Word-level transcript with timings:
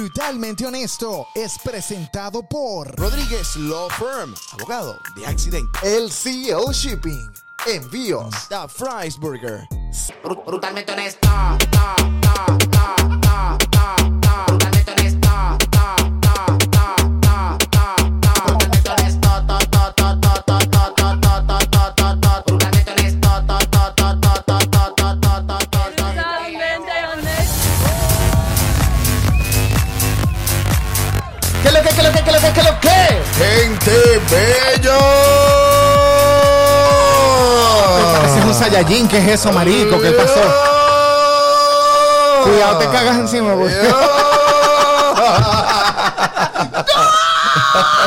Brutalmente 0.00 0.64
Honesto 0.66 1.26
es 1.34 1.58
presentado 1.58 2.42
por 2.42 2.90
Rodríguez 2.98 3.54
Law 3.56 3.90
Firm, 3.90 4.34
abogado 4.54 4.98
de 5.14 5.26
accidente. 5.26 5.78
LCL 5.82 6.72
Shipping. 6.72 7.30
Envíos. 7.66 8.34
The 8.48 8.66
Fries 8.66 9.18
Burger. 9.18 9.68
Bru- 10.24 10.42
brutalmente 10.46 10.90
honesto. 10.90 11.20
Ta, 11.20 11.58
ta, 11.70 11.96
ta, 12.22 12.46
ta, 12.46 12.70
ta, 12.70 12.99
Gente 33.40 34.20
bello. 34.30 34.98
Pareces 38.12 38.44
un 38.44 38.54
Saiyajin. 38.54 39.08
¿Qué 39.08 39.16
es 39.16 39.28
eso, 39.28 39.50
marico? 39.50 39.98
¿Qué 39.98 40.10
pasó? 40.10 40.40
Cuidado, 42.44 42.78
te 42.78 42.86
cagas 42.88 43.16
encima, 43.16 43.54
güey. 43.54 43.74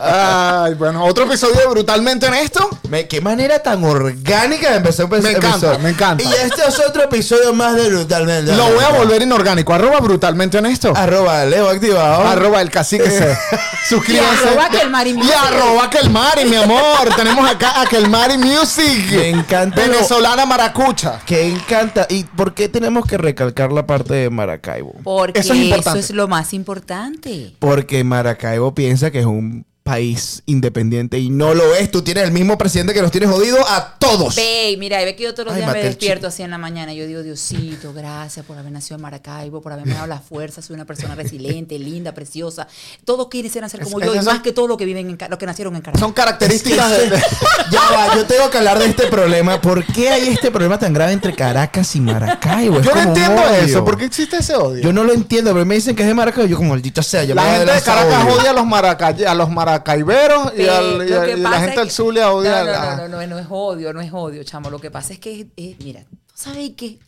Ay, 0.00 0.74
bueno, 0.74 1.04
otro 1.04 1.24
episodio 1.24 1.60
de 1.60 1.66
Brutalmente 1.66 2.26
Honesto. 2.26 2.68
Me- 2.88 3.06
qué 3.08 3.20
manera 3.20 3.58
tan 3.60 3.82
orgánica 3.84 4.70
de 4.70 4.76
empezar 4.76 5.06
un 5.06 5.10
Me 5.22 5.30
encanta, 5.30 5.48
episodio. 5.50 5.78
me 5.80 5.90
encanta. 5.90 6.24
Y 6.24 6.26
este 6.32 6.62
es 6.68 6.78
otro 6.80 7.02
episodio 7.04 7.52
más 7.54 7.74
de 7.76 7.88
Brutalmente. 7.90 8.54
Lo 8.54 8.64
voy 8.72 8.84
a 8.84 8.90
volver 8.90 9.22
inorgánico. 9.22 9.72
Arroba 9.74 10.00
Brutalmente 10.00 10.58
Honesto. 10.58 10.92
Arroba 10.96 11.44
Leo 11.44 11.68
activado. 11.68 12.26
Arroba 12.26 12.60
el 12.60 12.70
cacique 12.70 13.10
C. 13.10 13.36
Suscríbanse. 13.88 14.44
Y 14.44 14.48
arroba 14.48 14.68
Kelmari 14.70 15.10
Y 15.10 15.14
Music. 15.14 15.34
arroba 15.36 15.90
Kelmari, 15.90 16.44
mi 16.46 16.56
amor. 16.56 17.08
Tenemos 17.16 17.48
acá 17.50 17.80
a 17.82 17.86
Kelmari 17.86 18.38
Music. 18.38 19.10
Me 19.10 19.28
encanta 19.30 19.84
lo- 19.86 19.92
Venezolana 19.92 20.46
maracucha. 20.46 21.20
Que 21.26 21.48
encanta. 21.48 22.06
¿Y 22.08 22.24
por 22.24 22.54
qué 22.54 22.68
tenemos 22.68 23.04
que 23.06 23.18
recalcar 23.18 23.72
la 23.72 23.86
parte 23.86 24.14
de 24.14 24.30
Maracaibo? 24.30 24.94
Porque 25.02 25.40
Eso 25.40 25.52
eso 25.52 25.54
es 25.54 25.60
es, 25.60 25.66
importante. 25.66 26.12
lo 26.14 26.28
más 26.28 26.52
importante. 26.54 27.54
Porque 27.58 27.83
Maracaibo 28.04 28.74
piensa 28.74 29.10
que 29.10 29.20
es 29.20 29.26
un 29.26 29.66
país 29.84 30.42
independiente 30.46 31.18
y 31.18 31.28
no 31.28 31.52
lo 31.54 31.74
es. 31.74 31.90
Tú 31.90 32.00
tienes 32.02 32.24
el 32.24 32.32
mismo 32.32 32.56
presidente 32.56 32.94
que 32.94 33.02
nos 33.02 33.12
tiene 33.12 33.26
jodido 33.26 33.58
a 33.68 33.96
todos. 33.98 34.34
Ve, 34.34 34.74
mira, 34.78 34.96
ve 35.04 35.14
que 35.14 35.24
yo 35.24 35.34
todos 35.34 35.46
los 35.48 35.54
Ay, 35.54 35.60
días 35.60 35.72
me 35.74 35.82
despierto 35.84 36.20
chico. 36.20 36.28
así 36.28 36.42
en 36.42 36.50
la 36.50 36.56
mañana. 36.58 36.94
Yo 36.94 37.06
digo, 37.06 37.22
Diosito, 37.22 37.92
gracias 37.92 38.46
por 38.46 38.56
haber 38.56 38.72
nacido 38.72 38.96
en 38.96 39.02
Maracaibo, 39.02 39.60
por 39.60 39.72
haberme 39.72 39.92
dado 39.92 40.06
la 40.06 40.20
fuerza. 40.20 40.62
Soy 40.62 40.74
una 40.74 40.86
persona 40.86 41.14
resiliente, 41.14 41.78
linda, 41.78 42.14
preciosa. 42.14 42.66
Todos 43.04 43.28
quieren 43.28 43.50
ser 43.52 43.68
ser 43.68 43.80
como 43.84 44.00
Es- 44.00 44.06
yo, 44.06 44.14
y 44.14 44.20
más 44.24 44.40
que 44.40 44.52
todos 44.52 44.68
los 44.70 44.78
que 44.78 44.86
viven 44.86 45.08
en 45.10 45.18
los 45.30 45.38
que 45.38 45.46
nacieron 45.46 45.76
en 45.76 45.82
Caracas. 45.82 46.00
Son 46.00 46.12
características 46.14 46.90
de. 46.90 47.10
de- 47.10 47.22
ya 47.70 47.80
va, 47.92 48.16
yo 48.16 48.24
tengo 48.24 48.48
que 48.50 48.56
hablar 48.58 48.78
de 48.78 48.86
este 48.86 49.06
problema. 49.08 49.60
¿Por 49.60 49.84
qué 49.84 50.08
hay 50.08 50.28
este 50.28 50.50
problema 50.50 50.78
tan 50.78 50.94
grave 50.94 51.12
entre 51.12 51.34
Caracas 51.34 51.94
y 51.94 52.00
Maracaibo? 52.00 52.78
Es 52.80 52.86
Yo 52.86 52.94
no 52.94 53.02
entiendo 53.02 53.42
odio. 53.42 53.50
eso. 53.60 53.84
¿Por 53.84 53.98
qué 53.98 54.06
existe 54.06 54.38
ese 54.38 54.54
odio? 54.56 54.82
Yo 54.82 54.92
no 54.94 55.04
lo 55.04 55.12
entiendo, 55.12 55.52
pero 55.52 55.66
me 55.66 55.74
dicen 55.74 55.94
que 55.94 56.02
es 56.02 56.08
de 56.08 56.14
Maracaibo. 56.14 56.48
Yo 56.48 56.56
como 56.56 56.70
maldito 56.70 57.02
sea, 57.02 57.24
yo 57.24 57.34
la 57.34 57.42
gente 57.58 57.70
de 57.72 57.82
Caracas 57.82 58.24
odio. 58.24 58.34
odia 58.40 58.50
a 58.50 58.54
los, 58.54 58.64
maraca- 58.64 59.14
a 59.30 59.34
los 59.34 59.50
maracaiberos 59.74 60.52
y, 60.56 60.66
al- 60.68 61.00
a- 61.00 61.04
y 61.30 61.36
la 61.36 61.50
gente 61.58 61.70
es 61.70 61.76
del 61.76 61.86
que- 61.88 61.92
Zulia 61.94 62.30
odia 62.32 62.50
no, 62.50 62.56
a 62.56 62.64
no, 62.64 62.70
la- 62.72 62.96
no, 62.96 63.08
no, 63.08 63.20
no, 63.20 63.26
no 63.26 63.38
es 63.38 63.46
odio, 63.50 63.92
no 63.92 64.00
es 64.00 64.12
odio, 64.12 64.42
chamo. 64.44 64.70
Lo 64.70 64.78
que 64.78 64.90
pasa 64.90 65.12
es 65.12 65.18
que, 65.18 65.48
es, 65.56 65.78
mira, 65.84 66.00
tú 66.08 66.16
sabes 66.34 66.70
que 66.76 66.98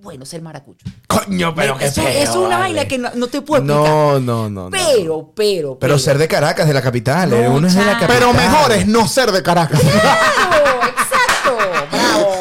bueno 0.00 0.24
ser 0.24 0.42
maracucho. 0.42 0.84
Coño, 1.06 1.54
pero 1.54 1.76
qué 1.78 1.86
eso, 1.86 2.02
feo, 2.02 2.08
es 2.22 2.30
una 2.30 2.58
vale. 2.58 2.74
vaina 2.74 2.84
que 2.86 2.98
no, 2.98 3.10
no 3.14 3.26
te 3.28 3.40
puedo 3.42 3.62
explicar. 3.62 3.88
No, 3.92 4.20
no, 4.20 4.50
no. 4.50 4.64
no. 4.64 4.70
Pero, 4.70 5.32
pero, 5.34 5.78
Pero 5.78 5.98
ser 5.98 6.18
de 6.18 6.26
Caracas, 6.28 6.66
de 6.66 6.74
la 6.74 6.82
capital. 6.82 7.32
eh, 7.32 7.44
No, 7.48 7.54
uno 7.54 7.68
es 7.68 7.74
de 7.74 7.84
la 7.84 7.92
capital. 7.92 8.16
Pero 8.18 8.32
mejor 8.32 8.72
es 8.72 8.86
no 8.86 9.06
ser 9.06 9.30
de 9.30 9.42
Caracas. 9.42 9.80
Claro, 9.80 10.80
exacto. 10.88 11.56
Bravo. 11.92 12.32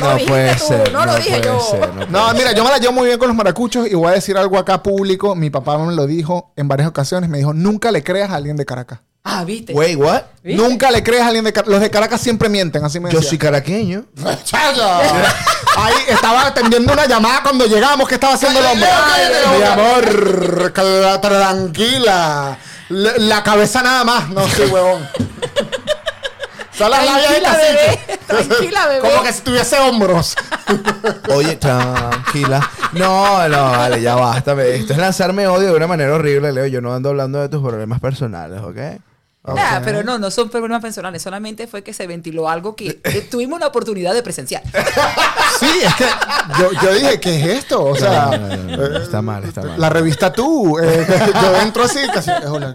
No 0.00 0.10
dijiste 0.14 0.28
puede 0.32 0.54
tú, 0.56 0.64
ser. 0.66 0.92
No 0.92 1.06
lo 1.06 1.14
dije 1.16 1.40
yo. 1.44 1.60
ser, 1.60 1.94
no 1.94 2.06
No, 2.06 2.26
ser. 2.30 2.36
mira, 2.36 2.52
yo 2.52 2.64
me 2.64 2.70
la 2.70 2.78
llevo 2.78 2.92
muy 2.92 3.06
bien 3.06 3.18
con 3.18 3.28
los 3.28 3.36
maracuchos 3.36 3.86
y 3.88 3.94
voy 3.94 4.08
a 4.08 4.14
decir 4.14 4.36
algo 4.36 4.58
acá 4.58 4.82
público. 4.82 5.36
Mi 5.36 5.50
papá 5.50 5.78
me 5.78 5.94
lo 5.94 6.06
dijo 6.08 6.52
en 6.56 6.66
varias 6.66 6.88
ocasiones. 6.88 7.30
Me 7.30 7.38
dijo, 7.38 7.54
nunca 7.54 7.92
le 7.92 8.02
creas 8.02 8.30
a 8.30 8.34
alguien 8.34 8.56
de 8.56 8.66
Caracas. 8.66 8.98
Ah, 9.26 9.42
¿viste? 9.42 9.72
Wait, 9.72 9.96
what? 9.96 10.22
¿Viste? 10.42 10.62
Nunca 10.62 10.90
le 10.90 11.02
creas 11.02 11.22
a 11.24 11.28
alguien 11.28 11.44
de 11.46 11.52
Caracas. 11.52 11.72
Los 11.72 11.80
de 11.80 11.90
Caracas 11.90 12.20
siempre 12.20 12.50
mienten, 12.50 12.84
así 12.84 13.00
me 13.00 13.10
Yo 13.10 13.16
decía. 13.18 13.30
soy 13.30 13.38
caraqueño. 13.38 14.04
Ahí 15.76 15.94
estaba 16.08 16.46
atendiendo 16.46 16.92
una 16.92 17.06
llamada 17.06 17.42
cuando 17.42 17.66
llegamos. 17.66 18.06
¿Qué 18.06 18.14
estaba 18.16 18.34
haciendo 18.34 18.60
el 18.60 18.66
hombre? 18.66 18.86
Mi 19.56 19.62
amor, 19.64 20.72
tranquila. 21.22 22.58
La, 22.90 23.12
la 23.16 23.42
cabeza 23.42 23.82
nada 23.82 24.04
más. 24.04 24.28
No, 24.28 24.46
sí, 24.46 24.62
huevón. 24.70 25.08
Son 26.76 26.90
las 26.90 27.04
labias 27.06 27.30
de 27.32 27.42
cacique. 27.42 28.18
Tranquila, 28.26 28.86
bebé. 28.88 29.00
Como 29.08 29.22
que 29.22 29.32
si 29.32 29.40
tuviese 29.42 29.78
hombros. 29.78 30.34
Oye, 31.32 31.56
tranquila. 31.56 32.68
No, 32.92 33.48
no, 33.48 33.70
vale, 33.70 34.02
ya 34.02 34.16
basta. 34.16 34.52
Esto 34.64 34.92
es 34.92 34.98
lanzarme 34.98 35.46
odio 35.46 35.68
de 35.70 35.76
una 35.76 35.86
manera 35.86 36.12
horrible, 36.14 36.52
Leo. 36.52 36.66
Yo 36.66 36.80
no 36.80 36.92
ando 36.92 37.10
hablando 37.10 37.40
de 37.40 37.48
tus 37.48 37.62
problemas 37.62 38.00
personales, 38.00 38.60
¿ok? 38.60 39.00
Ah, 39.46 39.82
pero 39.84 40.02
no, 40.02 40.18
no 40.18 40.30
son 40.30 40.48
problemas 40.48 40.80
personales. 40.80 41.20
Solamente 41.22 41.66
fue 41.66 41.82
que 41.82 41.92
se 41.92 42.06
ventiló 42.06 42.48
algo 42.48 42.74
que 42.74 42.98
eh, 43.04 43.28
tuvimos 43.30 43.60
la 43.60 43.66
oportunidad 43.66 44.14
de 44.14 44.22
presenciar. 44.22 44.62
Sí, 45.60 45.68
es 45.84 45.94
que 45.96 46.06
yo, 46.58 46.70
yo 46.82 46.94
dije, 46.94 47.20
¿qué 47.20 47.36
es 47.36 47.58
esto? 47.58 47.84
O 47.84 47.94
sea, 47.94 48.26
No, 48.26 48.38
no, 48.38 48.56
no, 48.56 48.76
no, 48.88 48.96
está 48.98 49.20
mal, 49.22 49.44
está 49.44 49.62
mal. 49.62 49.78
la 49.80 49.88
revista 49.90 50.32
tú. 50.32 50.78
eh, 50.80 51.06
yo 51.42 51.56
entro 51.60 51.84
así, 51.84 51.98
casi. 52.12 52.30
eh, 52.30 52.34
hola, 52.48 52.74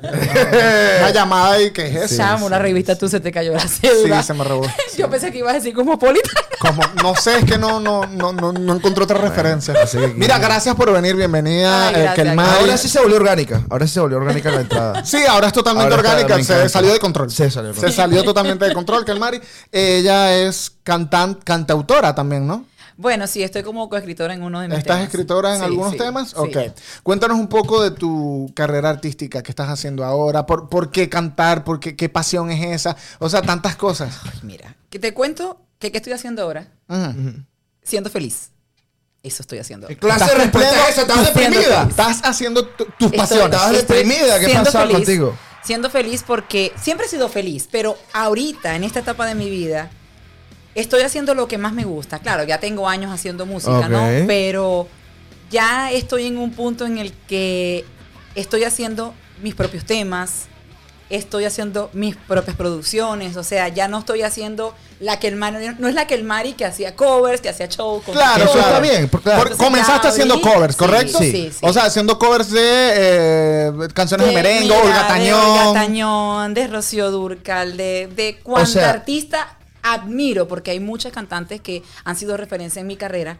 una 1.00 1.10
llamada 1.12 1.60
y 1.62 1.72
¿qué 1.72 1.88
es 1.88 1.96
eso? 2.12 2.18
Chamo, 2.18 2.46
una 2.46 2.60
revista 2.60 2.96
tú 2.96 3.10
se 3.10 3.20
te 3.20 3.32
cayó 3.32 3.52
la 3.54 3.68
cédula. 3.68 4.22
Sí, 4.22 4.28
se 4.28 4.34
me 4.36 4.44
robó. 4.44 4.66
Yo 4.98 5.10
pensé 5.10 5.32
que 5.32 5.40
ibas 5.40 5.52
a 5.52 5.56
decir 5.56 5.74
cosmopolita. 5.74 6.30
Como, 6.60 6.82
no 7.04 7.16
sé, 7.16 7.40
es 7.40 7.46
que 7.46 7.58
no, 7.58 7.80
no, 7.80 8.06
no, 8.06 8.32
no, 8.34 8.52
no 8.54 8.76
encontré 8.76 9.04
otra 9.04 9.18
referencia. 9.18 9.74
así 9.82 9.98
que- 9.98 10.08
Mira, 10.10 10.38
gracias 10.38 10.76
por 10.76 10.92
venir, 10.92 11.16
bienvenida. 11.16 11.88
Ay, 11.90 11.96
eh, 11.96 12.00
gracias, 12.04 12.16
Kelmari. 12.28 12.60
Ahora 12.62 12.78
sí 12.78 12.90
se 12.90 13.00
volvió 13.00 13.16
orgánica. 13.18 13.62
Ahora 13.70 13.88
sí 13.88 13.94
se 13.94 14.00
volvió 14.02 14.18
orgánica 14.18 14.52
la 14.52 14.62
entrada. 14.62 15.06
Sí, 15.06 15.18
ahora 15.28 15.48
es 15.48 15.54
totalmente 15.54 15.94
Ahora 15.96 16.10
orgánica. 16.10 16.36
Se 16.60 16.64
encanta. 16.66 16.80
salió 16.80 16.94
de 16.94 17.00
control. 17.00 17.32
Se 17.32 17.50
salió 17.52 17.70
de 17.70 17.74
Se 17.76 17.82
control. 17.82 17.94
salió 17.94 18.24
totalmente 18.24 18.66
de 18.66 18.74
control, 18.74 19.06
Kelmari. 19.06 19.42
Ella 19.72 20.36
es 20.38 20.72
cantan, 20.84 21.36
cantautora 21.36 22.14
también, 22.16 22.46
¿no? 22.48 22.66
Bueno, 22.98 23.28
sí, 23.28 23.42
estoy 23.44 23.64
como 23.64 23.88
coescritora 23.88 24.34
en 24.34 24.44
uno 24.44 24.60
de 24.60 24.68
mis 24.68 24.80
¿Estás 24.80 24.98
temas. 24.98 25.04
escritora 25.10 25.52
en 25.54 25.60
Sí, 25.60 25.64
algunos 25.66 25.92
sí, 25.94 25.98
temas? 25.98 26.30
sí. 26.32 26.36
Ok. 26.36 26.58
Cuéntanos 27.02 27.40
un 27.40 27.48
poco 27.48 27.82
de 27.82 27.92
tu 27.92 28.52
carrera 28.54 28.90
artística 28.90 29.42
que 29.42 29.52
estás 29.54 29.70
haciendo 29.70 30.04
ahora. 30.04 30.46
¿Por, 30.46 30.68
por 30.68 30.92
qué 30.92 31.08
cantar? 31.08 31.64
¿Por 31.64 31.80
qué, 31.80 31.96
qué 31.96 32.10
pasión 32.10 32.52
es 32.52 32.62
esa? 32.82 32.98
O 33.20 33.30
sea, 33.30 33.42
tantas 33.42 33.78
cosas. 33.78 34.18
Mira, 34.44 34.76
que 34.90 35.00
te 35.00 35.14
cuento 35.14 35.62
que 35.80 35.94
qué 35.94 35.98
estoy 36.00 36.12
haciendo 36.12 36.42
ahora. 36.44 36.68
Ujú. 36.90 37.36
Siendo 37.84 38.10
feliz. 38.10 38.50
Eso 39.24 39.44
estoy 39.44 39.60
haciendo. 39.60 39.88
¿Qué 39.88 39.98
clase 39.98 40.26
de 40.26 40.32
Estás 40.32 40.44
respuesta 40.44 40.70
cumpliendo- 40.72 40.90
es 40.90 40.98
esa? 40.98 41.02
¿Estás 41.02 41.34
deprimida? 41.34 41.84
Estás 41.90 42.22
haciendo 42.24 42.66
tu- 42.68 42.86
tus 42.98 43.12
pasiones. 43.14 43.46
Estabas 43.56 43.76
estoy 43.78 43.98
deprimida, 43.98 44.40
¿qué 44.40 44.46
feliz, 44.50 44.92
contigo? 44.94 45.38
Siendo 45.70 45.92
feliz 45.92 46.24
porque 46.26 46.72
siempre 46.82 47.06
he 47.06 47.10
sido 47.10 47.30
feliz, 47.30 47.70
pero 47.72 47.96
ahorita, 48.12 48.76
en 48.76 48.84
esta 48.84 49.02
etapa 49.02 49.28
de 49.28 49.36
mi 49.36 49.52
vida, 49.52 49.92
estoy 50.74 51.04
haciendo 51.04 51.36
lo 51.36 51.48
que 51.48 51.60
más 51.60 51.74
me 51.74 51.84
gusta. 51.84 52.18
Claro, 52.18 52.44
ya 52.44 52.60
tengo 52.60 52.90
años 52.90 53.12
haciendo 53.12 53.46
música, 53.46 53.88
¿no? 53.88 54.04
Pero 54.26 54.88
ya 55.52 55.92
estoy 55.92 56.26
en 56.26 56.40
un 56.40 56.54
punto 56.54 56.88
en 56.88 56.98
el 56.98 57.14
que 57.14 57.86
estoy 58.34 58.64
haciendo 58.64 59.14
mis 59.44 59.54
propios 59.54 59.86
temas, 59.86 60.48
estoy 61.10 61.46
haciendo 61.46 61.90
mis 61.94 62.16
propias 62.16 62.56
producciones, 62.56 63.36
o 63.38 63.44
sea, 63.44 63.68
ya 63.70 63.88
no 63.88 64.00
estoy 64.00 64.22
haciendo 64.22 64.76
la 65.00 65.18
que 65.20 65.28
el 65.28 65.36
Mari, 65.38 65.58
no 65.80 65.88
es 65.88 65.96
la 65.96 66.06
que 66.08 66.14
el 66.14 66.24
Mari 66.24 66.54
que 66.54 66.66
hacía 66.66 66.96
covers, 66.96 67.42
que 67.42 67.50
hacía 67.50 67.68
show. 67.68 68.02
con 68.04 68.14
Claro, 68.14 68.44
Eso 68.44 68.60
está 68.60 68.80
bien, 68.80 69.08
por- 69.10 69.22
claro. 69.22 69.42
Entonces, 69.44 69.66
comenzaste 69.66 70.08
haciendo 70.10 70.40
covers, 70.42 70.76
¿correcto? 70.76 71.18
sí, 71.20 71.32
sí. 71.52 71.52
O 71.62 71.74
sea, 71.74 71.86
haciendo 71.86 72.20
covers 72.20 72.52
de 72.52 72.62
eh, 72.64 73.72
canciones 73.94 74.28
de, 74.28 74.34
De- 74.36 74.42
merengue, 74.44 74.72
Olga 74.72 75.04
De 75.04 75.08
Tañón. 75.08 75.40
Olga 75.40 75.74
Tañón, 75.82 76.54
de 76.54 76.68
Rocío 76.68 77.10
Durcal, 77.12 77.76
de, 77.78 78.08
de 78.16 78.40
cuánta 78.44 78.70
sea- 78.70 78.90
artista 78.90 79.58
admiro, 79.82 80.48
porque 80.48 80.72
hay 80.72 80.80
muchas 80.80 81.12
cantantes 81.14 81.62
que 81.62 81.82
han 82.04 82.16
sido 82.16 82.36
referencia 82.38 82.82
en 82.82 82.88
mi 82.88 82.98
carrera. 82.98 83.38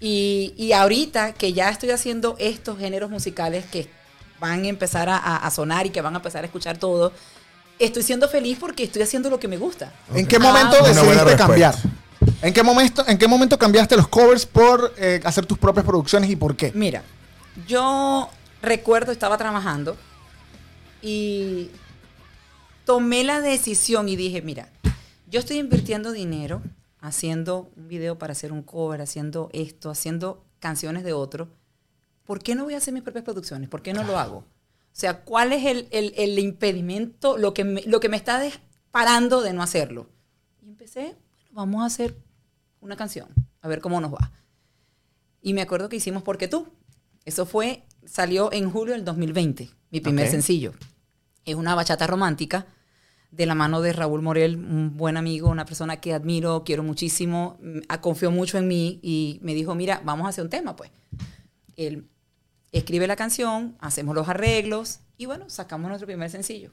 Y, 0.00 0.54
y 0.56 0.72
ahorita 0.72 1.32
que 1.32 1.52
ya 1.52 1.68
estoy 1.70 1.90
haciendo 1.90 2.34
estos 2.38 2.78
géneros 2.78 3.10
musicales 3.10 3.64
que 3.70 3.88
van 4.40 4.64
a 4.64 4.68
empezar 4.68 5.08
a, 5.10 5.50
sonar 5.50 5.86
y 5.86 5.90
que 5.90 6.00
van 6.00 6.14
a 6.14 6.18
empezar 6.18 6.44
a 6.44 6.46
escuchar 6.46 6.78
todo, 6.78 7.12
estoy 7.78 8.02
siendo 8.02 8.28
feliz 8.28 8.58
porque 8.60 8.84
estoy 8.84 9.02
haciendo 9.02 9.30
lo 9.30 9.38
que 9.38 9.48
me 9.48 9.56
gusta. 9.56 9.92
¿En 10.14 10.26
qué 10.26 10.36
Ah, 10.36 10.40
momento 10.40 10.84
decidiste 10.84 11.36
cambiar? 11.36 11.74
¿En 12.42 12.52
qué 12.52 12.62
momento, 12.62 13.04
en 13.06 13.18
qué 13.18 13.28
momento 13.28 13.58
cambiaste 13.58 13.96
los 13.96 14.08
covers 14.08 14.46
por 14.46 14.94
eh, 14.98 15.20
hacer 15.24 15.46
tus 15.46 15.58
propias 15.58 15.84
producciones 15.84 16.28
y 16.30 16.36
por 16.36 16.56
qué? 16.56 16.72
Mira, 16.74 17.02
yo 17.66 18.28
recuerdo, 18.62 19.12
estaba 19.12 19.38
trabajando 19.38 19.96
y 21.00 21.70
tomé 22.84 23.24
la 23.24 23.40
decisión 23.40 24.08
y 24.08 24.16
dije, 24.16 24.42
mira, 24.42 24.68
yo 25.30 25.40
estoy 25.40 25.58
invirtiendo 25.58 26.12
dinero 26.12 26.62
haciendo 27.00 27.70
un 27.76 27.88
video 27.88 28.18
para 28.18 28.32
hacer 28.32 28.50
un 28.52 28.62
cover, 28.62 29.02
haciendo 29.02 29.50
esto, 29.52 29.90
haciendo 29.90 30.42
canciones 30.58 31.04
de 31.04 31.12
otro. 31.12 31.48
¿Por 32.24 32.42
qué 32.42 32.54
no 32.54 32.64
voy 32.64 32.74
a 32.74 32.78
hacer 32.78 32.94
mis 32.94 33.02
propias 33.02 33.24
producciones? 33.24 33.68
¿Por 33.68 33.82
qué 33.82 33.92
no 33.92 34.02
lo 34.04 34.18
hago? 34.18 34.38
O 34.38 34.96
sea, 34.96 35.24
¿cuál 35.24 35.52
es 35.52 35.64
el, 35.64 35.88
el- 35.90 36.14
el 36.16 36.38
impedimento, 36.38 37.36
lo 37.36 37.52
que, 37.54 37.64
me, 37.64 37.82
lo 37.82 38.00
que 38.00 38.08
me 38.08 38.16
está 38.16 38.40
parando 38.90 39.40
de 39.42 39.52
no 39.52 39.62
hacerlo? 39.62 40.08
Y 40.62 40.68
empecé, 40.68 41.16
bueno, 41.34 41.50
vamos 41.52 41.82
a 41.82 41.86
hacer 41.86 42.14
una 42.80 42.96
canción, 42.96 43.28
a 43.60 43.68
ver 43.68 43.80
cómo 43.80 44.00
nos 44.00 44.12
va. 44.12 44.30
Y 45.42 45.52
me 45.52 45.62
acuerdo 45.62 45.88
que 45.88 45.96
hicimos 45.96 46.22
Porque 46.22 46.48
tú. 46.48 46.68
Eso 47.24 47.46
fue, 47.46 47.84
salió 48.04 48.52
en 48.52 48.70
julio 48.70 48.92
del 48.94 49.04
2020, 49.04 49.70
mi 49.90 50.00
primer 50.00 50.26
sencillo. 50.30 50.74
Es 51.46 51.54
una 51.54 51.74
bachata 51.74 52.06
romántica 52.06 52.66
de 53.30 53.46
la 53.46 53.54
mano 53.54 53.80
de 53.80 53.94
Raúl 53.94 54.20
Morel, 54.22 54.56
un 54.56 54.96
buen 54.96 55.16
amigo, 55.16 55.48
una 55.48 55.64
persona 55.64 56.00
que 56.00 56.12
admiro, 56.12 56.64
quiero 56.64 56.82
muchísimo, 56.82 57.58
mm, 57.62 57.78
ah, 57.88 58.00
confió 58.02 58.30
mucho 58.30 58.58
en 58.58 58.68
mí 58.68 59.00
y 59.02 59.38
me 59.42 59.54
dijo, 59.54 59.74
mira, 59.74 60.02
vamos 60.04 60.26
a 60.26 60.28
hacer 60.28 60.44
un 60.44 60.50
tema, 60.50 60.76
pues. 60.76 60.90
Él 61.76 62.06
escribe 62.78 63.06
la 63.06 63.16
canción, 63.16 63.76
hacemos 63.80 64.14
los 64.14 64.28
arreglos 64.28 65.00
y 65.16 65.26
bueno, 65.26 65.48
sacamos 65.48 65.88
nuestro 65.88 66.06
primer 66.06 66.30
sencillo. 66.30 66.72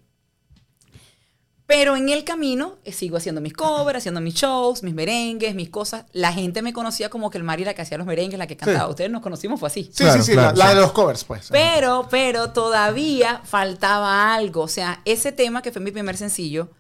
Pero 1.68 1.96
en 1.96 2.10
el 2.10 2.26
camino 2.26 2.80
eh, 2.84 2.92
sigo 2.92 3.16
haciendo 3.16 3.40
mis 3.40 3.54
covers, 3.54 4.00
haciendo 4.00 4.20
mis 4.20 4.34
shows, 4.34 4.84
mis 4.84 4.94
merengues, 4.94 5.56
mis 5.56 5.70
cosas. 5.70 6.04
La 6.12 6.34
gente 6.34 6.62
me 6.62 6.74
conocía 6.74 7.10
como 7.10 7.30
que 7.30 7.38
el 7.38 7.46
Mari 7.46 7.64
la 7.64 7.74
que 7.74 7.82
hacía 7.82 7.98
los 7.98 8.06
merengues, 8.06 8.38
la 8.38 8.46
que 8.46 8.58
cantaba. 8.58 8.90
Ustedes 8.90 9.10
nos 9.10 9.22
conocimos, 9.22 9.58
fue 9.58 9.68
así. 9.68 9.84
Sí, 9.86 10.04
Claro, 10.04 10.22
sí, 10.22 10.26
sí, 10.26 10.34
claro, 10.34 10.58
la, 10.58 10.66
la 10.66 10.70
sí. 10.72 10.76
de 10.76 10.82
los 10.82 10.92
covers, 10.92 11.24
pues. 11.24 11.48
Pero, 11.50 12.08
pero 12.12 12.52
todavía 12.52 13.40
faltaba 13.46 14.34
algo. 14.36 14.64
O 14.64 14.68
sea, 14.68 15.02
ese 15.06 15.32
tema 15.32 15.62
que 15.62 15.72
fue 15.72 15.82
mi 15.82 15.92
primer 15.92 16.18
sencillo 16.18 16.72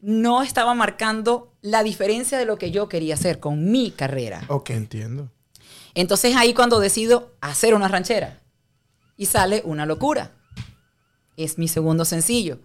no 0.00 0.42
estaba 0.42 0.74
marcando 0.74 1.54
la 1.60 1.84
diferencia 1.84 2.36
de 2.36 2.44
lo 2.44 2.58
que 2.58 2.72
yo 2.72 2.88
quería 2.88 3.14
hacer 3.14 3.38
con 3.38 3.70
mi 3.70 3.92
carrera. 3.92 4.42
Ok. 4.48 4.70
Entiendo. 4.70 5.30
Entonces 5.94 6.34
ahí 6.34 6.52
cuando 6.52 6.80
decido 6.80 7.36
hacer 7.40 7.74
una 7.74 7.86
ranchera 7.86 8.41
y 9.16 9.26
sale 9.26 9.62
una 9.64 9.86
locura. 9.86 10.32
Es 11.36 11.58
mi 11.58 11.68
segundo 11.68 12.04
sencillo. 12.04 12.58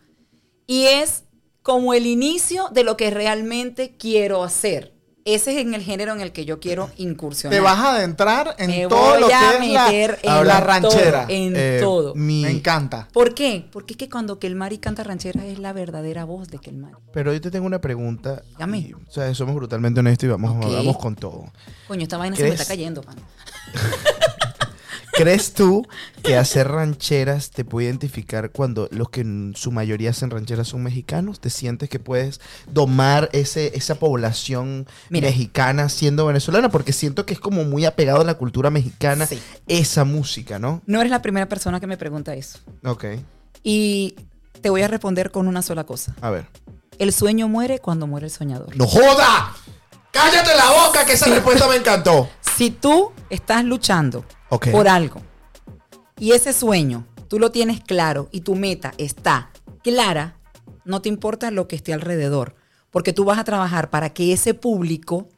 Y 0.65 0.83
es 0.85 1.23
como 1.63 1.93
el 1.93 2.05
inicio 2.05 2.69
de 2.71 2.83
lo 2.83 2.97
que 2.97 3.09
realmente 3.11 3.95
quiero 3.97 4.43
hacer. 4.43 4.93
Ese 5.25 5.51
es 5.51 5.57
en 5.57 5.73
el 5.73 5.81
género 5.81 6.13
en 6.13 6.21
el 6.21 6.31
que 6.31 6.45
yo 6.45 6.61
quiero 6.61 6.89
incursionar. 6.95 7.57
Te 7.57 7.59
vas 7.61 7.77
a 7.77 7.95
adentrar 7.95 8.55
en 8.59 8.69
Me 8.69 8.87
todo 8.87 8.97
voy 9.11 9.19
lo 9.19 9.27
que 9.27 9.33
a 9.33 9.57
es 9.57 9.73
la, 9.73 9.85
meter 9.87 10.19
en 10.23 10.47
la 10.47 10.57
todo, 10.59 10.65
ranchera. 10.67 11.25
en 11.27 11.53
Eh, 11.53 11.79
todo. 11.81 12.15
mi- 12.15 12.43
Me 12.43 12.51
encanta. 12.51 13.09
¿Por 13.11 13.33
qué? 13.33 13.67
Porque 13.69 13.93
es 13.95 13.97
que 13.97 14.09
cuando 14.09 14.39
Kelmari 14.39 14.77
canta 14.77 15.03
ranchera 15.03 15.45
es 15.45 15.59
la 15.59 15.73
verdadera 15.73 16.23
voz 16.23 16.47
de 16.47 16.59
Kelmari. 16.59 16.95
Pero 17.11 17.33
yo 17.33 17.41
te 17.41 17.51
tengo 17.51 17.65
una 17.65 17.81
pregunta. 17.81 18.41
Dígame. 18.51 18.77
y, 18.79 18.93
o 18.93 18.99
sea, 19.11 19.33
somos 19.35 19.53
brutalmente 19.55 19.99
honestos 19.99 20.27
y 20.27 20.29
vamos, 20.29 20.65
Ok. 20.65 20.71
vamos 20.73 20.97
con 20.97 21.13
todo. 21.15 21.51
Coño, 21.89 22.03
esta 22.03 22.15
vaina 22.17 22.37
se 22.37 22.43
me 22.43 22.49
está 22.49 22.63
cayendo, 22.65 23.01
pan. 23.01 23.15
¿Crees 25.17 25.53
tú 25.53 25.85
que 26.23 26.37
hacer 26.37 26.67
rancheras 26.67 27.49
te 27.51 27.65
puede 27.65 27.87
identificar 27.87 28.51
cuando 28.51 28.87
los 28.91 29.09
que 29.09 29.21
en 29.21 29.53
su 29.55 29.71
mayoría 29.71 30.11
hacen 30.11 30.29
rancheras 30.29 30.67
son 30.67 30.83
mexicanos? 30.83 31.39
¿Te 31.39 31.49
sientes 31.49 31.89
que 31.89 31.99
puedes 31.99 32.39
domar 32.71 33.29
ese, 33.33 33.75
esa 33.75 33.95
población 33.95 34.85
Mira. 35.09 35.27
mexicana 35.29 35.89
siendo 35.89 36.25
venezolana? 36.25 36.69
Porque 36.69 36.93
siento 36.93 37.25
que 37.25 37.33
es 37.33 37.39
como 37.39 37.63
muy 37.63 37.85
apegado 37.85 38.21
a 38.21 38.23
la 38.23 38.35
cultura 38.35 38.69
mexicana 38.69 39.25
Sí. 39.25 39.39
esa 39.67 40.03
música, 40.03 40.59
¿no? 40.59 40.81
No 40.85 40.99
eres 40.99 41.11
la 41.11 41.21
primera 41.21 41.47
persona 41.49 41.79
que 41.79 41.87
me 41.87 41.97
pregunta 41.97 42.33
eso. 42.35 42.59
Ok. 42.85 43.05
Y 43.63 44.15
te 44.61 44.69
voy 44.69 44.81
a 44.83 44.87
responder 44.87 45.31
con 45.31 45.47
una 45.47 45.61
sola 45.61 45.83
cosa. 45.85 46.15
A 46.21 46.29
ver. 46.29 46.47
El 46.99 47.13
sueño 47.13 47.47
muere 47.47 47.79
cuando 47.79 48.07
muere 48.07 48.27
el 48.27 48.31
soñador. 48.31 48.75
¡No 48.75 48.87
joda! 48.87 49.53
¡Cállate 50.11 50.55
la 50.55 50.71
boca! 50.85 51.05
Que 51.05 51.13
esa 51.13 51.27
respuesta 51.27 51.67
me 51.67 51.75
encantó. 51.75 52.29
Si 52.55 52.71
tú 52.71 53.11
estás 53.29 53.63
luchando 53.63 54.25
Por 54.49 54.87
algo. 54.87 55.21
Y 56.19 56.31
ese 56.31 56.53
sueño 56.53 57.05
tú 57.27 57.39
lo 57.39 57.51
tienes 57.51 57.81
claro 57.81 58.29
y 58.31 58.41
tu 58.41 58.55
meta 58.55 58.93
está 58.97 59.51
clara, 59.83 60.37
no 60.85 61.01
te 61.01 61.09
importa 61.09 61.51
lo 61.51 61.67
que 61.67 61.75
esté 61.75 61.93
alrededor, 61.93 62.55
porque 62.91 63.13
tú 63.13 63.25
vas 63.25 63.37
a 63.37 63.43
trabajar 63.43 63.89
para 63.89 64.13
que 64.13 64.33
ese 64.33 64.53
público 64.53 65.29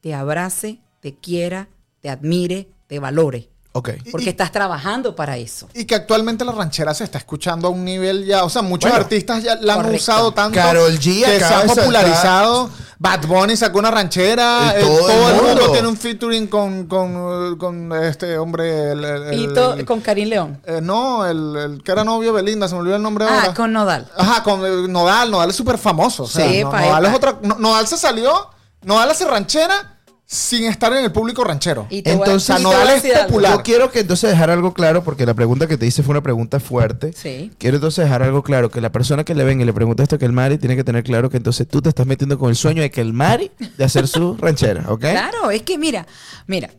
te 0.00 0.14
abrace, 0.14 0.80
te 1.00 1.14
quiera, 1.14 1.68
te 2.00 2.08
admire, 2.08 2.68
te 2.86 2.98
valore, 2.98 3.48
Ok. 3.74 3.90
porque 4.10 4.26
Y- 4.26 4.28
estás 4.28 4.52
trabajando 4.52 5.16
para 5.16 5.38
eso. 5.38 5.66
Y 5.72 5.86
que 5.86 5.94
actualmente 5.94 6.44
la 6.44 6.52
ranchera 6.52 6.92
se 6.92 7.04
está 7.04 7.16
escuchando 7.18 7.68
a 7.68 7.70
un 7.70 7.84
nivel 7.84 8.26
ya, 8.26 8.44
o 8.44 8.50
sea, 8.50 8.60
muchos 8.60 8.90
Bueno, 8.90 9.02
artistas 9.04 9.42
ya 9.42 9.54
la 9.56 9.72
han 9.74 9.78
correcto. 9.80 9.96
usado 10.02 10.32
tanto 10.32 10.56
Karol 10.58 10.92
G 10.98 11.24
que 11.24 11.38
se 11.38 11.44
ha 11.44 11.62
popularizado. 11.64 12.70
Bad 12.98 13.26
Bunny 13.26 13.56
sacó 13.56 13.78
una 13.80 13.90
ranchera, 13.90 14.74
eh, 14.78 14.82
todo 14.82 14.98
todo, 14.98 15.28
el 15.30 15.34
el 15.36 15.42
mundo. 15.56 15.72
tiene 15.72 15.88
un 15.88 15.96
featuring 15.96 16.46
con, 16.46 16.86
con, 16.86 17.56
con 17.58 17.92
este 18.04 18.38
hombre. 18.38 18.92
el- 18.92 19.04
el- 19.04 19.40
Y 19.40 19.44
el- 19.46 19.54
to- 19.54 19.76
con 19.86 20.00
Karim 20.00 20.28
León. 20.28 20.60
eh, 20.64 20.80
no, 20.80 21.26
el, 21.26 21.56
el 21.56 21.82
que 21.82 21.90
era 21.92 22.04
novio 22.04 22.32
de 22.32 22.42
Belinda, 22.42 22.68
se 22.68 22.74
me 22.74 22.80
olvidó 22.82 22.96
el 22.96 23.02
nombre 23.02 23.24
Ah, 23.28 23.40
ahora. 23.40 23.54
con 23.54 23.72
Nodal. 23.72 24.06
Ajá, 24.16 24.42
con 24.44 24.64
eh, 24.64 24.86
Nodal. 24.88 25.30
Nodal 25.32 25.50
es 25.50 25.56
súper 25.56 25.78
famoso. 25.78 26.24
O 26.24 26.28
sea, 26.28 26.46
Sí, 26.46 26.62
no- 26.62 26.70
Nodal 26.70 27.04
epa. 27.04 27.08
es 27.10 27.16
otra. 27.16 27.38
no- 27.42 27.56
Nodal 27.58 27.86
se 27.88 27.96
salió. 27.96 28.50
Nodal 28.82 29.10
hace 29.10 29.24
ranchera 29.24 29.98
sin 30.32 30.64
estar 30.64 30.90
en 30.94 31.04
el 31.04 31.12
público 31.12 31.44
ranchero. 31.44 31.86
Y 31.90 32.00
te 32.00 32.10
voy 32.14 32.20
a- 32.22 32.24
Entonces, 32.24 32.58
y 32.58 32.64
voy 32.64 32.74
a 32.74 33.26
popular. 33.26 33.52
Yo 33.58 33.62
quiero 33.62 33.90
que 33.90 34.00
entonces 34.00 34.30
dejar 34.30 34.48
algo 34.48 34.72
claro, 34.72 35.04
porque 35.04 35.26
la 35.26 35.34
pregunta 35.34 35.66
que 35.66 35.76
te 35.76 35.84
hice 35.86 36.02
fue 36.02 36.12
una 36.12 36.22
pregunta 36.22 36.58
fuerte. 36.58 37.12
Sí. 37.12 37.52
Quiero 37.58 37.76
entonces 37.76 38.04
dejar 38.06 38.22
algo 38.22 38.42
claro, 38.42 38.70
que 38.70 38.80
la 38.80 38.90
persona 38.90 39.24
que 39.24 39.34
le 39.34 39.44
venga 39.44 39.62
y 39.62 39.66
le 39.66 39.74
pregunta 39.74 40.02
esto 40.02 40.16
a 40.16 40.18
Kelmari 40.18 40.56
tiene 40.56 40.74
que 40.74 40.84
tener 40.84 41.04
claro 41.04 41.28
que 41.28 41.36
entonces 41.36 41.68
tú 41.68 41.82
te 41.82 41.90
estás 41.90 42.06
metiendo 42.06 42.38
con 42.38 42.48
el 42.48 42.56
sueño 42.56 42.80
de 42.80 42.90
Kelmari 42.90 43.50
de 43.76 43.84
hacer 43.84 44.08
su 44.08 44.34
ranchera, 44.40 44.84
¿ok? 44.88 45.00
Claro, 45.00 45.50
es 45.50 45.60
que 45.64 45.76
mira, 45.76 46.06
mira, 46.46 46.70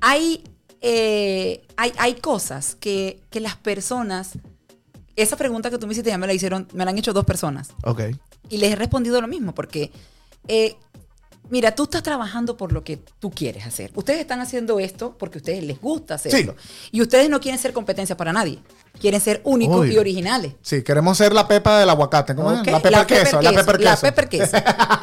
hay, 0.00 0.44
eh, 0.80 1.62
hay, 1.76 1.92
hay 1.98 2.14
cosas 2.14 2.76
que, 2.78 3.20
que 3.30 3.40
las 3.40 3.56
personas, 3.56 4.38
esa 5.16 5.36
pregunta 5.36 5.68
que 5.68 5.78
tú 5.78 5.86
me 5.88 5.92
hiciste 5.94 6.10
ya 6.10 6.18
me 6.18 6.28
la 6.28 6.32
hicieron, 6.32 6.68
me 6.74 6.84
la 6.84 6.92
han 6.92 6.98
hecho 6.98 7.12
dos 7.12 7.24
personas 7.24 7.70
Ok. 7.82 8.02
y 8.50 8.58
les 8.58 8.70
he 8.70 8.76
respondido 8.76 9.20
lo 9.20 9.26
mismo 9.26 9.52
porque, 9.52 9.90
eh, 10.46 10.76
mira, 11.50 11.74
tú 11.74 11.84
estás 11.84 12.02
trabajando 12.02 12.56
por 12.56 12.72
lo 12.72 12.84
que 12.84 12.98
tú 13.18 13.30
quieres 13.30 13.66
hacer. 13.66 13.90
Ustedes 13.94 14.20
están 14.20 14.40
haciendo 14.40 14.78
esto 14.78 15.16
porque 15.18 15.38
a 15.38 15.40
ustedes 15.40 15.64
les 15.64 15.80
gusta 15.80 16.14
hacerlo. 16.14 16.56
Y 16.90 17.02
ustedes 17.02 17.28
no 17.28 17.40
quieren 17.40 17.60
ser 17.60 17.72
competencia 17.72 18.16
para 18.16 18.32
nadie, 18.32 18.58
quieren 19.00 19.20
ser 19.20 19.40
únicos 19.44 19.80
Obvio. 19.80 19.92
y 19.92 19.98
originales. 19.98 20.52
Sí, 20.62 20.82
queremos 20.82 21.18
ser 21.18 21.32
la 21.32 21.46
pepa 21.46 21.78
del 21.78 21.90
aguacate. 21.90 22.34
¿Cómo 22.34 22.52
es? 22.52 22.66
La 22.66 23.06
queso. 23.06 23.40
La 23.42 23.52
pepper 23.52 23.80
la 23.80 23.90
queso. 23.92 24.02
pepper 24.02 24.28
queso. 24.28 24.56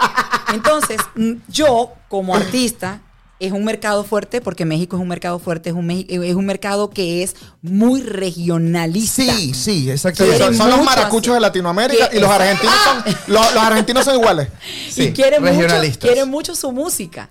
Entonces, 0.53 0.97
mm, 1.15 1.33
yo 1.47 1.93
como 2.09 2.35
artista 2.35 3.01
es 3.41 3.51
un 3.51 3.63
mercado 3.65 4.03
fuerte 4.03 4.39
porque 4.41 4.65
México 4.65 4.95
es 4.95 5.01
un 5.01 5.07
mercado 5.07 5.39
fuerte, 5.39 5.69
es 5.71 5.75
un, 5.75 5.87
Meji- 5.87 6.05
es 6.23 6.35
un 6.35 6.45
mercado 6.45 6.89
que 6.89 7.23
es 7.23 7.35
muy 7.61 8.01
regionalista. 8.01 9.23
Sí, 9.35 9.53
sí, 9.53 9.89
exactamente. 9.89 10.37
son, 10.37 10.47
Quieren 10.49 10.57
son 10.57 10.69
los 10.69 10.77
mucho 10.79 10.89
maracuchos 10.89 11.33
de 11.33 11.39
Latinoamérica 11.39 12.09
Que- 12.09 12.17
y 12.17 12.19
los 12.19 12.29
argentinos 12.29 12.75
son 12.83 13.03
los, 13.33 13.53
los 13.53 13.63
argentinos 13.63 14.05
son 14.05 14.15
iguales. 14.15 14.47
Sí, 14.89 15.03
y 15.03 15.11
quiere 15.13 15.39
mucho, 15.39 15.51
regionalistas. 15.53 16.07
quiere 16.09 16.25
mucho 16.25 16.55
su 16.55 16.71
música. 16.71 17.29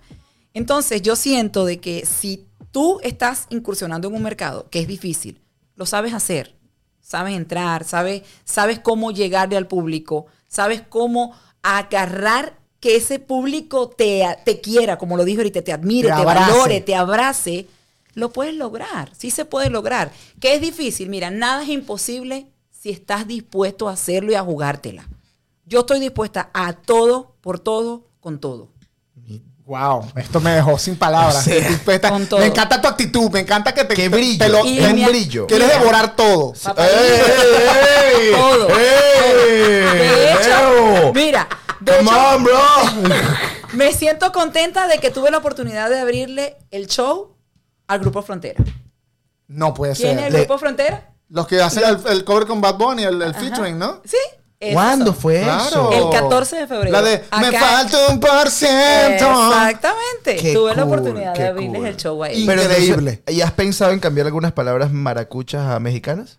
Entonces, 0.52 1.00
yo 1.02 1.14
siento 1.16 1.64
de 1.64 1.78
que 1.78 2.04
si 2.06 2.44
tú 2.72 2.98
estás 3.02 3.46
incursionando 3.50 4.08
en 4.08 4.14
un 4.14 4.22
mercado 4.22 4.68
que 4.70 4.80
es 4.80 4.88
difícil, 4.88 5.40
lo 5.76 5.86
sabes 5.86 6.12
hacer, 6.12 6.56
sabes 7.00 7.34
entrar, 7.36 7.84
sabes, 7.84 8.22
sabes 8.44 8.78
cómo 8.80 9.12
llegarle 9.12 9.56
al 9.56 9.66
público, 9.66 10.26
sabes 10.48 10.82
cómo 10.88 11.34
agarrar 11.62 12.58
que 12.80 12.96
ese 12.96 13.18
público 13.18 13.88
te, 13.90 14.24
te 14.44 14.60
quiera, 14.60 14.96
como 14.98 15.16
lo 15.16 15.24
dijo 15.24 15.40
ahorita, 15.40 15.62
te 15.62 15.72
admire, 15.72 16.08
Te 16.08 16.24
valore, 16.24 16.80
te 16.80 16.94
abrace, 16.96 17.66
lo 18.14 18.30
puedes 18.32 18.54
lograr, 18.54 19.10
sí 19.16 19.30
se 19.30 19.44
puede 19.44 19.70
lograr. 19.70 20.10
¿Qué 20.40 20.54
es 20.54 20.60
difícil? 20.60 21.08
Mira, 21.10 21.30
nada 21.30 21.62
es 21.62 21.68
imposible 21.68 22.46
si 22.70 22.90
estás 22.90 23.26
dispuesto 23.28 23.88
a 23.88 23.92
hacerlo 23.92 24.32
y 24.32 24.34
a 24.34 24.42
jugártela. 24.42 25.06
Yo 25.66 25.80
estoy 25.80 26.00
dispuesta 26.00 26.50
a 26.54 26.72
todo, 26.72 27.36
por 27.42 27.60
todo, 27.60 28.06
con 28.20 28.40
todo. 28.40 28.68
Wow, 29.66 30.06
esto 30.16 30.40
me 30.40 30.50
dejó 30.52 30.76
sin 30.78 30.96
palabras. 30.96 31.44
Sí. 31.44 31.52
Dispuesta- 31.52 32.08
Con 32.10 32.26
todo. 32.26 32.40
Me 32.40 32.46
encanta 32.46 32.80
tu 32.80 32.88
actitud, 32.88 33.30
me 33.30 33.40
encanta 33.40 33.72
que 33.72 33.84
te, 33.84 33.94
Qué 33.94 34.02
te- 34.04 34.08
brillo, 34.08 34.38
te 34.44 34.48
lo- 34.50 34.64
Y 34.66 34.78
te- 34.78 34.86
un 34.88 35.04
brillo. 35.06 35.46
quieres 35.46 35.68
Mira. 35.68 35.78
devorar 35.78 36.16
todo. 36.16 36.54
Papá, 36.64 36.84
¡Ey, 36.88 37.20
ey, 38.24 38.32
Todo. 38.32 38.68
ey! 38.70 39.98
De 39.98 40.32
hecho, 40.32 40.92
Leo. 41.02 41.12
mira, 41.14 41.48
de 41.80 41.96
Come 41.96 42.10
hecho, 42.10 42.36
on, 42.36 42.44
bro. 42.44 42.60
me 43.74 43.92
siento 43.92 44.32
contenta 44.32 44.86
de 44.88 44.98
que 44.98 45.10
tuve 45.10 45.30
la 45.30 45.38
oportunidad 45.38 45.88
de 45.90 45.98
abrirle 46.00 46.56
el 46.70 46.86
show 46.86 47.36
al 47.86 48.00
Grupo 48.00 48.22
Frontera. 48.22 48.62
No 49.48 49.74
puede 49.74 49.94
¿Quién 49.94 50.10
es 50.10 50.16
ser. 50.16 50.26
el 50.26 50.32
Le- 50.32 50.38
Grupo 50.40 50.58
Frontera? 50.58 51.06
Los 51.28 51.46
que 51.46 51.60
hacen 51.62 51.82
el, 51.84 51.98
el 52.12 52.24
cover 52.24 52.46
con 52.46 52.60
Bad 52.60 52.74
Bunny, 52.76 53.04
el, 53.04 53.20
el 53.22 53.34
featuring, 53.34 53.78
¿no? 53.78 54.00
Sí. 54.04 54.16
esos 54.58 54.74
¿Cuándo 54.74 55.06
son. 55.06 55.14
fue 55.16 55.42
Claro. 55.42 55.90
eso? 55.90 55.92
El 55.92 56.10
14 56.20 56.56
de 56.56 56.66
febrero. 56.66 56.92
La 56.92 57.02
de 57.02 57.24
Me 57.40 57.46
Acá- 57.48 57.60
falta 57.60 58.06
un 58.08 58.20
por 58.20 58.50
ciento. 58.50 59.48
Exactamente. 59.48 60.36
Qué 60.40 60.52
tuve 60.54 60.74
la 60.74 60.82
cool, 60.82 60.92
oportunidad 60.98 61.34
qué 61.34 61.42
de 61.42 61.48
abrirles 61.48 61.78
cool. 61.78 61.86
el 61.86 61.96
show 61.96 62.22
a 62.24 62.30
Y- 62.32 62.34
ellos. 62.42 62.46
Pero 62.46 62.62
Increíble. 62.62 63.22
¿Y 63.28 63.40
has 63.42 63.52
pensado 63.52 63.92
en 63.92 64.00
cambiar 64.00 64.26
algunas 64.26 64.52
palabras 64.52 64.90
maracuchas 64.92 65.62
a 65.68 65.78
mexicanas? 65.80 66.38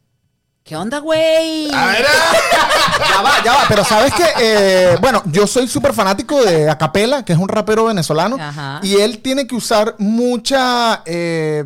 ¿Qué 0.72 0.78
onda, 0.78 1.00
güey? 1.00 1.70
A 1.76 1.86
ver, 1.88 2.06
Ya 3.14 3.22
va, 3.22 3.44
ya 3.44 3.52
va. 3.56 3.66
Pero 3.68 3.84
sabes 3.84 4.14
que, 4.14 4.24
eh, 4.40 4.96
bueno, 5.02 5.22
yo 5.26 5.46
soy 5.46 5.68
súper 5.68 5.92
fanático 5.92 6.42
de 6.46 6.70
Acapela, 6.70 7.26
que 7.26 7.34
es 7.34 7.40
un 7.40 7.50
rapero 7.50 7.84
venezolano. 7.84 8.38
Ajá. 8.40 8.80
Y 8.82 8.96
él 8.96 9.20
tiene 9.20 9.46
que 9.46 9.54
usar 9.54 9.96
mucha, 9.98 11.02
eh, 11.04 11.66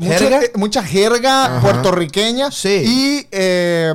mucha- 0.00 0.18
¿Jerga? 0.18 0.42
eh, 0.42 0.50
mucha 0.56 0.82
jerga 0.82 1.44
Ajá. 1.44 1.60
puertorriqueña 1.60 2.50
Sí. 2.50 2.82
y 2.84 3.28
eh, 3.30 3.92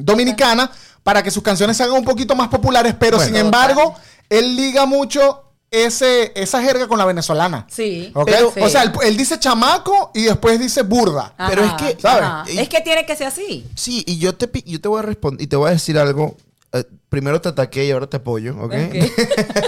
dominicana 0.00 0.70
para 1.02 1.22
que 1.22 1.30
sus 1.30 1.42
canciones 1.42 1.76
se 1.76 1.82
hagan 1.82 1.96
un 1.98 2.04
poquito 2.06 2.34
más 2.34 2.48
populares. 2.48 2.94
Pero 2.98 3.18
Bueno. 3.18 3.28
sin 3.28 3.36
embargo, 3.36 3.96
él 4.30 4.56
liga 4.56 4.86
mucho 4.86 5.43
ese, 5.74 6.32
esa 6.34 6.62
jerga 6.62 6.86
con 6.86 6.98
la 6.98 7.04
venezolana. 7.04 7.66
Sí. 7.70 8.10
¿Ok? 8.14 8.26
pero- 8.26 8.52
sí. 8.54 8.60
O 8.60 8.68
sea, 8.68 8.82
él, 8.84 8.92
él 9.04 9.16
dice 9.16 9.38
chamaco 9.38 10.10
y 10.14 10.22
después 10.24 10.58
dice 10.60 10.82
burda. 10.82 11.34
Ajá, 11.36 11.50
pero 11.50 11.64
es 11.64 11.72
que, 11.74 12.00
¿sabes? 12.00 12.22
ajá. 12.24 12.44
Es 12.48 12.68
que 12.68 12.80
tiene 12.80 13.04
que 13.06 13.16
ser 13.16 13.26
así. 13.26 13.66
Sí, 13.74 14.02
y 14.06 14.18
yo 14.18 14.34
te, 14.34 14.50
yo 14.64 14.80
te 14.80 14.88
voy 14.88 14.98
a 15.00 15.02
responder 15.02 15.42
y 15.42 15.46
te 15.46 15.56
voy 15.56 15.68
a 15.68 15.72
decir 15.72 15.98
algo. 15.98 16.36
Eh, 16.76 16.84
primero 17.08 17.40
te 17.40 17.50
ataqué 17.50 17.84
y 17.84 17.92
ahora 17.92 18.08
te 18.08 18.16
apoyo, 18.16 18.56
¿ok? 18.60 18.72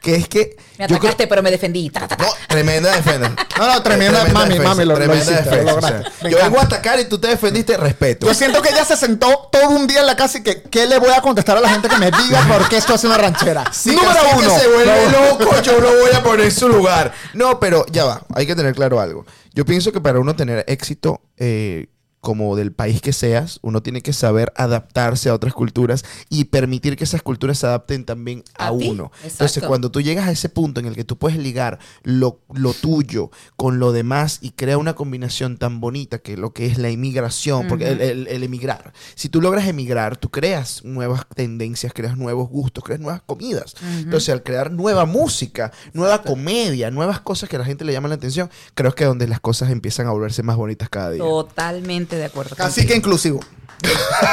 que 0.00 0.14
es 0.16 0.28
que. 0.28 0.56
Me 0.78 0.86
creo- 0.86 0.98
atacaste, 0.98 1.26
pero 1.26 1.42
me 1.42 1.50
defendí. 1.50 1.90
Ta, 1.90 2.08
ta, 2.08 2.16
ta. 2.16 2.24
No, 2.24 2.30
tremenda 2.48 2.94
defensa. 2.96 3.32
No, 3.58 3.66
no, 3.66 3.82
tremenda- 3.82 4.24
mami, 4.32 4.58
mami, 4.58 4.84
lo- 4.84 4.92
lo 4.92 4.94
tremenda 4.96 5.22
hiciste, 5.22 5.44
lo 5.44 5.50
defensa, 5.50 5.72
o 5.72 5.80
lograste. 5.80 6.10
sea, 6.10 6.24
Me 6.24 6.30
yo 6.30 6.36
vengo 6.38 6.58
a 6.58 6.62
atacar 6.62 6.98
y 7.00 7.04
tú 7.04 7.18
te 7.18 7.28
defendiste, 7.28 7.76
respeto. 7.76 8.26
Yo 8.26 8.34
siento 8.34 8.62
que 8.62 8.70
ella 8.70 8.84
se 8.84 8.96
sentó 8.96 9.48
todo 9.52 9.68
un 9.68 9.86
día 9.86 10.00
en 10.00 10.06
la 10.06 10.16
casa 10.16 10.38
y 10.38 10.42
que, 10.42 10.62
¿qué 10.62 10.86
le 10.86 10.98
voy 10.98 11.10
a 11.10 11.20
contestar 11.20 11.56
a 11.56 11.60
la 11.60 11.68
gente 11.68 11.88
que 11.88 11.96
me 11.98 12.10
diga 12.10 12.40
por 12.48 12.68
qué 12.68 12.78
esto 12.78 12.94
es 12.94 13.04
una 13.04 13.18
ranchera? 13.18 13.70
Si 13.72 13.90
Número 13.94 14.10
uno. 14.36 14.58
se 14.58 14.68
vuelve 14.68 15.06
No. 15.12 15.38
loco, 15.38 15.60
yo 15.62 15.80
lo 15.80 15.90
voy 16.00 16.12
a 16.14 16.22
poner 16.22 16.46
en 16.46 16.52
su 16.52 16.68
lugar. 16.68 17.12
No, 17.34 17.60
pero 17.60 17.84
ya 17.90 18.04
va, 18.06 18.22
hay 18.34 18.46
que 18.46 18.56
tener 18.56 18.74
claro 18.74 19.00
algo. 19.00 19.26
Yo 19.54 19.64
pienso 19.66 19.92
que 19.92 20.00
para 20.00 20.18
uno 20.18 20.34
tener 20.34 20.64
éxito, 20.66 21.20
eh, 21.36 21.86
como 22.22 22.54
del 22.54 22.70
país 22.72 23.02
que 23.02 23.12
seas, 23.12 23.58
uno 23.62 23.82
tiene 23.82 24.00
que 24.00 24.12
saber 24.12 24.52
adaptarse 24.54 25.28
a 25.28 25.34
otras 25.34 25.52
culturas 25.54 26.04
y 26.30 26.44
permitir 26.44 26.96
que 26.96 27.02
esas 27.02 27.20
culturas 27.20 27.58
se 27.58 27.66
adapten 27.66 28.04
también 28.04 28.44
a, 28.56 28.68
A 28.68 28.70
uno. 28.70 29.10
Entonces, 29.24 29.64
cuando 29.68 29.90
tú 29.90 30.00
llegas 30.00 30.28
a 30.28 30.30
ese 30.30 30.48
punto 30.48 30.78
en 30.78 30.86
el 30.86 30.94
que 30.94 31.02
tú 31.02 31.18
puedes 31.18 31.36
ligar 31.36 31.80
lo, 32.04 32.38
lo 32.54 32.74
tuyo 32.74 33.32
con 33.56 33.80
lo 33.80 33.90
demás 33.90 34.38
y 34.40 34.52
crea 34.52 34.78
una 34.78 34.94
combinación 34.94 35.56
tan 35.58 35.80
bonita 35.80 36.18
que 36.20 36.36
lo 36.36 36.52
que 36.52 36.66
es 36.66 36.78
la 36.78 36.90
inmigración, 36.90 37.66
porque 37.66 37.88
el, 37.90 38.00
el- 38.00 38.28
el 38.28 38.42
emigrar, 38.44 38.92
si 39.16 39.28
tú 39.28 39.40
logras 39.42 39.66
emigrar, 39.66 40.16
tú 40.16 40.30
creas 40.30 40.84
nuevas 40.84 41.26
tendencias, 41.34 41.92
creas 41.92 42.16
nuevos 42.16 42.48
gustos, 42.48 42.84
creas 42.84 43.00
nuevas 43.00 43.22
comidas. 43.26 43.74
Entonces, 43.82 44.28
al 44.28 44.44
crear 44.44 44.70
nueva 44.70 45.06
música, 45.06 45.72
nueva 45.92 46.22
comedia, 46.22 46.92
nuevas 46.92 47.20
cosas 47.20 47.48
que 47.48 47.56
a 47.56 47.58
la 47.58 47.64
gente 47.64 47.84
le 47.84 47.92
llaman 47.92 48.10
la 48.10 48.14
atención, 48.14 48.48
creo 48.74 48.94
que 48.94 49.02
es 49.02 49.08
donde 49.08 49.26
las 49.26 49.40
cosas 49.40 49.70
empiezan 49.70 50.06
a 50.06 50.12
volverse 50.12 50.44
más 50.44 50.54
bonitas 50.56 50.88
cada 50.88 51.10
día. 51.10 51.24
Totalmente 51.24 52.11
de 52.16 52.24
acuerdo. 52.24 52.56
Así 52.58 52.86
que 52.86 52.94
inclusivo. 52.96 53.40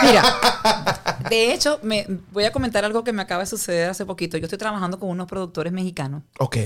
Mira, 0.03 0.24
de 1.29 1.53
hecho, 1.53 1.79
me 1.81 2.05
voy 2.31 2.43
a 2.45 2.51
comentar 2.51 2.86
algo 2.86 3.03
que 3.03 3.12
me 3.13 3.21
acaba 3.21 3.41
de 3.43 3.48
suceder 3.48 3.89
hace 3.89 4.05
poquito. 4.05 4.38
Yo 4.38 4.45
estoy 4.45 4.59
trabajando 4.59 5.00
con 5.00 5.09
unos 5.09 5.27
productores 5.27 5.74
mexicanos 5.74 6.24
Ok. 6.39 6.57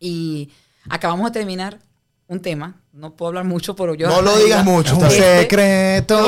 y 0.00 0.50
acabamos 0.88 1.26
de 1.32 1.38
terminar 1.38 1.78
un 2.26 2.40
tema. 2.40 2.80
No 2.92 3.14
puedo 3.14 3.28
hablar 3.28 3.44
mucho, 3.44 3.76
pero 3.76 3.94
yo. 3.94 4.08
No 4.08 4.20
lo 4.22 4.36
digas 4.38 4.64
mucho. 4.64 4.96
Un. 4.96 5.04
Este- 5.06 5.42
secreto. 5.42 6.18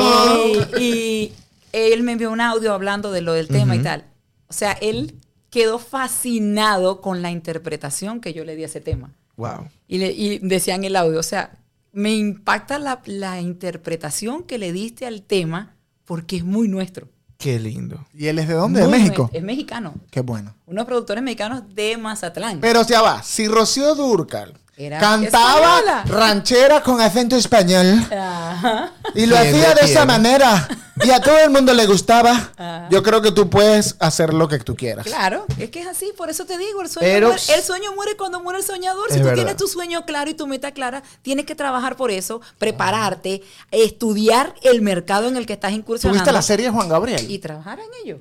Y, 0.79 0.81
y 0.81 1.33
él 1.73 2.03
me 2.03 2.13
envió 2.13 2.31
un 2.31 2.41
audio 2.41 2.73
hablando 2.73 3.11
de 3.11 3.21
lo 3.21 3.33
del 3.33 3.47
tema 3.47 3.75
y 3.75 3.79
tal. 3.79 4.05
O 4.47 4.53
sea, 4.53 4.71
él 4.73 5.15
quedó 5.49 5.79
fascinado 5.79 7.01
con 7.01 7.21
la 7.21 7.31
interpretación 7.31 8.21
que 8.21 8.33
yo 8.33 8.45
le 8.45 8.55
di 8.55 8.63
a 8.63 8.67
ese 8.67 8.81
tema. 8.81 9.13
Wow. 9.35 9.67
Y, 9.87 9.97
le, 9.97 10.11
y 10.11 10.39
decía 10.39 10.75
en 10.75 10.83
el 10.85 10.95
audio, 10.95 11.19
o 11.19 11.23
sea, 11.23 11.57
me 11.91 12.13
impacta 12.15 12.79
la, 12.79 13.01
la 13.05 13.41
interpretación 13.41 14.43
que 14.43 14.57
le 14.57 14.71
diste 14.71 15.05
al 15.05 15.23
tema 15.23 15.75
porque 16.05 16.37
es 16.37 16.43
muy 16.43 16.67
nuestro. 16.67 17.07
Qué 17.37 17.59
lindo. 17.59 18.05
¿Y 18.13 18.27
él 18.27 18.37
es 18.37 18.47
de 18.47 18.53
dónde? 18.53 18.81
¿De 18.81 18.87
México? 18.87 19.29
Es 19.33 19.41
mexicano. 19.41 19.95
Qué 20.11 20.21
bueno. 20.21 20.53
Unos 20.67 20.85
productores 20.85 21.23
mexicanos 21.23 21.63
de 21.73 21.97
Mazatlán. 21.97 22.59
Pero 22.59 22.85
ya 22.85 23.01
va, 23.01 23.23
si 23.23 23.47
Rocío 23.47 23.95
Durcal 23.95 24.53
Era 24.85 24.99
cantaba 24.99 25.79
española. 25.79 26.03
ranchera 26.07 26.81
con 26.83 26.99
acento 27.01 27.35
español 27.35 28.05
Ajá. 28.11 28.91
y 29.15 29.25
lo 29.25 29.35
¿Quién 29.35 29.47
hacía 29.55 29.73
de 29.75 29.81
de 29.85 29.91
esa 29.91 30.05
manera 30.05 30.67
y 31.03 31.09
a 31.11 31.19
todo 31.19 31.37
el 31.39 31.49
mundo 31.49 31.73
le 31.73 31.85
gustaba, 31.87 32.51
Ajá. 32.57 32.87
yo 32.89 33.01
creo 33.03 33.21
que 33.21 33.31
tú 33.31 33.49
puedes 33.49 33.95
hacer 33.99 34.33
lo 34.33 34.47
que 34.47 34.59
tú 34.59 34.75
quieras. 34.75 35.05
Claro, 35.05 35.45
es 35.59 35.69
que 35.69 35.81
es 35.81 35.87
así, 35.87 36.11
por 36.17 36.29
eso 36.29 36.45
te 36.45 36.57
digo, 36.57 36.81
el 36.81 36.89
sueño, 36.89 37.07
Pero- 37.11 37.27
muere, 37.29 37.41
el 37.55 37.63
sueño 37.63 37.93
muere 37.95 38.15
cuando 38.17 38.39
muere 38.41 38.59
el 38.59 38.65
soñador. 38.65 39.09
Si 39.09 39.17
tú 39.17 39.23
verdad. 39.23 39.35
tienes 39.35 39.57
tu 39.57 39.67
sueño 39.67 40.05
claro 40.05 40.29
y 40.29 40.33
tu 40.35 40.47
meta 40.47 40.71
clara, 40.71 41.01
tienes 41.21 41.45
que 41.45 41.55
trabajar 41.55 41.95
por 41.95 42.11
eso, 42.11 42.41
prepararte, 42.59 43.41
estudiar 43.71 44.53
el 44.63 44.81
mercado 44.81 45.27
en 45.27 45.37
el 45.37 45.45
que 45.45 45.53
estás 45.53 45.71
incursionando. 45.73 46.19
¿Tuviste 46.23 46.33
la 46.33 46.41
serie 46.41 46.69
Juan 46.69 46.87
Gabriel? 46.89 47.29
Y 47.29 47.39
trabajar 47.39 47.79
en 47.79 47.89
ello. 48.03 48.17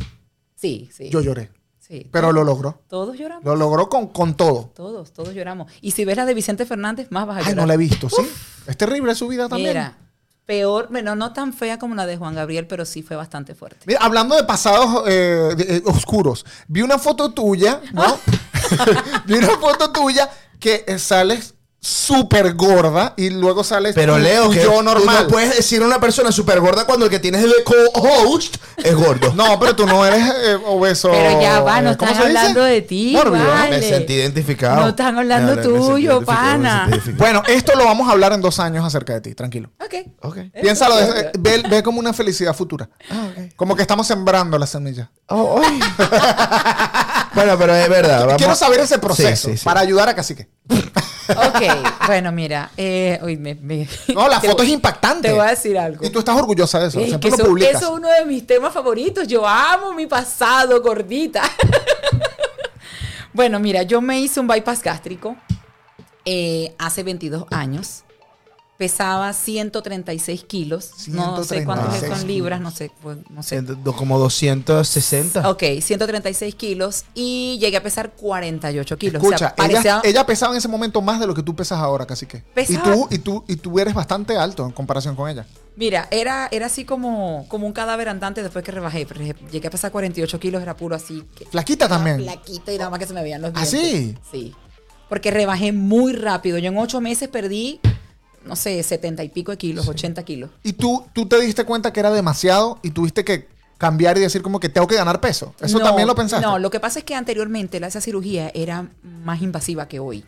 Sí, 0.56 0.90
sí. 0.94 1.08
Yo 1.10 1.20
lloré, 1.20 1.50
sí. 1.90 2.08
pero 2.10 2.32
lo 2.32 2.44
logró. 2.44 2.80
Todos 2.88 3.18
lloramos. 3.18 3.44
Lo 3.44 3.56
logró 3.56 3.88
con, 3.90 4.06
con 4.06 4.34
todo. 4.34 4.70
Todos, 4.74 5.12
todos 5.12 5.34
lloramos. 5.34 5.70
Y 5.82 5.90
si 5.90 6.04
ves 6.06 6.16
la 6.16 6.24
de 6.24 6.32
Vicente 6.34 6.64
Fernández, 6.64 7.08
más 7.10 7.26
vas 7.26 7.36
a 7.36 7.40
Ay, 7.40 7.44
llorar. 7.46 7.56
no 7.56 7.66
la 7.66 7.74
he 7.74 7.76
visto, 7.76 8.08
¿sí? 8.08 8.22
Es 8.66 8.76
terrible 8.76 9.14
su 9.14 9.26
vida 9.28 9.48
también. 9.48 9.70
Mira, 9.70 9.98
peor, 10.46 10.88
bueno, 10.90 11.14
no 11.16 11.32
tan 11.32 11.52
fea 11.52 11.78
como 11.78 11.94
la 11.94 12.06
de 12.06 12.16
Juan 12.16 12.34
Gabriel, 12.34 12.66
pero 12.66 12.84
sí 12.84 13.02
fue 13.02 13.16
bastante 13.16 13.54
fuerte. 13.54 13.80
Mira, 13.86 14.00
hablando 14.02 14.34
de 14.36 14.44
pasados 14.44 15.04
eh, 15.08 15.54
de- 15.56 15.76
eh, 15.76 15.82
oscuros, 15.86 16.44
vi 16.68 16.82
una 16.82 16.98
foto 16.98 17.32
tuya, 17.32 17.80
¿no? 17.92 18.18
vi 19.26 19.34
una 19.34 19.56
foto 19.58 19.90
tuya 19.92 20.28
que 20.58 20.84
eh, 20.86 20.98
sales 20.98 21.54
súper 21.82 22.54
gorda 22.54 23.14
y 23.16 23.30
luego 23.30 23.64
sales 23.64 23.94
Pero 23.94 24.14
tú- 24.16 24.20
Leo, 24.20 24.44
tú 24.46 24.50
que 24.52 24.62
yo 24.62 24.72
tú 24.72 24.82
normal. 24.82 25.22
no 25.24 25.28
puedes 25.28 25.56
decir 25.56 25.80
a 25.82 25.86
una 25.86 25.98
persona 25.98 26.30
súper 26.30 26.60
gorda 26.60 26.84
cuando 26.84 27.06
el 27.06 27.10
que 27.10 27.18
tienes 27.18 27.42
de 27.42 27.50
co-host 27.64 28.56
es 28.76 28.94
gordo. 28.94 29.32
No, 29.34 29.58
pero 29.58 29.74
tú 29.74 29.86
no 29.86 30.04
eres 30.04 30.22
eh, 30.44 30.58
obeso. 30.66 31.10
Pero 31.10 31.40
ya 31.40 31.60
va, 31.60 31.80
no 31.80 31.92
eh, 31.92 31.96
¿cómo 31.96 32.10
están 32.10 32.28
dice? 32.28 32.38
hablando 32.38 32.62
de 32.64 32.82
ti, 32.82 33.14
vale. 33.16 33.70
Me 33.70 33.82
sentí 33.82 34.12
identificado. 34.12 34.82
No 34.82 34.88
están 34.88 35.16
hablando 35.18 35.56
tuyo, 35.62 36.22
pana. 36.22 36.88
Bueno, 37.16 37.42
esto 37.48 37.74
lo 37.74 37.84
vamos 37.86 38.08
a 38.08 38.12
hablar 38.12 38.34
en 38.34 38.42
dos 38.42 38.60
años 38.60 38.84
acerca 38.84 39.14
de 39.14 39.22
ti, 39.22 39.34
tranquilo. 39.34 39.70
Ok. 39.82 39.94
Ok. 40.22 40.36
Piénsalo, 40.60 40.98
Eso, 40.98 41.12
de- 41.14 41.30
ve, 41.38 41.62
ve 41.68 41.82
como 41.82 41.98
una 41.98 42.12
felicidad 42.12 42.54
futura. 42.54 42.90
Como 43.56 43.74
que 43.74 43.82
estamos 43.82 44.06
sembrando 44.06 44.58
la 44.58 44.66
semilla. 44.66 45.10
Oh, 45.28 45.60
ay. 45.64 45.80
bueno, 47.34 47.58
pero 47.58 47.74
es 47.74 47.88
verdad. 47.88 48.20
vamos- 48.20 48.36
Quiero 48.36 48.54
saber 48.54 48.80
ese 48.80 48.98
proceso 48.98 49.48
Sí, 49.48 49.52
sí, 49.52 49.58
sí. 49.58 49.64
para 49.64 49.80
ayudar 49.80 50.08
a 50.08 50.14
Cacique. 50.14 50.48
Ok, 51.28 51.62
bueno, 52.06 52.32
mira, 52.32 52.70
eh, 52.76 53.18
uy, 53.22 53.36
me- 53.36 53.54
me- 53.54 53.88
No, 54.14 54.28
la 54.28 54.40
foto 54.40 54.56
voy- 54.58 54.66
es 54.66 54.72
impactante. 54.72 55.28
Te 55.28 55.34
voy 55.34 55.46
a 55.46 55.50
decir 55.50 55.78
algo. 55.78 56.04
Y 56.04 56.10
tú 56.10 56.18
estás 56.20 56.36
orgullosa 56.36 56.80
de 56.80 56.88
eso. 56.88 56.98
Es 57.00 57.16
que 57.18 57.28
lo 57.30 57.36
eso, 57.36 57.44
publicas. 57.46 57.76
eso 57.76 57.92
es 57.92 57.98
uno 57.98 58.08
de 58.08 58.24
mis 58.24 58.46
temas 58.46 58.72
favoritos. 58.74 59.28
Yo 59.28 59.46
amo 59.46 59.92
mi 59.92 60.06
pasado, 60.06 60.80
gordita. 60.82 61.42
bueno, 63.32 63.60
mira, 63.60 63.82
yo 63.84 64.00
me 64.00 64.18
hice 64.20 64.40
un 64.40 64.46
bypass 64.48 64.82
gástrico 64.82 65.36
eh, 66.24 66.74
hace 66.78 67.02
22 67.02 67.44
años. 67.50 68.02
Pesaba 68.80 69.34
136 69.34 70.42
kilos. 70.44 70.92
No 71.08 71.44
sé 71.44 71.66
cuántos 71.66 71.98
136 71.98 72.18
son 72.18 72.26
libras, 72.26 72.62
no 72.62 72.70
sé. 72.70 72.90
pues, 73.02 73.18
no 73.28 73.42
sé. 73.42 73.62
Como 73.94 74.18
260. 74.18 75.50
Ok, 75.50 75.62
136 75.82 76.54
kilos 76.54 77.04
y 77.14 77.58
llegué 77.60 77.76
a 77.76 77.82
pesar 77.82 78.12
48 78.12 78.96
kilos. 78.96 79.22
Escucha, 79.22 79.34
o 79.34 79.38
sea, 79.38 79.54
parecía... 79.54 79.80
ella, 79.80 80.00
ella 80.02 80.24
pesaba 80.24 80.54
en 80.54 80.58
ese 80.58 80.68
momento 80.68 81.02
más 81.02 81.20
de 81.20 81.26
lo 81.26 81.34
que 81.34 81.42
tú 81.42 81.54
pesas 81.54 81.78
ahora, 81.78 82.06
Cacique. 82.06 82.38
Y 82.38 82.54
Pesaba- 82.54 82.84
tú, 82.84 83.08
y, 83.10 83.18
tú, 83.18 83.44
y 83.48 83.56
tú 83.56 83.78
eres 83.78 83.92
bastante 83.92 84.38
alto 84.38 84.64
en 84.64 84.72
comparación 84.72 85.14
con 85.14 85.28
ella. 85.28 85.44
Mira, 85.76 86.08
era, 86.10 86.48
era 86.50 86.64
así 86.64 86.86
como, 86.86 87.44
como 87.48 87.66
un 87.66 87.74
cadáver 87.74 88.08
andante 88.08 88.42
después 88.42 88.64
que 88.64 88.72
rebajé. 88.72 89.06
Llegué 89.52 89.68
a 89.68 89.70
pesar 89.70 89.92
48 89.92 90.40
kilos, 90.40 90.62
era 90.62 90.74
puro 90.74 90.96
así. 90.96 91.22
Que, 91.36 91.44
Flaquita 91.44 91.86
también. 91.86 92.22
Flaquita 92.22 92.72
y 92.72 92.78
nada 92.78 92.88
más 92.88 92.98
que 92.98 93.06
se 93.06 93.12
me 93.12 93.22
veían 93.22 93.42
los 93.42 93.52
¿Ah, 93.54 93.66
dientes. 93.66 93.80
sí? 93.90 94.16
Sí. 94.32 94.54
Porque 95.10 95.30
rebajé 95.30 95.72
muy 95.72 96.14
rápido. 96.14 96.56
Yo 96.56 96.70
en 96.70 96.78
ocho 96.78 97.02
meses 97.02 97.28
perdí, 97.28 97.78
no 98.44 98.56
sé, 98.56 98.82
70 98.82 99.22
y 99.24 99.28
pico 99.28 99.50
de 99.52 99.58
kilos, 99.58 99.86
80 99.88 100.22
kilos. 100.24 100.50
Y 100.62 100.72
tú, 100.74 101.06
tú 101.12 101.26
te 101.26 101.40
diste 101.40 101.64
cuenta 101.64 101.92
que 101.92 102.00
era 102.00 102.10
demasiado 102.10 102.78
y 102.82 102.90
tuviste 102.90 103.24
que 103.24 103.48
cambiar 103.78 104.18
y 104.18 104.20
decir 104.20 104.42
como 104.42 104.60
que 104.60 104.68
tengo 104.68 104.86
que 104.86 104.96
ganar 104.96 105.20
peso. 105.20 105.54
¿Eso 105.60 105.78
No, 105.78 105.84
también 105.84 106.06
lo 106.06 106.14
pensaste? 106.14 106.44
No, 106.46 106.58
lo 106.58 106.70
que 106.70 106.80
pasa 106.80 106.98
es 106.98 107.04
que 107.04 107.14
anteriormente 107.14 107.80
la- 107.80 107.86
esa 107.86 108.00
cirugía 108.00 108.50
era 108.54 108.88
más 109.02 109.40
invasiva 109.42 109.88
que 109.88 110.00
hoy. 110.00 110.24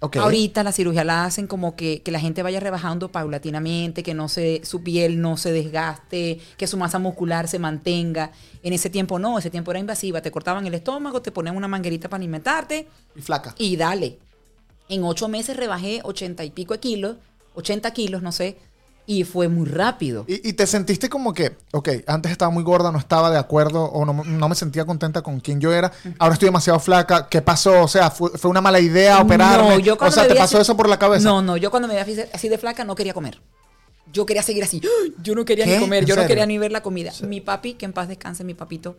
Ok. 0.00 0.16
Ahorita 0.18 0.62
la 0.62 0.72
cirugía 0.72 1.04
la 1.04 1.24
hacen 1.24 1.46
como 1.46 1.74
que, 1.74 2.02
que 2.02 2.12
la 2.12 2.20
gente 2.20 2.42
vaya 2.42 2.60
rebajando 2.60 3.10
paulatinamente, 3.10 4.02
que 4.02 4.12
no 4.12 4.28
se, 4.28 4.60
su 4.62 4.82
piel 4.82 5.20
no 5.22 5.36
se 5.38 5.52
desgaste, 5.52 6.38
que 6.58 6.66
su 6.66 6.76
masa 6.76 6.98
muscular 6.98 7.48
se 7.48 7.58
mantenga. 7.58 8.30
En 8.62 8.72
ese 8.74 8.90
tiempo 8.90 9.18
no, 9.18 9.38
ese 9.38 9.48
tiempo 9.50 9.70
era 9.70 9.80
invasiva. 9.80 10.20
Te 10.20 10.30
cortaban 10.30 10.66
el 10.66 10.74
estómago, 10.74 11.22
te 11.22 11.32
ponían 11.32 11.56
una 11.56 11.66
manguerita 11.66 12.08
para 12.10 12.18
alimentarte 12.20 12.86
Y 13.16 13.22
flaca. 13.22 13.54
y 13.58 13.76
dale. 13.76 14.18
En 14.88 15.02
ocho 15.02 15.28
meses 15.28 15.56
rebajé 15.56 16.00
ochenta 16.04 16.44
y 16.44 16.50
pico 16.50 16.74
de 16.74 16.80
kilos, 16.80 17.16
80 17.56 17.90
kilos, 17.92 18.22
no 18.22 18.30
sé, 18.32 18.56
y 19.08 19.22
fue 19.24 19.48
muy 19.48 19.66
rápido. 19.66 20.24
Y, 20.26 20.48
y 20.48 20.52
te 20.54 20.66
sentiste 20.66 21.08
como 21.08 21.32
que, 21.32 21.56
ok, 21.72 21.88
antes 22.06 22.32
estaba 22.32 22.50
muy 22.50 22.62
gorda, 22.64 22.90
no 22.90 22.98
estaba 22.98 23.30
de 23.30 23.38
acuerdo 23.38 23.84
o 23.84 24.04
no, 24.04 24.24
no 24.24 24.48
me 24.48 24.54
sentía 24.54 24.84
contenta 24.84 25.22
con 25.22 25.38
quien 25.40 25.60
yo 25.60 25.72
era. 25.72 25.92
Ahora 26.18 26.34
estoy 26.34 26.46
demasiado 26.48 26.80
flaca. 26.80 27.28
¿Qué 27.28 27.40
pasó? 27.40 27.82
O 27.84 27.88
sea, 27.88 28.10
¿fue, 28.10 28.30
fue 28.30 28.50
una 28.50 28.60
mala 28.60 28.80
idea 28.80 29.20
operarme? 29.20 29.68
No, 29.68 29.78
yo 29.78 29.96
o 30.00 30.10
sea, 30.10 30.26
¿te 30.26 30.34
pasó 30.34 30.56
así- 30.56 30.62
eso 30.62 30.76
por 30.76 30.88
la 30.88 30.98
cabeza? 30.98 31.24
No, 31.24 31.40
no, 31.40 31.56
yo 31.56 31.70
cuando 31.70 31.86
me 31.88 31.94
veía 31.94 32.26
así- 32.32 32.48
de 32.48 32.58
flaca 32.58 32.84
no 32.84 32.94
quería 32.96 33.14
comer. 33.14 33.40
yo 34.12 34.26
quería 34.26 34.42
seguir 34.42 34.64
así. 34.64 34.80
Yo 35.22 35.34
no 35.34 35.44
quería 35.44 35.64
¿Qué? 35.66 35.74
ni 35.74 35.80
comer, 35.80 36.02
¿En 36.02 36.06
yo 36.08 36.16
no 36.16 36.26
quería 36.26 36.46
ni 36.46 36.58
ver 36.58 36.72
la 36.72 36.82
comida. 36.82 37.12
Mi 37.22 37.40
papi, 37.40 37.74
que 37.74 37.84
en 37.86 37.92
paz 37.92 38.08
descanse, 38.08 38.44
mi 38.44 38.54
papito, 38.54 38.96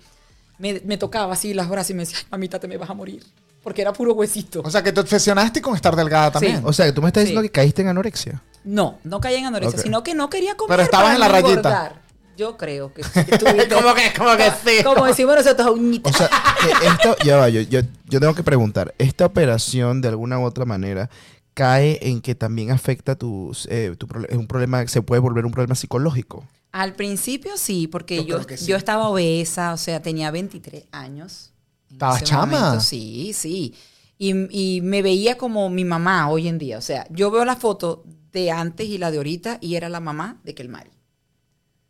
me, 0.57 0.81
me 0.85 0.97
tocaba 0.97 1.33
así 1.33 1.53
las 1.53 1.67
brazos 1.69 1.91
y 1.91 1.93
me 1.95 1.99
decía, 2.01 2.17
"Ay, 2.21 2.27
mamita, 2.31 2.59
te 2.59 2.67
me 2.67 2.77
vas 2.77 2.89
a 2.89 2.93
morir. 2.93 3.23
Porque 3.67 3.81
era 3.81 3.91
puro 3.91 4.13
huesito. 4.13 4.61
O 4.63 4.71
sea, 4.71 4.81
que 4.81 4.93
te 4.93 5.01
obsesionaste 5.01 5.61
con 5.61 5.75
estar 5.75 5.93
delgada 5.93 6.31
también. 6.31 6.61
O 6.63 6.71
sea, 6.71 6.93
tú 6.93 7.01
me 7.01 7.07
estás 7.09 7.23
diciendo 7.23 7.41
Sí. 7.41 7.49
que 7.49 7.51
caíste 7.51 7.81
en 7.81 7.89
anorexia. 7.89 8.41
no, 8.63 8.97
no 9.03 9.19
caía 9.19 9.39
en 9.39 9.45
anorexia, 9.45 9.77
sino 9.81 10.03
que 10.03 10.15
no 10.15 10.29
quería 10.29 10.55
comer. 10.55 10.69
Pero 10.77 10.83
estabas 10.83 11.07
para 11.07 11.13
en 11.15 11.19
la 11.19 11.27
rayita. 11.27 11.49
engordar. 11.51 12.01
Yo 12.37 12.55
creo 12.55 12.93
que 12.93 13.01
estuviste- 13.01 13.67
¿Cómo 13.75 13.93
que- 13.93 14.13
cómo 14.17 14.37
que 14.37 14.51
sí? 14.63 14.83
Como 14.85 15.05
decimos 15.05 15.35
nosotros, 15.35 15.71
uñita. 15.71 16.09
O 16.09 16.13
sea, 16.13 16.29
que 16.61 16.87
esto, 16.87 17.15
ya 17.25 17.35
va, 17.37 17.49
yo, 17.49 17.59
yo, 17.61 17.81
yo 18.05 18.19
tengo 18.21 18.33
que 18.35 18.43
preguntar, 18.43 18.93
¿esta 18.99 19.25
operación 19.25 19.99
de 20.01 20.07
alguna 20.07 20.39
u 20.39 20.43
otra 20.45 20.63
manera 20.63 21.09
cae 21.53 21.99
en 22.01 22.21
que 22.21 22.35
también 22.35 22.71
afecta 22.71 23.15
tus, 23.15 23.67
eh, 23.71 23.95
tu 23.97 24.07
es 24.29 24.37
un 24.37 24.47
problema, 24.47 24.87
se 24.87 25.01
puede 25.01 25.19
volver 25.19 25.45
un 25.45 25.51
problema 25.51 25.75
psicológico? 25.75 26.45
Al 26.71 26.93
principio 26.93 27.57
sí, 27.57 27.87
porque 27.87 28.23
Yo 28.23 28.45
que 28.45 28.55
sí. 28.55 28.67
yo 28.67 28.77
estaba 28.77 29.09
obesa, 29.09 29.73
o 29.73 29.77
sea, 29.77 30.01
tenía 30.01 30.29
23 30.31 30.85
años. 30.91 31.51
En 31.89 31.97
¿Estabas 31.97 32.21
ese 32.21 32.25
chama? 32.25 32.45
momento. 32.45 32.79
Sí, 32.79 33.31
sí. 33.33 33.73
Y, 34.17 34.33
y 34.77 34.81
me 34.81 35.01
veía 35.01 35.37
como 35.37 35.69
mi 35.69 35.85
mamá 35.85 36.29
hoy 36.29 36.47
en 36.47 36.57
día. 36.57 36.77
O 36.77 36.81
sea, 36.81 37.07
yo 37.09 37.31
veo 37.31 37.45
la 37.45 37.55
foto 37.55 38.03
de 38.31 38.51
antes 38.51 38.87
y 38.87 38.97
la 38.97 39.11
de 39.11 39.17
ahorita 39.17 39.57
y 39.61 39.75
era 39.75 39.89
la 39.89 39.99
mamá 39.99 40.41
de 40.43 40.53
Kelmari. 40.55 40.91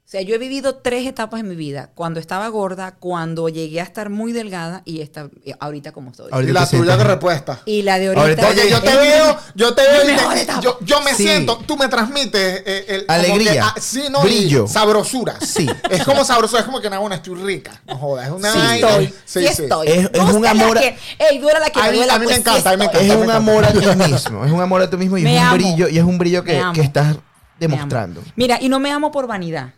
O 0.08 0.10
sea, 0.10 0.22
yo 0.22 0.36
he 0.36 0.38
vivido 0.38 0.76
tres 0.76 1.06
etapas 1.06 1.42
en 1.42 1.50
mi 1.50 1.56
vida. 1.58 1.90
Cuando 1.94 2.22
estaba 2.22 2.48
gorda, 2.48 2.96
cuando 2.98 3.50
llegué 3.50 3.82
a 3.82 3.84
estar 3.84 4.10
muy 4.10 4.32
delgada 4.32 4.82
y 4.86 5.02
esta, 5.02 5.28
eh, 5.44 5.54
ahorita 5.60 5.92
como 5.92 6.12
estoy. 6.12 6.30
Ahorita 6.32 6.50
y 6.50 6.54
la 6.54 6.66
tuya 6.70 6.96
de 6.96 7.04
respuesta. 7.04 7.60
Y 7.66 7.82
la 7.82 8.00
de 8.00 8.08
ahorita. 8.08 8.22
Ahorita- 8.24 8.48
Oye, 8.48 8.70
yo 8.70 8.82
te 8.82 8.96
veo, 8.96 9.38
yo 9.56 9.74
te 9.76 9.82
veo, 9.82 10.06
mi 10.06 10.12
y 10.12 10.16
mejor 10.16 10.34
te- 10.36 10.42
etapa. 10.44 10.62
yo, 10.62 10.78
yo 10.80 11.02
me 11.02 11.14
Sí. 11.14 11.24
siento, 11.24 11.58
tú 11.68 11.76
me 11.76 11.90
transmites 11.90 12.64
eh, 12.66 12.86
el, 12.88 13.06
Alegría, 13.10 13.52
que, 13.52 13.60
ah, 13.60 13.76
sí, 13.82 14.04
no, 14.10 14.22
brillo. 14.22 14.64
y 14.64 14.68
sabrosura. 14.70 15.42
Sí. 15.42 15.68
Es 15.90 16.06
como 16.06 16.24
sabrosura, 16.24 16.62
es 16.62 16.66
como 16.66 16.80
que, 16.80 16.90
no, 16.90 17.12
estoy 17.12 17.36
rica. 17.36 17.82
No 17.86 17.98
jodas, 17.98 18.28
es 18.28 18.32
una 18.32 18.54
Sí 18.54 18.58
vaina. 18.60 18.88
estoy. 18.88 19.06
Sí, 19.26 19.40
Sí, 19.40 19.46
estoy. 19.64 19.88
Es- 19.90 20.10
es 20.14 20.22
un 20.34 20.46
amor 20.48 20.78
a- 20.78 20.82
Ey, 20.84 21.38
dura 21.40 21.60
la 21.60 21.70
que 21.70 21.82
A 21.82 21.84
me 21.84 21.92
mí- 21.92 21.98
duela, 21.98 22.14
a 22.14 22.20
mí 22.20 22.22
me 22.22 22.26
pues 22.28 22.38
encanta, 22.38 22.70
a 22.70 22.72
mí 22.72 22.78
me 22.78 22.86
encanta. 22.86 23.06
Es 23.06 23.14
un 23.14 23.30
amor 23.30 23.66
a 23.66 23.74
ti 23.74 23.80
mismo, 24.10 24.46
es 24.46 24.52
un 24.54 24.62
amor 24.62 24.82
a 24.84 24.90
ti 24.90 24.96
mismo 24.96 25.18
y 25.18 25.24
Me 25.24 25.36
es 25.36 25.42
un 25.42 25.48
amo. 25.48 25.56
brillo, 25.58 25.90
y 25.90 25.98
es 25.98 26.04
un 26.06 26.18
brillo 26.18 26.46
que, 26.46 26.64
estás 26.76 27.18
demostrando. 27.60 28.24
Mira, 28.38 28.58
y 28.62 28.70
no 28.70 28.80
me 28.80 28.90
amo 28.90 29.12
por 29.12 29.28
vanidad. 29.28 29.74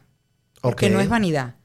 Porque 0.62 0.88
Ok. 0.88 0.92
no 0.94 1.00
es 1.00 1.10
vanidad. 1.10 1.56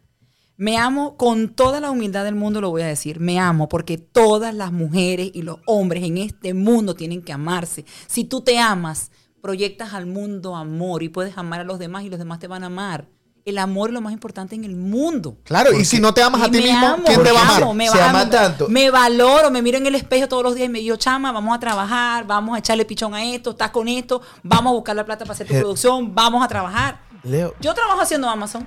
Me 0.57 0.77
amo 0.79 1.17
con 1.17 1.49
toda 1.49 1.81
la 1.81 1.91
humildad 1.91 2.23
del 2.25 2.37
mundo, 2.37 2.61
lo 2.61 2.71
voy 2.71 2.83
a 2.83 2.87
decir. 2.87 3.19
Me 3.19 3.41
amo 3.41 3.69
porque 3.69 3.99
todas 3.99 4.55
las 4.55 4.71
mujeres 4.71 5.31
y 5.35 5.43
los 5.43 5.59
hombres 5.67 6.05
en 6.05 6.17
este 6.19 6.55
mundo 6.55 6.95
tienen 6.95 7.23
que 7.23 7.33
amarse. 7.33 7.85
Si 8.07 8.25
tú 8.25 8.41
te 8.41 8.59
amas, 8.61 9.11
proyectas 9.43 9.95
al 9.95 10.07
mundo 10.07 10.55
amor 10.55 11.03
y 11.03 11.09
puedes 11.09 11.37
amar 11.37 11.61
a 11.61 11.65
los 11.65 11.79
demás 11.81 12.05
y 12.05 12.09
los 12.09 12.21
demás 12.21 12.39
te 12.39 12.47
van 12.47 12.63
a 12.63 12.67
amar. 12.67 13.09
El 13.45 13.59
amor 13.59 13.91
es 13.91 13.95
lo 13.95 14.01
más 14.01 14.13
importante 14.15 14.55
en 14.55 14.65
el 14.65 14.75
mundo. 14.77 15.37
Claro, 15.45 15.73
y 15.79 15.85
si 15.85 16.01
no 16.01 16.15
te 16.15 16.23
amas 16.23 16.41
a 16.41 16.51
ti 16.51 16.59
mismo, 16.63 16.87
amo, 16.87 17.05
¿quién 17.05 17.23
te 17.23 17.31
va 17.33 17.41
a 17.41 17.43
amar? 17.43 17.63
amo, 17.65 17.75
me 17.75 17.89
Se 17.89 18.01
ama 18.01 18.31
tanto. 18.31 18.69
Me 18.71 18.89
valoro, 18.91 19.51
me 19.51 19.61
miro 19.61 19.77
en 19.77 19.87
el 19.87 19.97
espejo 19.97 20.29
todos 20.29 20.43
los 20.45 20.55
días 20.55 20.67
y 20.69 20.71
me 20.71 20.79
digo, 20.79 20.97
chama, 20.97 21.31
vamos 21.33 21.55
a 21.55 21.59
trabajar, 21.61 22.27
vamos 22.27 22.55
a 22.57 22.61
echarle 22.61 22.87
pichón 22.87 23.13
a 23.13 23.23
esto, 23.25 23.51
estás 23.51 23.71
con 23.71 23.87
esto, 23.89 24.23
vamos 24.43 24.71
a 24.71 24.75
buscar 24.75 24.97
la 24.97 25.05
plata 25.05 25.25
para 25.25 25.35
hacer 25.35 25.47
tu 25.49 25.53
producción, 25.55 26.15
vamos 26.15 26.43
a 26.43 26.49
trabajar. 26.49 27.01
Leo, 27.25 27.55
Yo 27.61 27.75
trabajo 27.75 28.01
haciendo 28.01 28.31
Amazon. 28.31 28.67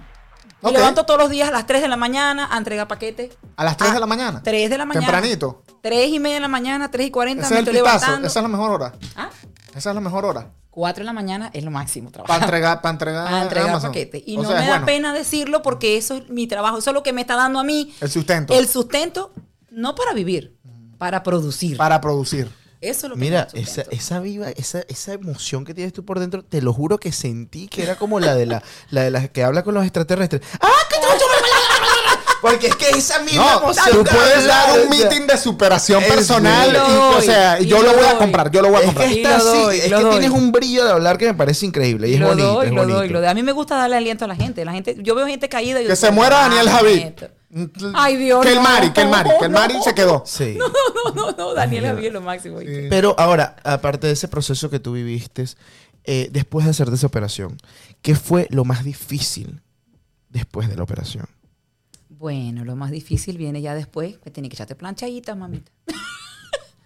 Me 0.71 0.77
levanto 0.79 1.05
todos 1.05 1.19
los 1.19 1.29
días 1.29 1.49
a 1.49 1.51
las 1.51 1.65
3 1.65 1.81
de 1.81 1.87
la 1.87 1.97
mañana 1.97 2.47
a 2.51 2.57
entregar 2.57 2.87
paquetes. 2.87 3.35
¿A 3.55 3.63
las 3.63 3.77
3 3.77 3.91
Ah, 3.91 3.93
de 3.95 3.99
la 3.99 4.05
mañana? 4.05 4.41
3 4.43 4.69
de 4.69 4.77
la 4.77 4.85
mañana. 4.85 5.05
Tempranito. 5.07 5.63
3 5.81 6.09
y 6.09 6.19
media 6.19 6.35
de 6.35 6.41
la 6.41 6.47
mañana, 6.47 6.89
3 6.91 7.07
y 7.07 7.11
40 7.11 7.45
Ese 7.45 7.53
me 7.53 7.59
es 7.61 7.67
el 7.67 7.75
estoy 7.75 7.81
pitazo. 7.81 7.99
levantando. 8.05 8.27
Esa 8.27 8.39
es 8.39 8.43
la 8.43 8.49
mejor 8.49 8.71
hora. 8.71 8.93
Ah, 9.15 9.29
Esa 9.75 9.89
es 9.89 9.95
la 9.95 10.01
mejor 10.01 10.25
hora. 10.25 10.51
4 10.71 11.01
de 11.01 11.05
la 11.05 11.13
mañana 11.13 11.49
es 11.53 11.63
lo 11.63 11.71
máximo 11.71 12.11
Para 12.11 12.23
trabajar. 12.25 12.43
entregar, 12.43 12.81
para 12.81 12.91
entregar, 12.91 13.25
Para 13.25 13.41
entregar 13.43 13.81
paquetes. 13.81 14.23
Y 14.27 14.37
O 14.37 14.43
no 14.43 14.49
sea, 14.49 14.59
me 14.59 14.65
da 14.67 14.71
bueno. 14.73 14.85
pena 14.85 15.13
decirlo 15.13 15.61
porque 15.63 15.97
eso 15.97 16.15
es 16.15 16.29
mi 16.29 16.45
trabajo. 16.47 16.77
Eso 16.77 16.91
es 16.91 16.93
lo 16.93 17.01
que 17.03 17.13
me 17.13 17.21
está 17.21 17.35
dando 17.35 17.59
a 17.59 17.63
mí 17.63 17.95
El 17.99 18.11
sustento. 18.11 18.53
el 18.53 18.67
sustento, 18.67 19.31
no 19.71 19.95
para 19.95 20.13
vivir, 20.13 20.55
para 20.99 21.23
producir. 21.23 21.77
Para 21.77 21.99
producir. 21.99 22.51
Eso 22.79 23.07
es 23.07 23.09
lo 23.09 23.15
que 23.15 23.21
Mira, 23.21 23.47
esa, 23.53 23.83
esa 23.89 24.19
viva, 24.19 24.49
esa, 24.51 24.81
esa 24.87 25.13
emoción 25.13 25.65
que 25.65 25.73
tienes 25.73 25.93
tú 25.93 26.05
por 26.05 26.19
dentro, 26.19 26.43
te 26.43 26.61
lo 26.61 26.73
juro 26.73 26.99
que 26.99 27.11
sentí 27.11 27.67
que 27.67 27.81
era 27.83 27.95
como 27.95 28.19
la 28.19 28.35
de 28.35 28.45
la, 28.45 28.61
la 28.91 29.01
de 29.01 29.11
las 29.11 29.29
que 29.29 29.43
habla 29.43 29.63
con 29.63 29.73
los 29.73 29.83
extraterrestres. 29.83 30.41
¡Ah, 30.61 30.69
que 30.89 30.95
te 30.97 31.07
Porque 32.39 32.67
es 32.67 32.75
que 32.75 32.89
esa 32.91 33.19
misma 33.23 33.43
No, 33.53 33.57
emoción. 33.63 33.85
tú 33.91 34.03
de 34.03 34.11
puedes 34.11 34.45
dar 34.45 34.79
un 34.79 34.89
meeting 34.89 35.25
de 35.25 35.37
superación 35.37 36.03
es- 36.03 36.07
personal. 36.13 36.71
Y, 36.71 36.77
o 37.17 37.21
sea, 37.21 37.59
y 37.59 37.65
yo 37.65 37.81
lo 37.81 37.91
lo 37.91 37.97
voy 37.97 38.05
a 38.05 38.17
comprar, 38.17 38.51
yo 38.51 38.61
lo 38.61 38.67
voy 38.69 38.77
a 38.77 38.79
Es 38.81 38.85
comprar. 38.85 39.07
que 39.09 39.13
Y 39.15 39.17
está 39.23 39.37
lo 39.39 39.49
así, 39.49 39.57
doy, 39.63 39.77
es 39.77 39.83
que 39.85 39.89
doy. 39.89 40.09
tienes 40.11 40.29
un 40.29 40.51
brillo 40.51 40.85
de 40.85 40.91
hablar 40.91 41.17
que 41.17 41.25
me 41.25 41.33
parece 41.33 41.65
increíble 41.65 42.09
y 42.09 42.13
es 42.13 42.19
lo 42.19 42.27
bonito. 42.27 42.47
doy, 42.53 42.65
es 42.67 42.71
lo 42.73 42.81
bonito. 42.81 42.97
doy, 42.99 43.09
lo 43.09 43.19
doy. 43.21 43.27
A 43.29 43.33
mí 43.33 43.41
me 43.41 43.53
gusta 43.53 43.75
darle 43.75 43.97
aliento 43.97 44.25
a 44.25 44.27
la 44.27 44.35
gente. 44.35 44.63
La 44.63 44.71
gente, 44.71 44.95
yo 44.99 45.15
veo 45.15 45.25
gente 45.25 45.49
caída 45.49 45.79
y 45.81 45.85
yo 45.85 45.89
Que 45.89 45.95
se 45.95 46.11
muera 46.11 46.45
"Ah, 46.45 46.47
Daniel 46.49 46.69
Javid. 46.69 47.05
Esto". 47.53 47.91
Ay, 47.95 48.17
Dios, 48.17 48.43
Que 48.43 48.49
el 48.51 48.55
no, 48.57 48.61
Mari, 48.63 48.91
que 48.91 49.01
el 49.01 49.09
Mari, 49.09 49.29
que 49.39 49.45
el 49.45 49.51
Mari 49.51 49.73
no. 49.75 49.83
se 49.83 49.93
quedó. 49.95 50.23
Sí. 50.25 50.57
No, 51.15 51.31
no, 51.31 51.31
no, 51.31 51.53
Daniel 51.53 51.85
Javid 51.85 52.07
es 52.07 52.13
lo 52.13 52.21
máximo. 52.21 52.59
Pero 52.89 53.15
ahora, 53.17 53.55
aparte 53.63 54.07
de 54.07 54.13
ese 54.13 54.27
proceso 54.27 54.69
que 54.69 54.79
tú 54.79 54.91
viviste, 54.93 55.45
eh, 56.03 56.27
después 56.31 56.65
de 56.65 56.71
hacerte 56.71 56.95
esa 56.95 57.07
operación, 57.07 57.57
¿qué 58.01 58.13
fue 58.15 58.47
lo 58.51 58.65
más 58.65 58.83
difícil 58.83 59.61
después 60.29 60.67
de 60.69 60.75
la 60.75 60.83
operación? 60.83 61.25
Bueno, 62.09 62.65
lo 62.65 62.75
más 62.75 62.91
difícil 62.91 63.37
viene 63.37 63.61
ya 63.61 63.73
después, 63.73 64.17
que 64.17 64.31
tienes 64.31 64.49
que 64.49 64.55
echarte 64.55 64.75
planchadita, 64.75 65.33
mamita. 65.35 65.71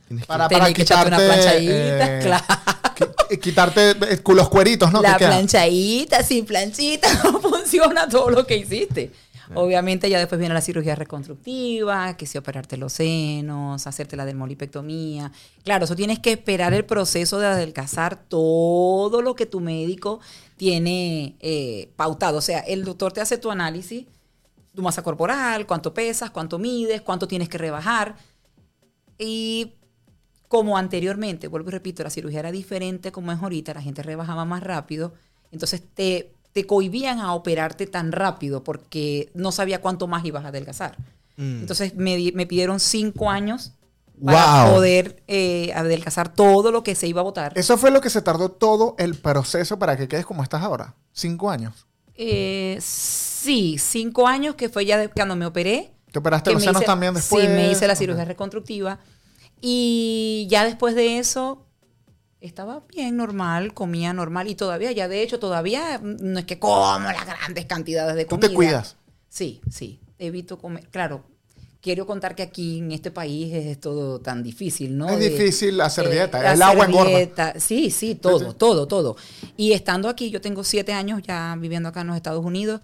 Tienes 0.07 0.25
que- 0.25 0.27
Para, 0.27 0.47
para 0.49 0.71
que 0.73 0.81
echarte 0.83 1.05
quitarte. 1.09 1.25
una 1.25 1.33
planchadita, 1.33 2.19
eh, 2.19 2.21
claro. 2.21 2.45
quitarte 3.41 3.89
eh, 4.13 4.17
con 4.21 4.35
los 4.35 4.49
cueritos, 4.49 4.91
¿no? 4.91 5.01
la 5.01 5.17
planchadita, 5.17 6.21
sin 6.23 6.45
planchita, 6.45 7.07
no 7.23 7.39
funciona 7.39 8.07
todo 8.07 8.29
lo 8.29 8.45
que 8.45 8.57
hiciste. 8.57 9.11
Obviamente 9.55 10.09
ya 10.09 10.19
después 10.19 10.39
viene 10.39 10.53
la 10.53 10.61
cirugía 10.61 10.95
reconstructiva, 10.95 12.15
que 12.17 12.25
si 12.25 12.37
operarte 12.37 12.77
los 12.77 12.93
senos, 12.93 13.85
hacerte 13.87 14.15
la 14.15 14.25
dermolipectomía. 14.25 15.31
Claro, 15.63 15.85
eso 15.85 15.95
tienes 15.95 16.19
que 16.19 16.31
esperar 16.33 16.73
el 16.73 16.85
proceso 16.85 17.39
de 17.39 17.47
adelgazar 17.47 18.23
todo 18.27 19.21
lo 19.21 19.35
que 19.35 19.45
tu 19.45 19.59
médico 19.59 20.19
tiene 20.57 21.35
eh, 21.39 21.91
pautado. 21.95 22.37
O 22.37 22.41
sea, 22.41 22.59
el 22.59 22.83
doctor 22.83 23.13
te 23.13 23.21
hace 23.21 23.37
tu 23.37 23.51
análisis, 23.51 24.05
tu 24.75 24.81
masa 24.81 25.03
corporal, 25.03 25.65
cuánto 25.65 25.93
pesas, 25.93 26.31
cuánto 26.31 26.59
mides, 26.59 27.01
cuánto 27.01 27.27
tienes 27.27 27.49
que 27.49 27.57
rebajar. 27.57 28.15
Y 29.17 29.73
como 30.47 30.77
anteriormente, 30.77 31.47
vuelvo 31.47 31.69
y 31.69 31.71
repito, 31.71 32.03
la 32.03 32.09
cirugía 32.09 32.39
era 32.39 32.51
diferente 32.51 33.11
como 33.11 33.31
es 33.31 33.41
ahorita, 33.41 33.73
la 33.73 33.81
gente 33.81 34.03
rebajaba 34.03 34.43
más 34.43 34.61
rápido, 34.61 35.13
entonces 35.49 35.81
te, 35.93 36.33
te 36.53 36.65
cohibían 36.65 37.19
a 37.19 37.33
operarte 37.33 37.87
tan 37.87 38.11
rápido 38.11 38.63
porque 38.63 39.31
no 39.33 39.51
sabía 39.51 39.81
cuánto 39.81 40.07
más 40.07 40.25
ibas 40.25 40.45
a 40.45 40.49
adelgazar. 40.49 40.97
Mm. 41.37 41.61
Entonces 41.61 41.95
me, 41.95 42.31
me 42.33 42.45
pidieron 42.45 42.79
cinco 42.79 43.29
años 43.29 43.73
para 44.23 44.65
Wow. 44.65 44.73
poder 44.75 45.23
eh, 45.27 45.71
adelgazar 45.73 46.31
todo 46.33 46.71
lo 46.71 46.83
que 46.83 46.93
se 46.93 47.07
iba 47.07 47.21
a 47.21 47.23
botar. 47.23 47.53
Eso 47.55 47.77
fue 47.77 47.89
lo 47.89 48.01
que 48.01 48.09
se 48.11 48.21
tardó 48.21 48.49
todo 48.51 48.95
el 48.99 49.15
proceso 49.15 49.79
para 49.79 49.97
que 49.97 50.07
quedes 50.07 50.25
como 50.25 50.43
estás 50.43 50.61
ahora. 50.61 50.93
Cinco 51.11 51.49
años. 51.49 51.87
Eh, 52.15 52.77
sí, 52.81 53.77
cinco 53.79 54.27
años 54.27 54.53
que 54.55 54.69
fue 54.69 54.85
ya 54.85 54.97
de- 54.97 55.09
cuando 55.09 55.35
me 55.35 55.45
operé. 55.47 55.93
¿Te 56.11 56.19
operaste 56.19 56.51
los 56.51 56.61
senos 56.61 56.83
también 56.83 57.13
después? 57.15 57.45
Sí, 57.45 57.49
me 57.49 57.71
hice 57.71 57.87
la 57.87 57.95
cirugía 57.95 58.25
reconstructiva. 58.25 58.99
Y 59.61 60.47
ya 60.49 60.65
después 60.65 60.93
de 60.95 61.17
eso, 61.17 61.65
estaba 62.41 62.83
bien 62.93 63.15
normal, 63.17 63.73
comía 63.73 64.13
normal. 64.13 64.47
Y 64.47 64.55
todavía, 64.55 64.91
ya 64.91 65.07
de 65.07 65.21
hecho, 65.23 65.39
todavía 65.39 65.99
mm, 65.99 66.15
no 66.21 66.39
es 66.39 66.45
que 66.45 66.59
como 66.59 66.75
las 66.99 67.25
grandes 67.25 67.65
cantidades 67.65 68.15
de 68.15 68.25
¿Tú 68.25 68.31
comida. 68.31 68.49
te 68.49 68.53
cuidas? 68.55 68.95
Sí, 69.29 69.61
sí. 69.69 69.99
Evito 70.19 70.57
comer. 70.57 70.87
Claro, 70.89 71.23
quiero 71.81 72.05
contar 72.05 72.35
que 72.35 72.43
aquí 72.43 72.79
en 72.79 72.91
este 72.91 73.09
país 73.11 73.53
es 73.53 73.79
todo 73.79 74.19
tan 74.19 74.43
difícil, 74.43 74.97
¿no? 74.97 75.09
Es 75.09 75.19
De- 75.19 75.29
difícil 75.29 75.79
hacer 75.81 76.07
eh, 76.07 76.11
dieta. 76.11 76.39
hacer 76.39 76.53
el 76.53 76.61
agua 76.61 76.85
engorda. 76.85 77.09
dieta. 77.17 77.59
Sí, 77.59 77.89
sí, 77.91 78.15
todo, 78.15 78.39
Sí, 78.39 78.45
sí. 78.49 78.55
todo, 78.57 78.87
todo. 78.87 79.15
Y 79.57 79.71
estando 79.73 80.09
aquí, 80.09 80.29
yo 80.29 80.41
tengo 80.41 80.63
siete 80.63 80.93
años 80.93 81.21
ya 81.23 81.55
viviendo 81.59 81.89
acá 81.89 82.01
en 82.01 82.07
los 82.07 82.15
Estados 82.17 82.43
Unidos 82.45 82.81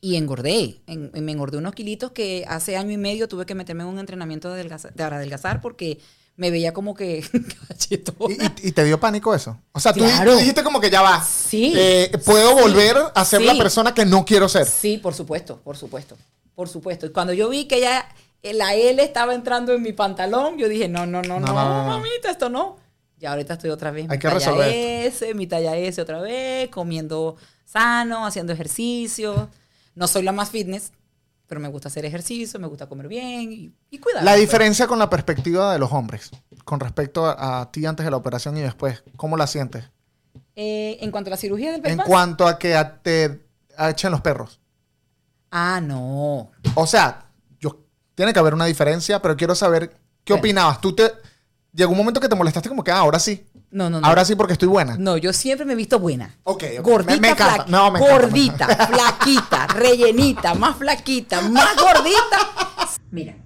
y 0.00 0.16
engordé. 0.16 0.80
En- 0.86 1.10
me 1.24 1.32
engordé 1.32 1.58
unos 1.58 1.74
kilitos 1.74 2.12
que 2.12 2.44
hace 2.48 2.76
año 2.76 2.92
y 2.92 2.96
medio 2.98 3.28
tuve 3.28 3.44
que 3.46 3.54
meterme 3.54 3.82
en 3.82 3.88
un 3.88 3.98
entrenamiento 3.98 4.48
de 4.48 4.54
adelgazar, 4.54 4.94
de 4.94 5.02
adelgazar 5.02 5.60
porque 5.60 5.98
me 6.36 6.50
veía 6.50 6.72
como 6.72 6.94
que. 6.94 7.24
¿Y, 7.90 8.68
y- 8.68 8.72
te 8.72 8.84
dio 8.84 8.98
pánico 9.00 9.34
eso? 9.34 9.58
O 9.72 9.80
sea, 9.80 9.92
Claro. 9.92 10.32
tú 10.32 10.38
dijiste 10.38 10.62
como 10.62 10.80
que 10.80 10.90
ya 10.90 11.02
va. 11.02 11.22
Sí. 11.24 11.72
Eh, 11.76 12.10
Puedo 12.24 12.56
Sí. 12.56 12.62
volver 12.62 12.96
a 13.14 13.24
ser 13.24 13.42
la 13.42 13.54
persona 13.56 13.94
que 13.94 14.04
no 14.04 14.24
quiero 14.24 14.48
ser. 14.48 14.66
Sí, 14.66 14.98
por 14.98 15.14
supuesto, 15.14 15.60
por 15.62 15.76
supuesto, 15.76 16.16
por 16.54 16.68
supuesto. 16.68 17.06
Y 17.06 17.10
cuando 17.10 17.32
yo 17.32 17.48
vi 17.48 17.66
que 17.66 17.80
ya 17.80 18.08
eh, 18.42 18.52
la 18.54 18.74
L 18.74 19.02
estaba 19.02 19.34
entrando 19.34 19.72
en 19.72 19.82
mi 19.82 19.92
pantalón, 19.92 20.58
yo 20.58 20.68
dije, 20.68 20.88
no, 20.88 21.06
no, 21.06 21.22
no, 21.22 21.40
No, 21.40 21.46
no, 21.46 21.54
no, 21.54 21.82
no, 21.82 21.88
mamita, 21.88 22.30
esto 22.30 22.48
no. 22.48 22.76
Y 23.18 23.24
ahorita 23.26 23.54
estoy 23.54 23.70
otra 23.70 23.90
vez, 23.90 24.02
Hay 24.10 24.16
mi 24.16 24.18
que 24.18 24.28
talla 24.28 24.34
resolver 24.38 24.68
S, 25.06 25.34
mi 25.34 25.46
talla 25.46 25.74
S 25.76 26.00
otra 26.00 26.20
vez, 26.20 26.68
comiendo 26.68 27.36
sano, 27.64 28.26
haciendo 28.26 28.52
ejercicio. 28.52 29.48
No 29.94 30.06
soy 30.06 30.22
la 30.22 30.32
más 30.32 30.50
fitness, 30.50 30.92
pero 31.46 31.60
me 31.60 31.68
gusta 31.68 31.88
hacer 31.88 32.04
ejercicio, 32.04 32.58
me 32.60 32.66
gusta 32.66 32.86
comer 32.88 33.08
bien 33.08 33.52
y, 33.52 33.72
y 33.90 33.98
cuidarme. 33.98 34.24
La 34.24 34.32
pues. 34.32 34.40
diferencia 34.40 34.86
con 34.86 34.98
la 34.98 35.08
perspectiva 35.10 35.72
de 35.72 35.78
los 35.78 35.92
hombres, 35.92 36.30
con 36.64 36.80
respecto 36.80 37.26
a, 37.26 37.60
a 37.60 37.70
ti 37.70 37.86
antes 37.86 38.04
de 38.04 38.10
la 38.10 38.16
operación 38.16 38.56
y 38.56 38.60
después, 38.62 39.02
¿cómo 39.16 39.36
la 39.36 39.46
sientes? 39.46 39.84
Eh, 40.56 40.98
en 41.00 41.10
cuanto 41.10 41.28
a 41.28 41.32
la 41.32 41.36
cirugía 41.36 41.72
del 41.72 41.80
En 41.84 41.92
bypass. 41.98 42.06
cuanto 42.06 42.46
a 42.48 42.58
que 42.58 42.74
a- 42.74 43.00
te 43.02 43.46
echen 43.78 44.10
los 44.10 44.20
perros. 44.22 44.58
Ah, 45.50 45.80
no. 45.82 46.50
O 46.74 46.86
sea, 46.86 47.30
yo, 47.60 47.78
tiene 48.14 48.32
que 48.32 48.38
haber 48.38 48.54
una 48.54 48.64
diferencia, 48.66 49.20
pero 49.22 49.36
quiero 49.36 49.54
saber 49.54 49.90
qué 50.24 50.32
Bueno. 50.32 50.40
opinabas. 50.40 50.80
Tú 50.80 50.94
te. 50.94 51.10
Llegó 51.72 51.92
un 51.92 51.98
momento 51.98 52.20
que 52.20 52.28
te 52.28 52.34
molestaste 52.34 52.68
como 52.70 52.82
que, 52.82 52.90
ah, 52.90 52.98
ahora 52.98 53.18
sí. 53.18 53.46
No, 53.70 53.90
no, 53.90 54.00
no. 54.00 54.06
Ahora 54.06 54.24
sí 54.24 54.34
porque 54.36 54.52
estoy 54.54 54.68
buena. 54.68 54.96
No, 54.96 55.16
yo 55.16 55.32
siempre 55.32 55.66
me 55.66 55.72
he 55.72 55.76
visto 55.76 55.98
buena. 55.98 56.34
Ok, 56.44 56.64
ok. 56.78 56.84
Gordita, 56.84 57.14
Me- 57.14 57.20
me 57.20 57.28
encanta. 57.30 57.64
fla- 57.64 57.66
No, 57.68 57.90
me 57.90 57.98
encanta. 57.98 58.18
gordita, 58.20 58.66
flaquita, 58.86 59.66
rellenita, 59.68 60.54
más 60.54 60.76
flaquita, 60.76 61.40
más 61.42 61.76
gordita. 61.76 62.96
Mira, 63.10 63.36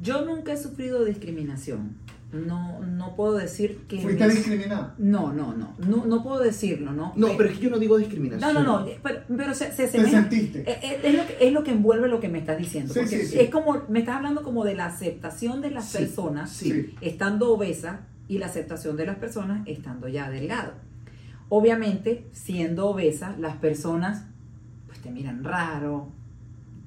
yo 0.00 0.22
nunca 0.24 0.52
he 0.52 0.56
sufrido 0.56 1.04
discriminación. 1.04 1.96
No, 2.32 2.78
no 2.80 3.16
puedo 3.16 3.32
decir 3.34 3.86
que. 3.88 4.00
¿Fuiste 4.00 4.24
mis- 4.24 4.36
discriminada? 4.36 4.94
No, 4.98 5.32
no, 5.32 5.52
no, 5.52 5.74
no, 5.78 6.04
no 6.04 6.22
puedo 6.22 6.38
decirlo, 6.38 6.92
¿no? 6.92 7.12
No, 7.16 7.26
Pe- 7.28 7.34
pero 7.38 7.48
es 7.48 7.56
que 7.58 7.64
yo 7.64 7.70
no 7.70 7.78
digo 7.78 7.98
discriminación. 7.98 8.54
No, 8.54 8.62
no, 8.62 8.80
no, 8.80 8.86
pero, 9.02 9.20
pero 9.36 9.52
se, 9.54 9.72
se 9.72 9.88
Te 9.88 9.98
asemeja- 9.98 10.10
sentiste. 10.20 10.60
eh, 10.60 10.78
eh, 10.80 11.00
Es, 11.02 11.14
lo 11.16 11.26
que, 11.26 11.36
es 11.40 11.52
lo 11.52 11.64
que 11.64 11.72
envuelve 11.72 12.06
lo 12.06 12.20
que 12.20 12.28
me 12.28 12.38
estás 12.38 12.56
diciendo. 12.58 12.94
Sí, 12.94 13.00
porque 13.00 13.18
sí, 13.24 13.26
sí. 13.32 13.40
es 13.40 13.50
como, 13.50 13.82
me 13.88 13.98
estás 13.98 14.14
hablando 14.16 14.44
como 14.44 14.64
de 14.64 14.76
la 14.76 14.86
aceptación 14.86 15.60
de 15.60 15.72
las 15.72 15.86
Sí, 15.88 15.98
personas 15.98 16.50
sí. 16.52 16.94
estando 17.00 17.50
obesas 17.52 17.98
y 18.30 18.38
la 18.38 18.46
aceptación 18.46 18.96
de 18.96 19.04
las 19.06 19.16
personas 19.16 19.66
estando 19.66 20.06
ya 20.06 20.30
delgado. 20.30 20.74
Obviamente, 21.48 22.28
siendo 22.30 22.86
obesa, 22.86 23.36
las 23.38 23.56
personas 23.56 24.24
pues 24.86 25.00
te 25.00 25.10
miran 25.10 25.42
raro. 25.42 26.12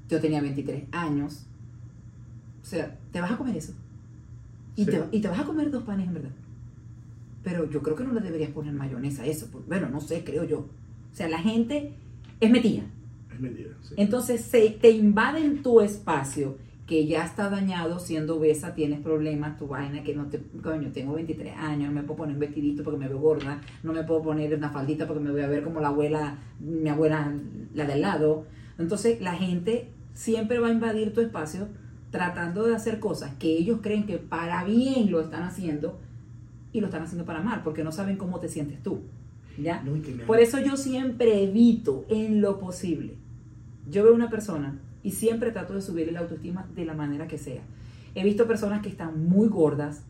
Yo 0.07 0.21
tenía 0.21 0.39
23 0.41 0.85
años. 0.93 1.45
O 2.61 2.65
sea, 2.65 2.97
¿te 3.11 3.19
vas 3.19 3.31
a 3.33 3.37
comer 3.37 3.57
eso? 3.57 3.73
Y, 4.77 4.85
Sí. 4.85 4.91
te, 4.91 5.03
y 5.11 5.19
te 5.19 5.27
vas 5.27 5.39
a 5.41 5.43
comer 5.43 5.69
dos 5.69 5.83
panes 5.83 6.07
en 6.07 6.13
verdad. 6.13 6.31
Pero 7.43 7.69
yo 7.69 7.83
creo 7.83 7.97
que 7.97 8.05
no 8.05 8.13
le 8.13 8.21
deberías 8.21 8.51
poner 8.51 8.71
mayonesa 8.73 9.23
a 9.23 9.25
eso. 9.25 9.49
Bueno, 9.67 9.89
no 9.89 9.99
sé, 9.99 10.23
creo 10.23 10.45
yo. 10.45 10.59
O 10.59 10.69
sea, 11.15 11.27
la 11.27 11.39
gente 11.39 11.93
es 12.39 12.49
metida. 12.49 12.83
Es 13.33 13.39
mentira. 13.41 13.71
sí. 13.81 13.95
Entonces 13.97 14.41
se 14.45 14.69
te 14.69 14.91
invaden 14.91 15.61
tu 15.61 15.81
espacio 15.81 16.57
que 16.93 17.07
ya 17.07 17.25
está 17.25 17.49
dañado 17.49 17.97
siendo 17.97 18.37
obesa, 18.37 18.75
tienes 18.75 18.99
problemas, 18.99 19.57
tu 19.57 19.65
vaina 19.65 20.03
que 20.03 20.13
no 20.13 20.27
te, 20.27 20.39
coño, 20.61 20.91
tengo 20.91 21.15
23 21.15 21.57
años, 21.57 21.87
no 21.87 21.95
me 21.95 22.03
puedo 22.03 22.17
poner 22.17 22.35
un 22.35 22.39
vestidito 22.39 22.83
porque 22.83 22.99
me 22.99 23.07
veo 23.07 23.17
gorda, 23.17 23.61
no 23.81 23.93
me 23.93 24.03
puedo 24.03 24.21
poner 24.21 24.53
una 24.53 24.69
faldita 24.69 25.07
porque 25.07 25.23
me 25.23 25.31
voy 25.31 25.41
a 25.41 25.47
ver 25.47 25.63
como 25.63 25.79
la 25.79 25.87
abuela, 25.87 26.37
mi 26.59 26.87
abuela, 26.87 27.33
la 27.73 27.85
del 27.85 28.01
lado. 28.01 28.45
Entonces 28.77 29.19
la 29.21 29.33
gente 29.33 29.89
siempre 30.13 30.59
va 30.59 30.67
a 30.67 30.71
invadir 30.71 31.13
tu 31.13 31.21
espacio 31.21 31.67
tratando 32.11 32.67
de 32.67 32.75
hacer 32.75 32.99
cosas 32.99 33.33
que 33.39 33.47
ellos 33.47 33.79
creen 33.81 34.05
que 34.05 34.19
para 34.19 34.63
bien 34.63 35.09
lo 35.09 35.19
están 35.19 35.41
haciendo 35.41 35.99
y 36.73 36.79
lo 36.79 36.89
están 36.89 37.01
haciendo 37.01 37.25
para 37.25 37.41
mal, 37.41 37.63
porque 37.63 37.83
no 37.83 37.91
saben 37.91 38.17
cómo 38.17 38.39
te 38.39 38.49
sientes 38.49 38.83
tú. 38.83 38.99
¿Ya? 39.57 39.81
No, 39.81 39.93
Por 40.27 40.39
eso 40.39 40.59
yo 40.59 40.77
siempre 40.77 41.41
evito 41.43 42.05
en 42.07 42.39
lo 42.39 42.59
posible. 42.59 43.15
Yo 43.89 44.03
veo 44.03 44.13
una 44.13 44.29
persona 44.29 44.79
y 45.03 45.11
siempre 45.11 45.51
trato 45.51 45.73
de 45.73 45.81
subirle 45.81 46.11
la 46.13 46.21
autoestima 46.21 46.65
de 46.75 46.85
la 46.85 46.93
manera 46.93 47.27
que 47.27 47.37
sea. 47.37 47.61
He 48.15 48.23
visto 48.23 48.47
personas 48.47 48.81
que 48.81 48.89
están 48.89 49.27
muy 49.27 49.47
gordas, 49.49 50.03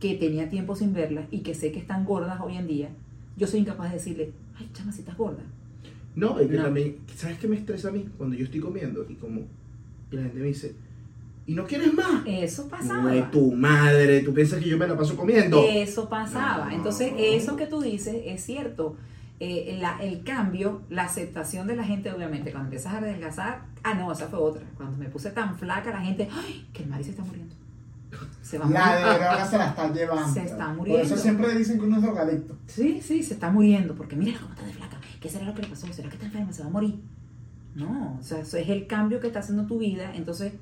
que 0.00 0.14
tenía 0.14 0.48
tiempo 0.48 0.76
sin 0.76 0.92
verlas 0.94 1.26
y 1.30 1.40
que 1.40 1.54
sé 1.54 1.72
que 1.72 1.78
están 1.80 2.04
gordas 2.04 2.40
hoy 2.40 2.56
en 2.56 2.66
día. 2.66 2.88
Yo 3.36 3.46
soy 3.46 3.60
incapaz 3.60 3.90
de 3.90 3.98
decirle, 3.98 4.32
ay, 4.58 4.68
chama, 4.72 4.92
si 4.92 5.00
estás 5.00 5.16
gorda. 5.16 5.42
No, 6.14 6.40
y 6.42 6.48
que 6.48 6.56
No. 6.56 6.64
también, 6.64 6.96
¿sabes 7.14 7.38
qué 7.38 7.46
me 7.48 7.56
estresa 7.56 7.88
a 7.88 7.92
mí? 7.92 8.08
Cuando 8.16 8.36
yo 8.36 8.44
estoy 8.44 8.60
comiendo 8.60 9.06
y 9.08 9.14
como 9.14 9.42
y 10.10 10.16
la 10.16 10.22
gente 10.22 10.38
me 10.38 10.46
dice, 10.46 10.74
¿y 11.46 11.54
no 11.54 11.64
quieres 11.66 11.92
más? 11.92 12.22
Eso 12.26 12.68
pasaba. 12.68 13.10
Ay, 13.10 13.24
tu 13.30 13.52
madre, 13.52 14.20
tú 14.20 14.32
piensas 14.32 14.62
que 14.62 14.68
yo 14.70 14.78
me 14.78 14.86
la 14.86 14.96
paso 14.96 15.16
comiendo. 15.16 15.62
Eso 15.68 16.08
pasaba. 16.08 16.66
No. 16.70 16.76
Entonces, 16.76 17.12
eso 17.18 17.56
que 17.56 17.66
tú 17.66 17.80
dices 17.82 18.16
es 18.24 18.42
cierto. 18.42 18.96
Eh, 19.40 19.78
la- 19.80 19.98
el 20.02 20.24
cambio, 20.24 20.82
la 20.90 21.04
aceptación 21.04 21.66
de 21.68 21.76
la 21.76 21.84
gente, 21.84 22.10
obviamente, 22.12 22.50
cuando 22.50 22.66
empiezas 22.66 22.94
a 22.94 22.98
adelgazar, 22.98 23.62
ah, 23.84 23.94
no, 23.94 24.10
esa 24.10 24.26
fue 24.26 24.38
otra. 24.40 24.64
Cuando 24.76 24.96
me 24.96 25.06
puse 25.08 25.30
tan 25.30 25.56
flaca, 25.56 25.90
la 25.90 26.00
gente, 26.00 26.28
ay, 26.32 26.66
que 26.72 26.82
el 26.82 26.88
Mari 26.88 27.04
se 27.04 27.10
está 27.10 27.22
muriendo. 27.22 27.54
Se 28.42 28.58
va 28.58 28.66
a 28.66 28.70
La 28.70 28.80
morir. 28.86 29.04
de 29.06 29.14
droga 29.24 29.46
se 29.46 29.58
la 29.58 29.66
está 29.68 29.92
llevando. 29.92 30.32
Se 30.34 30.42
está 30.44 30.66
Por 30.68 30.76
muriendo. 30.78 31.02
eso 31.04 31.16
siempre 31.16 31.54
dicen 31.56 31.78
que 31.78 31.84
uno 31.86 31.96
es 31.96 32.02
drogadicto. 32.02 32.56
Sí, 32.66 33.00
sí, 33.00 33.22
se 33.22 33.34
está 33.34 33.50
muriendo, 33.50 33.94
porque 33.94 34.16
mira 34.16 34.38
cómo 34.40 34.54
está 34.54 34.64
de 34.66 34.72
flaca. 34.72 34.96
¿Qué 35.20 35.28
será 35.28 35.44
lo 35.44 35.54
que 35.54 35.62
le 35.62 35.68
pasó? 35.68 35.86
¿Será 35.92 36.08
que 36.08 36.14
está 36.16 36.26
enferma? 36.26 36.52
¿Se 36.52 36.62
va 36.62 36.68
a 36.68 36.72
morir? 36.72 37.00
No, 37.74 38.16
o 38.18 38.22
sea, 38.22 38.40
eso 38.40 38.56
es 38.56 38.68
el 38.68 38.86
cambio 38.86 39.20
que 39.20 39.26
está 39.28 39.38
haciendo 39.40 39.66
tu 39.66 39.78
vida. 39.78 40.12
Entonces, 40.16 40.52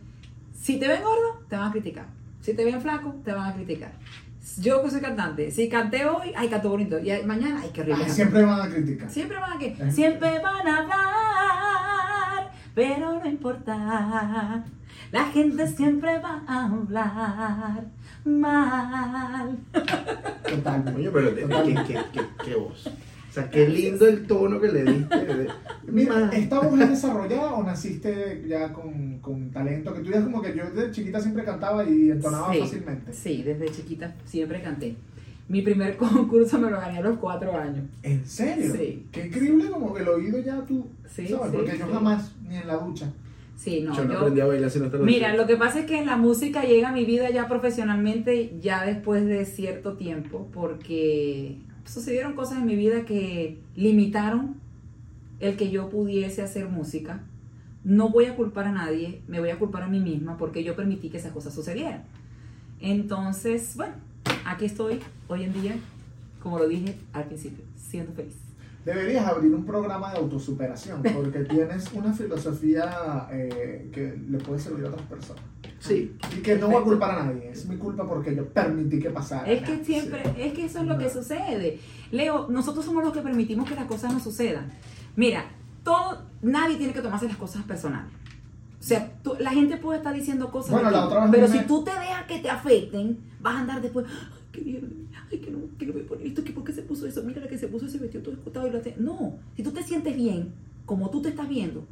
si 0.52 0.78
te 0.78 0.88
ven 0.88 1.02
gordo, 1.02 1.44
te 1.48 1.56
van 1.56 1.68
a 1.68 1.72
criticar. 1.72 2.06
Si 2.42 2.52
te 2.54 2.64
ven 2.64 2.80
flaco, 2.80 3.14
te 3.24 3.32
van 3.32 3.50
a 3.50 3.54
criticar. 3.54 3.92
Yo 4.58 4.82
que 4.82 4.90
soy 4.90 5.00
cantante, 5.00 5.50
si 5.50 5.68
canté 5.68 6.06
hoy, 6.06 6.32
ay, 6.36 6.48
canto 6.48 6.70
bonito. 6.70 6.98
Y 6.98 7.10
mañana, 7.24 7.60
ay, 7.62 7.70
qué 7.74 7.80
horrible. 7.82 8.04
Ay, 8.04 8.10
siempre 8.10 8.44
van 8.44 8.60
a 8.60 8.68
criticar. 8.72 9.10
Siempre 9.10 9.38
van 9.38 9.52
a 9.52 9.58
que, 9.58 9.66
Eh. 9.66 9.90
siempre 9.92 10.38
van 10.38 10.66
a 10.66 10.78
hablar, 10.78 12.52
pero 12.74 13.20
no 13.20 13.26
importa. 13.28 14.64
La 15.12 15.24
gente 15.26 15.66
siempre 15.68 16.18
va 16.20 16.42
a 16.46 16.64
hablar 16.66 17.84
mal. 18.24 19.58
Totalmente. 20.48 20.92
Coño, 20.92 21.10
pero. 21.12 21.34
¿qué, 21.64 21.74
qué, 21.86 22.00
qué, 22.12 22.20
qué 22.44 22.54
voz. 22.54 22.88
O 23.36 23.38
sea, 23.38 23.50
qué 23.50 23.68
lindo 23.68 24.06
el 24.08 24.26
tono 24.26 24.58
que 24.58 24.68
le 24.72 24.82
diste. 24.82 25.46
Mira, 25.86 26.30
¿esta 26.32 26.58
voz 26.60 26.80
es 26.80 26.88
desarrollada 26.88 27.52
o 27.52 27.62
naciste 27.62 28.42
ya 28.48 28.72
con, 28.72 29.18
con 29.18 29.50
talento? 29.50 29.92
Que 29.92 30.00
tú 30.00 30.06
digas 30.06 30.24
como 30.24 30.40
que 30.40 30.56
yo 30.56 30.70
de 30.70 30.90
chiquita 30.90 31.20
siempre 31.20 31.44
cantaba 31.44 31.84
y 31.84 32.10
entonaba 32.12 32.50
Sí, 32.54 32.60
fácilmente. 32.60 33.12
Sí, 33.12 33.42
desde 33.42 33.66
chiquita 33.70 34.14
siempre 34.24 34.62
canté. 34.62 34.96
Mi 35.50 35.60
primer 35.60 35.96
concurso 35.98 36.58
me 36.58 36.70
lo 36.70 36.78
gané 36.80 36.96
a 36.96 37.02
los 37.02 37.18
cuatro 37.18 37.54
años. 37.54 37.84
¿En 38.02 38.24
serio? 38.26 38.72
Sí. 38.74 39.04
Qué 39.12 39.26
increíble 39.26 39.68
como 39.68 39.94
el 39.98 40.08
oído 40.08 40.38
ya 40.40 40.62
tú, 40.64 40.86
Sí, 41.06 41.28
¿sabes? 41.28 41.50
sí, 41.50 41.56
Porque 41.58 41.78
yo 41.78 41.86
jamás, 41.92 42.32
ni 42.48 42.56
en 42.56 42.66
la 42.66 42.78
ducha. 42.78 43.12
Sí, 43.54 43.82
no, 43.82 43.94
yo 43.94 44.04
no 44.06 44.12
yo- 44.14 44.18
aprendí 44.20 44.40
a 44.40 44.46
bailar 44.46 44.70
sino 44.70 44.86
hasta 44.86 44.96
los 44.96 45.04
Mira, 45.06 45.34
lo 45.36 45.46
que 45.46 45.56
pasa 45.56 45.80
es 45.80 45.84
que 45.86 46.02
la 46.06 46.16
música 46.16 46.62
llega 46.64 46.88
a 46.88 46.92
mi 46.92 47.04
vida 47.04 47.28
ya 47.30 47.48
profesionalmente 47.48 48.56
ya 48.62 48.84
después 48.86 49.26
de 49.26 49.44
cierto 49.44 49.92
tiempo 49.98 50.48
porque 50.54 51.58
sucedieron 51.86 52.34
cosas 52.34 52.58
en 52.58 52.66
mi 52.66 52.76
vida 52.76 53.04
que 53.04 53.58
limitaron 53.74 54.56
el 55.40 55.56
que 55.56 55.70
yo 55.70 55.88
pudiese 55.90 56.42
hacer 56.42 56.68
música. 56.68 57.20
No 57.84 58.10
voy 58.10 58.26
a 58.26 58.36
culpar 58.36 58.66
a 58.66 58.72
nadie, 58.72 59.22
me 59.28 59.40
voy 59.40 59.50
a 59.50 59.58
culpar 59.58 59.82
a 59.82 59.88
mí 59.88 60.00
misma 60.00 60.36
porque 60.36 60.64
yo 60.64 60.74
permití 60.74 61.08
que 61.08 61.18
esas 61.18 61.32
cosas 61.32 61.54
sucedieran. 61.54 62.04
Entonces, 62.80 63.74
bueno, 63.76 63.94
aquí 64.44 64.64
estoy 64.64 65.00
hoy 65.28 65.44
en 65.44 65.52
día, 65.52 65.76
como 66.42 66.58
lo 66.58 66.68
dije 66.68 66.96
al 67.12 67.24
principio, 67.24 67.64
siendo 67.76 68.12
feliz. 68.12 68.45
Deberías 68.86 69.26
abrir 69.26 69.52
un 69.52 69.64
programa 69.66 70.12
de 70.12 70.18
autosuperación 70.18 71.02
porque 71.02 71.40
tienes 71.50 71.92
una 71.92 72.12
filosofía 72.12 73.26
eh, 73.32 73.90
que 73.92 74.16
le 74.30 74.38
puede 74.38 74.60
servir 74.60 74.86
a 74.86 74.90
otras 74.90 75.02
personas. 75.08 75.42
Sí. 75.80 76.16
Y 76.36 76.40
que 76.40 76.56
no 76.56 76.68
voy 76.68 76.76
a 76.76 76.84
culpar 76.84 77.18
a 77.18 77.24
nadie, 77.24 77.50
es 77.50 77.66
mi 77.66 77.76
culpa 77.76 78.06
porque 78.06 78.34
yo 78.36 78.46
permití 78.48 79.00
que 79.00 79.10
pasara. 79.10 79.44
Es 79.50 79.62
que 79.64 79.84
siempre, 79.84 80.22
es 80.38 80.52
que 80.52 80.66
eso 80.66 80.78
es 80.78 80.86
lo 80.86 80.96
que 80.98 81.10
sucede. 81.10 81.80
Leo, 82.12 82.46
nosotros 82.48 82.84
somos 82.84 83.02
los 83.02 83.12
que 83.12 83.22
permitimos 83.22 83.68
que 83.68 83.74
las 83.74 83.86
cosas 83.86 84.12
no 84.12 84.20
sucedan. 84.20 84.70
Mira, 85.16 85.44
todo, 85.82 86.22
nadie 86.42 86.76
tiene 86.76 86.92
que 86.92 87.00
tomarse 87.00 87.26
las 87.26 87.36
cosas 87.36 87.64
personales. 87.64 88.12
O 88.78 88.82
sea, 88.84 89.10
tú- 89.24 89.34
la 89.40 89.50
gente 89.50 89.78
puede 89.78 89.98
estar 89.98 90.14
diciendo 90.14 90.52
cosas, 90.52 90.70
Bueno, 90.70 90.90
la 90.92 91.00
ti, 91.00 91.04
otra 91.06 91.20
vez 91.22 91.30
pero 91.32 91.48
me- 91.48 91.58
si 91.58 91.66
tú 91.66 91.82
te 91.82 91.90
dejas 91.90 92.24
que 92.28 92.38
te 92.38 92.50
afecten, 92.50 93.18
vas 93.40 93.56
a 93.56 93.60
andar 93.60 93.80
después, 93.82 94.06
"Ay, 94.08 94.38
qué 94.64 94.80
ay, 95.32 95.38
que 95.38 95.50
no, 95.50 95.58
que 95.78 95.86
no 95.86 95.92
voy 95.92 96.02
a 96.02 96.06
poner 96.06 96.26
esto, 96.26 96.44
que 96.44 96.52
por 96.52 96.64
qué 96.64 96.72
se 96.72 96.82
puso 96.82 97.06
eso, 97.06 97.22
mira 97.22 97.40
la 97.40 97.48
que 97.48 97.58
se 97.58 97.68
puso 97.68 97.86
ese 97.86 97.98
vestido 97.98 98.22
todo 98.24 98.34
escotado 98.34 98.66
y 98.66 98.70
lo 98.70 98.78
hace. 98.78 98.94
No, 98.98 99.38
si 99.56 99.62
tú 99.62 99.70
te 99.72 99.82
sientes 99.82 100.16
bien, 100.16 100.52
como 100.84 101.10
tú 101.10 101.22
te 101.22 101.28
estás 101.30 101.48
viendo, 101.48 101.84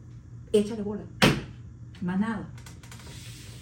échale 0.53 0.83
bola. 0.83 1.03
Más 2.03 2.19
nada. 2.21 2.49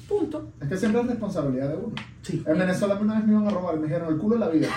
Punto. 0.08 0.50
Es 0.60 0.68
que 0.68 0.76
siempre 0.76 1.00
es 1.00 1.06
responsabilidad 1.06 1.68
de 1.70 1.76
uno. 1.76 1.94
Sí. 2.22 2.42
En 2.46 2.58
Venezuela 2.58 2.98
una 3.00 3.14
vez 3.16 3.24
me 3.24 3.32
iban 3.32 3.46
a 3.46 3.50
robar, 3.50 3.76
me 3.78 3.86
dijeron 3.86 4.12
el 4.12 4.18
culo 4.18 4.34
de 4.34 4.40
la 4.40 4.48
vida. 4.48 4.68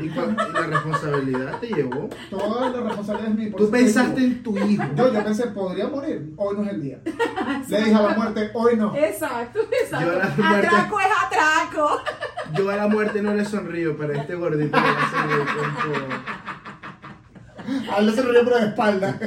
¿Y 0.00 0.08
cuál- 0.10 0.30
y 0.32 0.52
la 0.52 0.66
responsabilidad 0.66 1.58
te 1.60 1.66
llevó? 1.68 2.08
Toda 2.30 2.70
la 2.70 2.80
responsabilidad 2.82 3.30
es 3.32 3.36
mía. 3.38 3.52
Tú 3.56 3.68
pensaste 3.70 4.22
en 4.22 4.42
tu 4.44 4.56
hijo. 4.58 4.84
Yo, 4.94 5.12
yo 5.12 5.24
pensé, 5.24 5.46
podría 5.48 5.88
morir. 5.88 6.34
Hoy 6.36 6.56
no 6.56 6.62
es 6.64 6.68
el 6.70 6.82
día. 6.82 7.00
Le 7.68 7.78
dije 7.78 7.94
a 7.94 8.02
la 8.02 8.14
muerte, 8.14 8.50
hoy 8.54 8.76
no. 8.76 8.94
Exacto, 8.94 9.58
exacto. 9.82 10.20
Atraco 10.44 11.00
es 11.00 11.06
atraco. 11.26 11.98
Yo 12.56 12.70
a 12.70 12.76
la 12.76 12.88
muerte 12.88 13.20
no 13.22 13.34
le 13.34 13.44
sonrío, 13.44 13.96
pero 13.96 14.12
a 14.14 14.16
este 14.16 14.34
gordito 14.34 14.76
le 14.76 14.82
va 14.82 14.88
a 14.90 15.10
sonreír 15.10 15.46
con 15.46 15.92
todo. 15.92 16.06
A 17.92 17.98
él 17.98 18.06
le 18.06 18.12
se 18.12 18.22
ríe 18.22 18.42
por 18.44 18.52
la 18.52 18.64
espalda. 18.66 19.18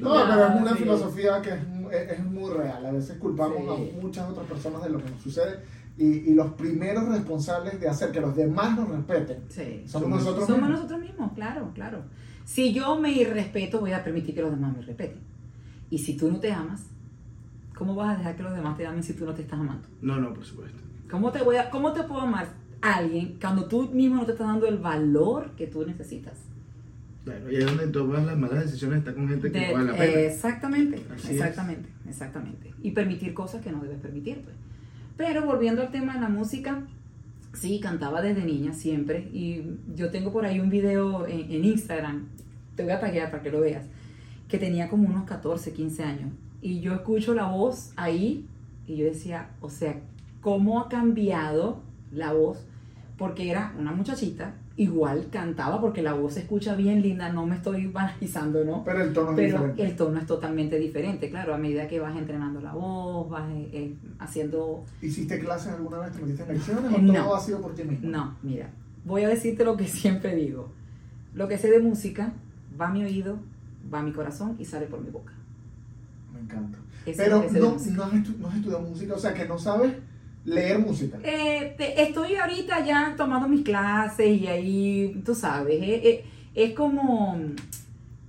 No, 0.00 0.14
No, 0.14 0.24
pero 0.30 0.46
es 0.46 0.54
una 0.60 0.72
sí. 0.72 0.78
filosofía 0.78 1.40
que 1.42 1.50
es, 1.50 1.60
es- 1.92 2.12
es 2.18 2.24
muy 2.24 2.50
real. 2.52 2.84
A 2.86 2.90
veces 2.92 3.16
culpamos 3.18 3.56
Sí. 3.78 3.92
a 3.96 4.00
muchas 4.02 4.28
otras 4.30 4.46
personas 4.46 4.82
de 4.82 4.90
lo 4.90 4.98
que 5.02 5.10
nos 5.10 5.20
sucede. 5.22 5.60
Y, 5.98 6.30
y 6.30 6.34
los 6.34 6.52
primeros 6.52 7.08
responsables 7.08 7.80
de 7.80 7.88
hacer 7.88 8.10
que 8.12 8.20
los 8.20 8.36
demás 8.36 8.76
nos 8.76 8.88
respeten 8.90 9.44
Sí. 9.48 9.84
somos 9.86 10.08
Somos- 10.08 10.18
nosotros 10.20 10.46
Somos 10.46 10.60
mismos. 10.60 10.76
nosotros 10.78 11.00
mismos, 11.00 11.32
claro, 11.34 11.70
claro. 11.74 12.02
Si 12.44 12.72
yo 12.74 12.96
me 13.00 13.10
irrespeto, 13.12 13.80
voy 13.80 13.92
a 13.92 14.04
permitir 14.04 14.34
que 14.34 14.42
los 14.42 14.50
demás 14.50 14.76
me 14.76 14.82
respeten. 14.82 15.20
Y 15.90 15.98
si 15.98 16.16
tú 16.16 16.30
no 16.30 16.38
te 16.38 16.52
amas, 16.52 16.82
¿cómo 17.76 17.94
vas 17.94 18.14
a 18.14 18.18
dejar 18.18 18.36
que 18.36 18.42
los 18.42 18.54
demás 18.56 18.76
te 18.76 18.86
amen 18.86 19.02
si 19.04 19.12
tú 19.12 19.24
no 19.24 19.34
te 19.34 19.42
estás 19.42 19.60
amando? 19.60 19.86
No, 20.02 20.18
no, 20.18 20.34
por 20.34 20.44
supuesto. 20.44 20.78
¿Cómo 21.08 21.30
te, 21.30 21.42
voy 21.42 21.56
a, 21.56 21.70
cómo 21.70 21.92
te 21.92 22.02
puedo 22.02 22.22
amar 22.22 22.48
alguien 22.80 23.36
cuando 23.40 23.66
tú 23.66 23.88
mismo 23.92 24.16
no 24.16 24.26
te 24.26 24.32
estás 24.32 24.46
dando 24.46 24.66
el 24.66 24.78
valor 24.78 25.50
que 25.56 25.66
tú 25.66 25.84
necesitas. 25.86 26.34
Claro, 27.24 27.50
y 27.50 27.56
es 27.56 27.66
donde 27.66 27.88
tomas 27.88 28.24
las 28.24 28.38
malas 28.38 28.64
decisiones 28.64 29.00
está 29.00 29.12
con 29.14 29.28
gente 29.28 29.50
que 29.50 29.58
De- 29.58 29.66
no 29.68 29.72
vale 29.74 29.92
la 29.92 29.96
pena. 29.98 30.20
exactamente, 30.20 31.02
Así 31.12 31.26
es. 31.28 31.32
exactamente, 31.34 31.88
exactamente. 32.08 32.72
Y 32.82 32.92
permitir 32.92 33.34
cosas 33.34 33.62
que 33.62 33.72
no 33.72 33.80
debes 33.82 33.98
permitir, 33.98 34.42
pues. 34.42 34.54
Pero 35.16 35.44
volviendo 35.44 35.82
al 35.82 35.90
tema 35.90 36.14
de 36.14 36.20
la 36.20 36.28
música, 36.28 36.82
sí, 37.52 37.80
cantaba 37.80 38.22
desde 38.22 38.44
niña 38.44 38.72
siempre. 38.72 39.28
Y 39.32 39.62
yo 39.96 40.10
tengo 40.10 40.32
por 40.32 40.44
ahí 40.44 40.60
un 40.60 40.70
video 40.70 41.26
en, 41.26 41.50
en 41.50 41.64
Instagram, 41.64 42.26
te 42.76 42.84
voy 42.84 42.92
a 42.92 43.00
taguear 43.00 43.30
para 43.30 43.42
que 43.42 43.50
lo 43.50 43.60
veas, 43.60 43.84
que 44.46 44.58
tenía 44.58 44.88
como 44.88 45.08
unos 45.08 45.24
14, 45.24 45.72
15 45.72 46.04
años. 46.04 46.28
Y 46.66 46.80
yo 46.80 46.94
escucho 46.94 47.32
la 47.32 47.46
voz 47.46 47.92
ahí 47.94 48.44
y 48.88 48.96
yo 48.96 49.04
decía, 49.04 49.50
o 49.60 49.70
sea, 49.70 50.00
¿cómo 50.40 50.80
ha 50.80 50.88
cambiado 50.88 51.78
la 52.10 52.32
voz? 52.32 52.58
Porque 53.16 53.48
era 53.48 53.72
una 53.78 53.92
muchachita, 53.92 54.52
igual 54.76 55.28
cantaba 55.30 55.80
porque 55.80 56.02
la 56.02 56.14
voz 56.14 56.34
se 56.34 56.40
escucha 56.40 56.74
bien 56.74 57.02
linda, 57.02 57.32
no 57.32 57.46
me 57.46 57.54
estoy 57.54 57.86
banalizando, 57.86 58.64
¿no? 58.64 58.82
Pero 58.82 59.00
el 59.04 59.12
tono 59.12 59.30
es 59.30 59.36
diferente. 59.36 59.84
el 59.84 59.94
tono 59.94 60.18
es 60.18 60.26
totalmente 60.26 60.80
diferente, 60.80 61.30
claro, 61.30 61.54
a 61.54 61.56
medida 61.56 61.86
que 61.86 62.00
vas 62.00 62.16
entrenando 62.16 62.60
la 62.60 62.72
voz, 62.72 63.30
vas 63.30 63.48
eh, 63.48 63.68
eh, 63.72 63.94
haciendo... 64.18 64.82
¿Hiciste 65.00 65.38
clases 65.38 65.72
alguna 65.72 66.00
vez? 66.00 66.14
¿Te 66.14 66.20
metiste 66.20 66.42
en 66.42 66.48
lecciones 66.48 66.92
o 66.92 66.98
No. 67.00 67.12
todo 67.14 67.36
ha 67.36 67.40
sido 67.40 67.60
por 67.60 67.76
ti 67.76 67.84
mismo? 67.84 68.10
No, 68.10 68.36
mira, 68.42 68.70
voy 69.04 69.22
a 69.22 69.28
decirte 69.28 69.64
lo 69.64 69.76
que 69.76 69.84
siempre 69.86 70.34
digo. 70.34 70.72
Lo 71.32 71.46
que 71.46 71.58
sé 71.58 71.70
de 71.70 71.78
música 71.78 72.32
va 72.78 72.88
a 72.88 72.92
mi 72.92 73.04
oído, 73.04 73.38
va 73.94 74.00
a 74.00 74.02
mi 74.02 74.10
corazón 74.10 74.56
y 74.58 74.64
sale 74.64 74.86
por 74.86 75.00
mi 75.00 75.10
boca. 75.10 75.35
Me 76.36 76.42
encanta. 76.42 76.78
Eso 77.06 77.16
Pero 77.22 77.44
no, 77.52 77.60
no, 77.60 77.74
has 77.76 77.86
no 78.38 78.48
has 78.48 78.56
estudiado 78.56 78.80
música, 78.82 79.14
o 79.14 79.18
sea 79.18 79.32
que 79.34 79.44
no 79.46 79.58
sabes 79.58 79.92
leer 80.44 80.78
música. 80.78 81.18
Eh, 81.22 81.74
te- 81.78 82.02
estoy 82.02 82.36
ahorita 82.36 82.84
ya 82.84 83.14
tomando 83.16 83.48
mis 83.48 83.62
clases 83.64 84.40
y 84.40 84.46
ahí, 84.46 85.22
tú 85.24 85.34
sabes, 85.34 85.80
eh, 85.82 86.00
eh, 86.08 86.24
es 86.54 86.72
como, 86.74 87.38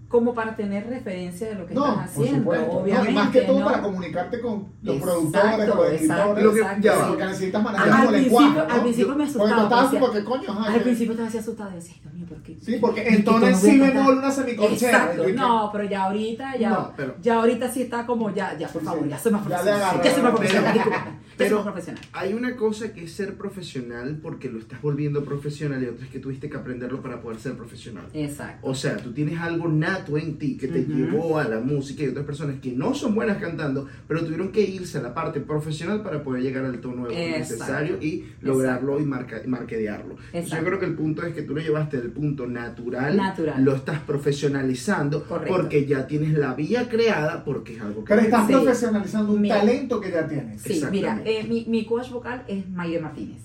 como 0.08 0.34
para 0.34 0.56
tener 0.56 0.88
referencia 0.88 1.48
de 1.50 1.56
lo 1.56 1.66
que 1.66 1.74
no, 1.74 1.86
estás 1.86 2.12
por 2.12 2.24
haciendo, 2.24 2.40
supuesto. 2.44 2.74
No, 2.74 2.80
obviamente. 2.80 3.12
y 3.12 3.14
más 3.16 3.30
que 3.30 3.42
todo 3.42 3.60
¿no? 3.60 3.66
para 3.66 3.82
comunicarte 3.82 4.40
con 4.40 4.68
los 4.82 4.96
Exacto, 4.96 5.12
productores, 5.12 5.70
con 5.70 5.78
los 5.78 5.90
editores. 5.92 6.44
Lo 6.46 6.54
que- 6.54 6.60
ya 6.82 6.94
sí. 6.94 7.00
Porque 7.10 7.26
necesitas 7.26 7.64
manejar 7.64 7.90
Al 7.90 8.08
principio- 8.08 8.40
lenguaje. 8.40 8.60
al 8.72 8.78
¿no? 8.78 8.84
principio 8.84 9.08
me 9.08 9.14
Porque 9.16 9.30
asustaba, 9.30 9.64
estabas 9.64 9.84
decía- 9.92 10.00
como 10.00 10.14
que 10.14 10.24
coño, 10.24 10.64
Al 10.66 10.82
principio 10.82 11.16
te 11.16 11.24
hacía 11.24 11.40
asustada, 11.42 11.70
decía, 11.72 11.94
"Ay, 11.96 12.02
Dios 12.04 12.14
mío, 12.14 12.26
¿por 12.30 12.38
qué? 12.44 12.58
Sí, 12.64 12.78
porque 12.80 13.04
¿Y 13.10 13.16
en 13.16 13.24
tono 13.26 13.40
qué 13.46 13.52
es 13.52 13.60
tono 13.62 13.72
si 13.74 13.80
bemol, 13.80 14.18
una. 14.20 14.32
Exacto, 14.74 15.18
yo 15.18 15.26
que- 15.26 15.34
no, 15.34 15.70
pero 15.74 15.84
ya 15.84 16.04
ahorita, 16.06 16.56
ya, 16.58 16.70
No, 16.70 16.94
pero- 16.96 17.16
ya 17.22 17.36
ahorita 17.36 17.70
sí 17.70 17.82
está 17.82 18.06
como, 18.06 18.30
ya, 18.34 18.58
ya, 18.58 18.68
por 18.70 18.82
Sí, 18.82 18.86
favor, 18.88 19.04
sí. 19.04 19.10
ya 19.10 19.18
le 19.52 19.60
profesional. 19.66 19.82
agarré, 19.82 20.10
ya 20.10 20.24
más 20.24 20.40
pero- 20.40 21.27
pero- 21.38 21.64
profesional. 21.64 22.02
Hay 22.14 22.34
una 22.34 22.56
cosa 22.56 22.94
que 22.94 23.04
es 23.04 23.12
ser 23.14 23.36
profesional 23.36 24.20
porque 24.22 24.50
lo 24.50 24.60
estás 24.60 24.82
volviendo 24.82 25.24
profesional 25.24 25.84
y 25.84 25.88
otra 25.88 26.06
es 26.06 26.12
que 26.12 26.20
tuviste 26.20 26.50
que 26.50 26.58
aprenderlo 26.58 27.02
para 27.02 27.22
poder 27.22 27.40
ser 27.40 27.54
profesional. 27.54 28.06
Exacto. 28.14 28.68
O 28.68 28.76
sea, 28.76 28.98
tú 28.98 29.12
tienes 29.14 29.40
algo 29.40 29.68
nato 29.68 30.18
en 30.18 30.38
ti 30.38 30.58
que 30.58 30.68
te 30.68 30.84
llevó 30.86 31.38
a 31.40 31.44
la 31.48 31.60
música 31.60 32.04
y 32.04 32.08
otras 32.08 32.26
personas 32.26 32.60
que 32.62 32.72
no 32.72 32.94
son 32.94 33.16
buenas 33.16 33.38
cantando, 33.38 33.88
pero 34.08 34.24
tuvieron 34.24 34.52
que 34.52 34.62
irse 34.62 34.98
a 34.98 35.02
la 35.02 35.14
parte 35.14 35.40
profesional 35.42 36.02
para 36.04 36.24
poder 36.24 36.44
llegar 36.44 36.66
al 36.66 36.80
tono 36.80 37.10
Exacto. 37.10 37.38
necesario 37.40 37.98
y 38.02 38.26
lograrlo 38.42 39.00
y 39.00 39.06
marca, 39.06 39.42
marquedearlo. 39.46 40.16
Yo 40.34 40.64
creo 40.64 40.80
que 40.80 40.86
el 40.86 40.96
punto 40.96 41.24
es 41.24 41.34
que 41.34 41.42
tú 41.44 41.54
lo 41.56 41.62
llevaste 41.62 41.98
del 41.98 42.12
punto 42.12 42.48
natural, 42.48 43.16
Natural. 43.18 43.64
lo 43.64 43.76
estás 43.76 44.00
profesionalizando 44.02 45.24
Correcto. 45.24 45.56
porque 45.56 45.86
ya 45.86 46.08
tienes 46.08 46.34
la 46.34 46.54
vía 46.54 46.88
creada 46.90 47.44
porque 47.44 47.76
es 47.76 47.82
algo 47.82 48.04
que... 48.04 48.10
Pero 48.10 48.22
estás 48.22 48.48
Sí. 48.48 48.54
profesionalizando 48.54 49.34
un 49.34 49.42
Mira. 49.42 49.60
talento 49.60 50.00
que 50.00 50.12
ya 50.12 50.28
tienes. 50.28 50.62
Sí, 50.62 50.70
mira, 50.70 50.88
Exactamente. 50.88 51.27
Eh, 51.30 51.44
mi, 51.48 51.66
mi 51.66 51.86
coach 51.86 52.10
vocal 52.12 52.44
es 52.48 52.70
Mayre 52.70 53.00
Martínez. 53.00 53.42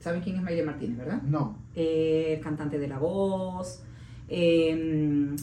¿Saben 0.00 0.20
quién 0.20 0.36
es 0.36 0.42
Mayre 0.42 0.62
Martínez, 0.62 0.96
verdad? 0.98 1.22
No. 1.22 1.56
Eh, 1.74 2.34
el 2.36 2.40
cantante 2.44 2.78
de 2.78 2.88
La 2.88 2.98
Voz. 2.98 3.82
eh, 4.28 5.34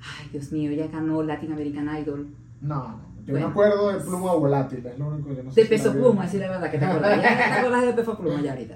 ay, 0.00 0.28
Dios 0.32 0.50
mío, 0.52 0.70
ella 0.70 0.88
ganó 0.88 1.22
Latin 1.22 1.52
American 1.52 1.88
Idol. 1.98 2.28
No, 2.60 2.76
no. 2.88 3.10
Yo 3.26 3.32
Bueno. 3.32 3.46
me 3.48 3.50
acuerdo 3.52 3.92
de 3.92 4.00
Pluma 4.00 4.32
Volátil, 4.34 4.84
es 4.86 4.98
lo 4.98 5.08
único 5.08 5.34
que 5.36 5.42
no 5.42 5.50
sé 5.52 5.60
De 5.60 5.66
si 5.66 5.70
peso 5.74 5.92
pluma, 5.92 6.24
decir 6.24 6.40
la 6.40 6.48
verdad, 6.48 6.70
que 6.70 6.78
te 6.78 6.84
acuerdas. 6.86 7.22
Ya 7.22 7.36
te 7.36 7.42
acuerdas 7.58 7.86
de 7.86 7.92
peso 7.92 8.18
pluma 8.18 8.40
ya 8.40 8.52
ahorita. 8.52 8.74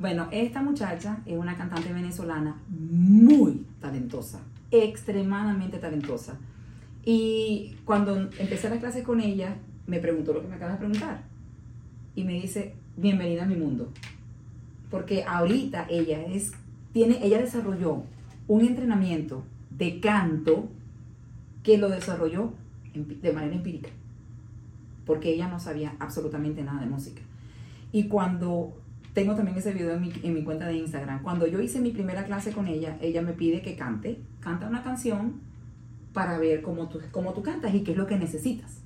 Bueno, 0.00 0.28
esta 0.32 0.62
muchacha 0.62 1.18
es 1.26 1.36
una 1.38 1.54
cantante 1.56 1.92
venezolana 1.92 2.56
muy 2.68 3.66
talentosa, 3.80 4.40
extremadamente 4.70 5.78
talentosa. 5.78 6.38
Y 7.04 7.76
cuando 7.84 8.16
empecé 8.16 8.70
las 8.70 8.78
clases 8.78 9.04
con 9.04 9.20
ella, 9.20 9.56
me 9.86 9.98
preguntó 10.00 10.32
lo 10.32 10.40
que 10.40 10.48
me 10.48 10.54
acabas 10.56 10.74
de 10.74 10.86
preguntar. 10.86 11.22
Y 12.14 12.24
me 12.24 12.34
dice, 12.34 12.74
bienvenida 12.96 13.44
a 13.44 13.46
mi 13.46 13.56
mundo. 13.56 13.92
Porque 14.90 15.24
ahorita 15.24 15.86
ella 15.88 16.22
es, 16.26 16.52
tiene, 16.92 17.24
ella 17.24 17.38
desarrolló 17.38 18.04
un 18.48 18.60
entrenamiento 18.62 19.44
de 19.70 20.00
canto 20.00 20.68
que 21.62 21.78
lo 21.78 21.88
desarrolló 21.88 22.52
de 22.94 23.32
manera 23.32 23.54
empírica 23.54 23.88
porque 25.06 25.30
ella 25.30 25.48
no 25.48 25.58
sabía 25.58 25.94
absolutamente 25.98 26.62
nada 26.62 26.80
de 26.80 26.86
música. 26.86 27.22
Y 27.92 28.04
cuando, 28.04 28.72
tengo 29.12 29.34
también 29.34 29.56
ese 29.56 29.72
video 29.72 29.92
en 29.94 30.00
mi, 30.00 30.12
en 30.22 30.34
mi 30.34 30.42
cuenta 30.44 30.66
de 30.66 30.76
Instagram, 30.76 31.22
cuando 31.22 31.46
yo 31.46 31.60
hice 31.60 31.80
mi 31.80 31.90
primera 31.90 32.24
clase 32.24 32.52
con 32.52 32.66
ella, 32.66 32.96
ella 33.00 33.22
me 33.22 33.32
pide 33.32 33.62
que 33.62 33.76
cante, 33.76 34.20
canta 34.40 34.68
una 34.68 34.82
canción 34.82 35.40
para 36.12 36.38
ver 36.38 36.62
cómo 36.62 36.88
tú, 36.88 37.00
cómo 37.10 37.32
tú 37.32 37.42
cantas 37.42 37.74
y 37.74 37.82
qué 37.82 37.92
es 37.92 37.98
lo 37.98 38.06
que 38.06 38.18
necesitas. 38.18 38.78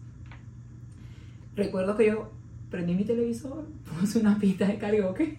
Recuerdo 1.55 1.97
que 1.97 2.07
yo 2.07 2.31
prendí 2.71 2.95
mi 2.95 3.05
televisor, 3.05 3.67
puse 4.01 4.19
una 4.19 4.39
pista 4.39 4.67
de 4.67 4.79
karaoke, 4.79 5.39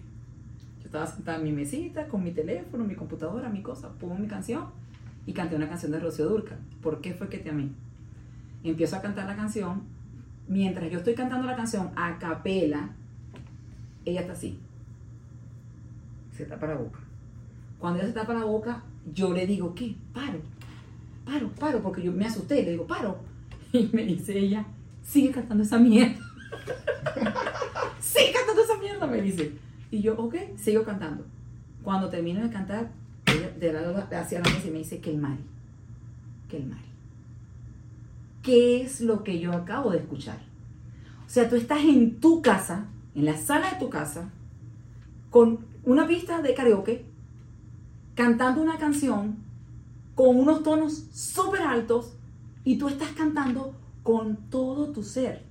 yo 0.78 0.84
estaba 0.84 1.06
sentada 1.06 1.38
en 1.38 1.44
mi 1.44 1.52
mesita 1.52 2.08
con 2.08 2.24
mi 2.24 2.30
teléfono, 2.30 2.84
mi 2.84 2.94
computadora, 2.94 3.48
mi 3.48 3.62
cosa, 3.62 3.90
pongo 3.98 4.14
mi 4.14 4.26
canción 4.26 4.66
y 5.26 5.32
canté 5.32 5.56
una 5.56 5.68
canción 5.68 5.92
de 5.92 6.00
Rocío 6.00 6.28
Durcal. 6.28 6.58
¿Por 6.82 7.00
qué 7.00 7.12
fue 7.12 7.28
que 7.28 7.38
te 7.38 7.50
amé? 7.50 7.68
Empiezo 8.64 8.96
a 8.96 9.02
cantar 9.02 9.26
la 9.26 9.36
canción 9.36 9.82
mientras 10.48 10.90
yo 10.90 10.98
estoy 10.98 11.14
cantando 11.14 11.46
la 11.46 11.56
canción 11.56 11.90
a 11.94 12.18
capela, 12.18 12.90
ella 14.04 14.22
está 14.22 14.32
así. 14.32 14.58
Se 16.36 16.44
tapa 16.46 16.66
la 16.66 16.76
boca. 16.76 17.00
Cuando 17.78 17.98
ella 17.98 18.08
se 18.08 18.14
tapa 18.14 18.34
la 18.34 18.44
boca, 18.44 18.82
yo 19.12 19.32
le 19.32 19.46
digo, 19.46 19.74
¿qué? 19.74 19.94
Paro, 20.12 20.40
paro, 21.24 21.50
paro, 21.50 21.82
porque 21.82 22.02
yo 22.02 22.12
me 22.12 22.26
asusté, 22.26 22.62
le 22.62 22.72
digo, 22.72 22.86
paro. 22.86 23.18
Y 23.72 23.90
me 23.92 24.02
dice 24.02 24.38
ella, 24.38 24.64
sigue 25.02 25.30
cantando 25.30 25.62
esa 25.62 25.78
mierda. 25.78 26.27
sigue 28.00 28.32
cantando 28.32 28.62
esa 28.62 28.78
mierda, 28.78 29.06
me 29.06 29.20
dice. 29.20 29.52
Y 29.90 30.02
yo, 30.02 30.14
ok, 30.16 30.34
sigo 30.56 30.84
cantando. 30.84 31.24
Cuando 31.82 32.08
termino 32.08 32.42
de 32.42 32.50
cantar, 32.50 32.90
ella 33.26 33.50
de 33.58 33.72
lado 33.72 33.96
hacia 33.96 34.40
la 34.40 34.50
mesa 34.50 34.68
y 34.68 34.70
me 34.70 34.78
dice, 34.78 35.00
que 35.00 35.10
el 35.10 35.18
Mari, 35.18 35.44
que 36.48 36.58
el 36.58 36.66
Mari. 36.66 36.82
¿Qué 38.42 38.82
es 38.82 39.00
lo 39.00 39.24
que 39.24 39.40
yo 39.40 39.52
acabo 39.52 39.90
de 39.90 39.98
escuchar? 39.98 40.38
O 41.26 41.30
sea, 41.30 41.48
tú 41.48 41.56
estás 41.56 41.80
en 41.80 42.20
tu 42.20 42.40
casa, 42.40 42.86
en 43.14 43.24
la 43.24 43.36
sala 43.36 43.70
de 43.72 43.78
tu 43.78 43.90
casa, 43.90 44.30
con 45.30 45.66
una 45.84 46.06
pista 46.06 46.40
de 46.40 46.54
karaoke, 46.54 47.04
cantando 48.14 48.62
una 48.62 48.78
canción 48.78 49.36
con 50.14 50.36
unos 50.36 50.62
tonos 50.62 51.04
súper 51.12 51.62
altos 51.62 52.14
y 52.64 52.76
tú 52.76 52.88
estás 52.88 53.10
cantando 53.10 53.74
con 54.02 54.36
todo 54.50 54.88
tu 54.88 55.02
ser. 55.02 55.47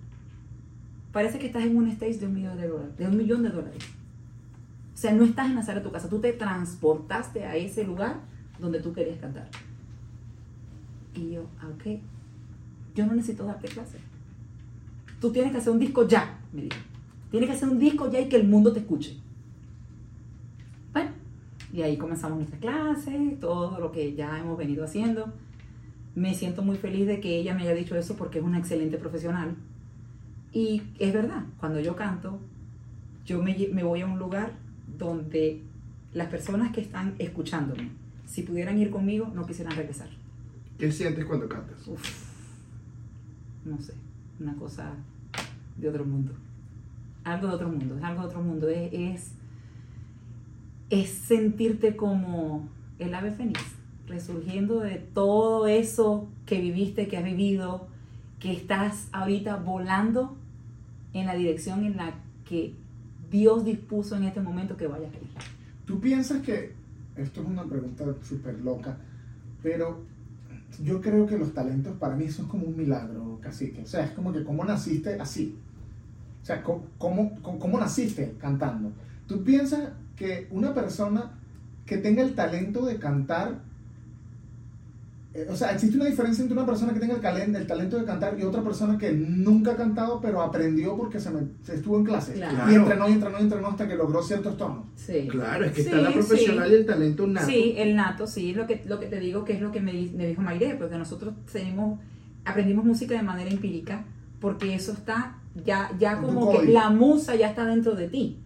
Parece 1.17 1.39
que 1.39 1.47
estás 1.47 1.63
en 1.63 1.75
un 1.75 1.87
stage 1.87 2.19
de 2.19 2.27
un 2.27 2.35
millón 2.35 2.57
de 2.57 2.67
dólares, 2.67 2.95
de 2.95 3.07
un 3.07 3.17
millón 3.17 3.41
de 3.41 3.49
dólares. 3.49 3.83
O 4.93 4.97
sea, 4.97 5.13
no 5.13 5.23
estás 5.23 5.47
en 5.47 5.55
la 5.55 5.63
sala 5.63 5.79
de 5.79 5.85
tu 5.85 5.91
casa, 5.91 6.07
tú 6.07 6.19
te 6.19 6.31
transportaste 6.31 7.43
a 7.43 7.55
ese 7.55 7.83
lugar 7.83 8.19
donde 8.59 8.79
tú 8.81 8.93
querías 8.93 9.17
cantar. 9.17 9.49
Y 11.15 11.31
yo, 11.31 11.47
ah, 11.59 11.69
ok, 11.73 11.99
yo 12.93 13.07
no 13.07 13.15
necesito 13.15 13.45
darte 13.45 13.67
clase. 13.67 13.97
Tú 15.19 15.31
tienes 15.31 15.51
que 15.51 15.57
hacer 15.57 15.73
un 15.73 15.79
disco 15.79 16.07
ya, 16.07 16.39
me 16.53 16.61
dijo. 16.61 16.77
Tienes 17.31 17.49
que 17.49 17.55
hacer 17.55 17.69
un 17.69 17.79
disco 17.79 18.11
ya 18.11 18.21
y 18.21 18.29
que 18.29 18.35
el 18.35 18.47
mundo 18.47 18.71
te 18.71 18.81
escuche. 18.81 19.17
Bueno, 20.93 21.09
y 21.73 21.81
ahí 21.81 21.97
comenzamos 21.97 22.37
nuestra 22.37 22.59
clase, 22.59 23.37
todo 23.41 23.79
lo 23.79 23.91
que 23.91 24.13
ya 24.13 24.37
hemos 24.37 24.55
venido 24.55 24.85
haciendo. 24.85 25.33
Me 26.13 26.35
siento 26.35 26.61
muy 26.61 26.77
feliz 26.77 27.07
de 27.07 27.19
que 27.19 27.39
ella 27.39 27.55
me 27.55 27.63
haya 27.63 27.73
dicho 27.73 27.95
eso 27.95 28.15
porque 28.15 28.37
es 28.37 28.45
una 28.45 28.59
excelente 28.59 28.99
profesional. 28.99 29.55
Y 30.57 30.81
es 30.97 31.13
verdad, 31.13 31.43
cuando 31.59 31.79
yo 31.79 31.95
canto, 31.95 32.39
yo 33.27 33.43
me, 33.43 33.83
voy 33.83 34.01
a 34.01 34.07
un 34.07 34.17
lugar 34.17 34.53
donde 34.97 35.61
las 36.13 36.29
personas 36.29 36.73
que 36.73 36.81
están 36.81 37.13
escuchándome, 37.19 37.91
si 38.25 38.41
pudieran 38.41 38.79
ir 38.79 38.89
conmigo, 38.89 39.31
no 39.35 39.45
quisieran 39.45 39.77
regresar. 39.77 40.09
¿Qué 40.79 40.91
sientes 40.91 41.25
cuando 41.25 41.47
cantas? 41.47 41.87
Uf, 41.87 42.01
no 43.65 43.79
sé, 43.79 43.93
una 44.39 44.55
cosa 44.55 44.95
de 45.77 45.89
otro 45.89 46.03
mundo. 46.05 46.31
Algo 47.23 47.49
de 47.49 47.53
otro 47.53 47.69
mundo, 47.69 47.95
es 47.95 48.03
algo 48.03 48.21
de 48.21 48.27
otro 48.27 48.41
mundo. 48.41 48.67
Es, 48.67 48.89
es, 48.93 49.31
es 50.89 51.09
sentirte 51.11 51.95
como 51.95 52.67
el 52.97 53.13
ave 53.13 53.29
fénix, 53.29 53.61
resurgiendo 54.07 54.79
de 54.79 54.95
todo 54.95 55.67
eso 55.67 56.27
que 56.47 56.59
viviste, 56.59 57.07
que 57.07 57.17
has 57.17 57.23
vivido, 57.23 57.89
que 58.39 58.51
estás 58.53 59.07
ahorita 59.11 59.57
volando 59.57 60.35
en 61.19 61.27
la 61.27 61.35
dirección 61.35 61.85
en 61.85 61.97
la 61.97 62.13
que 62.47 62.73
Dios 63.29 63.65
dispuso 63.65 64.15
en 64.15 64.23
este 64.23 64.39
momento 64.41 64.77
que 64.77 64.87
vayas 64.87 65.13
ahí. 65.13 65.29
¿Tú 65.85 65.99
piensas 65.99 66.41
que, 66.41 66.73
esto 67.15 67.41
es 67.41 67.47
una 67.47 67.63
pregunta 67.63 68.05
súper 68.23 68.59
loca, 68.61 68.97
pero 69.63 70.01
yo 70.83 71.01
creo 71.01 71.25
que 71.25 71.37
los 71.37 71.53
talentos 71.53 71.95
para 71.97 72.15
mí 72.15 72.29
son 72.29 72.47
como 72.47 72.65
un 72.67 72.77
milagro, 72.77 73.39
casi 73.41 73.71
que, 73.71 73.81
o 73.81 73.87
sea, 73.87 74.05
es 74.05 74.11
como 74.11 74.31
que 74.31 74.43
cómo 74.43 74.63
naciste 74.63 75.19
así. 75.19 75.55
O 76.41 76.45
sea, 76.45 76.63
¿cómo, 76.63 76.85
cómo, 76.97 77.39
cómo- 77.41 77.79
naciste 77.79 78.35
cantando? 78.39 78.91
¿Tú 79.27 79.43
piensas 79.43 79.89
que 80.15 80.47
una 80.51 80.73
persona 80.73 81.31
que 81.85 81.97
tenga 81.97 82.21
el 82.21 82.35
talento 82.35 82.85
de 82.85 82.97
cantar, 82.97 83.59
o 85.49 85.55
sea, 85.55 85.71
existe 85.71 85.95
una 85.97 86.05
diferencia 86.05 86.41
entre 86.41 86.57
una 86.57 86.65
persona 86.65 86.93
que 86.93 86.99
tenga 86.99 87.15
el, 87.15 87.21
calen- 87.21 87.55
el 87.55 87.67
talento 87.67 87.97
de 87.99 88.05
cantar 88.05 88.39
y 88.39 88.43
otra 88.43 88.63
persona 88.63 88.97
que 88.97 89.11
nunca 89.11 89.71
ha 89.71 89.75
cantado, 89.75 90.19
pero 90.21 90.41
aprendió 90.41 90.95
porque 90.97 91.19
se, 91.19 91.29
me- 91.29 91.47
se 91.63 91.75
estuvo 91.75 91.97
en 91.97 92.05
clase 92.05 92.33
Claro. 92.33 92.71
y 92.71 92.75
entrenó 92.75 93.09
y 93.09 93.11
entrenó 93.13 93.39
y 93.39 93.41
entrenó 93.43 93.67
hasta 93.67 93.87
que 93.87 93.95
logró 93.95 94.21
ciertos 94.23 94.57
tonos? 94.57 94.85
Sí. 94.95 95.27
Claro, 95.29 95.65
es 95.65 95.71
que 95.73 95.81
Sí, 95.83 95.89
está 95.89 96.01
la 96.01 96.11
profesional 96.11 96.67
sí. 96.69 96.73
y 96.73 96.77
el 96.77 96.85
talento 96.85 97.27
nato. 97.27 97.47
Sí, 97.47 97.73
el 97.77 97.95
nato, 97.95 98.27
sí, 98.27 98.53
lo 98.53 98.65
que, 98.67 98.83
lo 98.85 98.99
que 98.99 99.05
te 99.07 99.19
digo 99.19 99.43
que 99.45 99.53
es 99.53 99.61
lo 99.61 99.71
que 99.71 99.79
me, 99.81 99.93
me 100.15 100.27
dijo 100.27 100.41
Mayre, 100.41 100.75
porque 100.79 100.97
nosotros 100.97 101.33
tenemos, 101.51 101.99
aprendimos 102.45 102.85
música 102.85 103.15
de 103.15 103.23
manera 103.23 103.49
empírica, 103.51 104.05
porque 104.39 104.73
eso 104.75 104.91
está 104.93 105.37
ya, 105.65 105.91
ya 105.99 106.17
como 106.21 106.51
que 106.51 106.67
la 106.67 106.89
musa 106.91 107.35
ya 107.35 107.49
está 107.49 107.65
dentro 107.65 107.95
de 107.95 108.07
ti. 108.07 108.39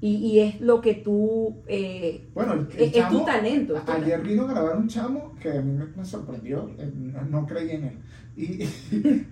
Y, 0.00 0.14
y 0.16 0.40
es 0.40 0.60
lo 0.60 0.80
que 0.80 0.94
tú, 0.94 1.56
eh, 1.66 2.28
Bueno, 2.32 2.52
el, 2.52 2.68
el 2.76 2.82
es, 2.84 2.96
es 2.96 3.08
tu 3.08 3.24
talento. 3.24 3.76
es 3.76 3.84
tu 3.84 3.90
Ayer 3.92 4.04
talento. 4.10 4.28
vino 4.28 4.42
a 4.44 4.52
grabar 4.52 4.76
un 4.76 4.86
chamo 4.88 5.34
que 5.42 5.50
a 5.50 5.60
mí 5.60 5.72
me, 5.72 5.86
me 5.86 6.04
sorprendió, 6.04 6.70
eh, 6.78 6.88
no, 6.94 7.22
no 7.24 7.46
creí 7.46 7.70
en 7.72 7.84
él. 7.84 7.98
Y, 8.36 8.68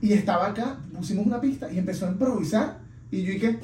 y 0.08 0.12
estaba 0.12 0.48
acá, 0.48 0.78
pusimos 0.92 1.24
una 1.26 1.40
pista 1.40 1.70
y 1.70 1.78
empezó 1.78 2.06
a 2.06 2.10
improvisar. 2.10 2.78
Y 3.12 3.22
yo 3.22 3.32
dije, 3.34 3.60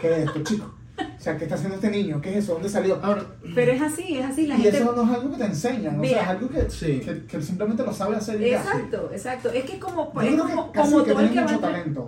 ¿qué 0.00 0.12
es 0.12 0.18
esto, 0.26 0.42
chico? 0.42 0.74
O 0.98 1.22
sea, 1.22 1.36
¿qué 1.36 1.44
está 1.44 1.54
haciendo 1.54 1.76
este 1.76 1.90
niño? 1.90 2.20
¿Qué 2.20 2.30
es 2.30 2.36
eso? 2.44 2.54
¿Dónde 2.54 2.68
salió? 2.68 2.98
Ahora, 3.02 3.24
Pero 3.54 3.72
es 3.72 3.80
así, 3.80 4.18
es 4.18 4.24
así. 4.24 4.46
La 4.46 4.56
y 4.58 4.62
gente, 4.62 4.78
eso 4.78 4.92
no 4.94 5.02
es 5.04 5.10
algo 5.18 5.30
que 5.30 5.36
te 5.38 5.44
enseñan, 5.44 6.00
o 6.00 6.04
sea, 6.04 6.22
es 6.22 6.28
algo 6.28 6.48
que, 6.48 6.68
Sí. 6.70 7.00
que, 7.00 7.24
que 7.26 7.40
simplemente 7.42 7.82
lo 7.84 7.92
sabe 7.92 8.16
hacer 8.16 8.40
y 8.42 8.50
ya. 8.50 8.58
Exacto, 8.58 9.08
exacto. 9.12 9.48
Es 9.50 9.64
que 9.64 9.78
como, 9.78 10.12
es 10.20 10.36
como, 10.36 10.72
que 10.72 10.78
como 10.80 11.04
que 11.04 11.10
todo 11.12 11.20
el 11.20 11.26
que 11.28 11.32
tiene 11.32 11.46
va 11.46 11.52
a 11.52 11.54
mucho 11.54 11.54
entrenar. 11.54 11.60
talento. 11.94 12.06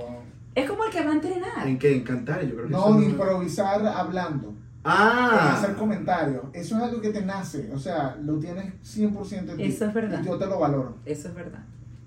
Es 0.54 0.68
como 0.68 0.84
el 0.84 0.90
que 0.90 1.02
va 1.04 1.10
a 1.10 1.14
entrenar. 1.14 1.66
¿en 1.66 1.78
qué? 1.78 1.94
En 1.96 2.04
cantar, 2.04 2.42
yo 2.42 2.54
creo 2.54 2.66
que 2.66 2.72
No, 2.72 2.94
ni 2.98 3.06
improvisar 3.06 3.86
hablando. 3.86 4.54
Ah, 4.84 5.54
hacer 5.56 5.76
comentarios. 5.76 6.42
Eso 6.52 6.76
es 6.76 6.82
algo 6.82 7.00
que 7.00 7.10
te 7.10 7.22
nace. 7.22 7.70
O 7.72 7.78
sea, 7.78 8.16
lo 8.22 8.38
tienes 8.38 8.74
100% 8.82 9.50
en 9.50 9.56
ti. 9.56 9.62
Eso 9.62 9.86
es 9.86 9.94
verdad. 9.94 10.20
Y 10.22 10.26
yo 10.26 10.36
te 10.36 10.46
lo 10.46 10.58
valoro. 10.58 10.96
Eso 11.04 11.28
es 11.28 11.34
verdad. 11.34 11.64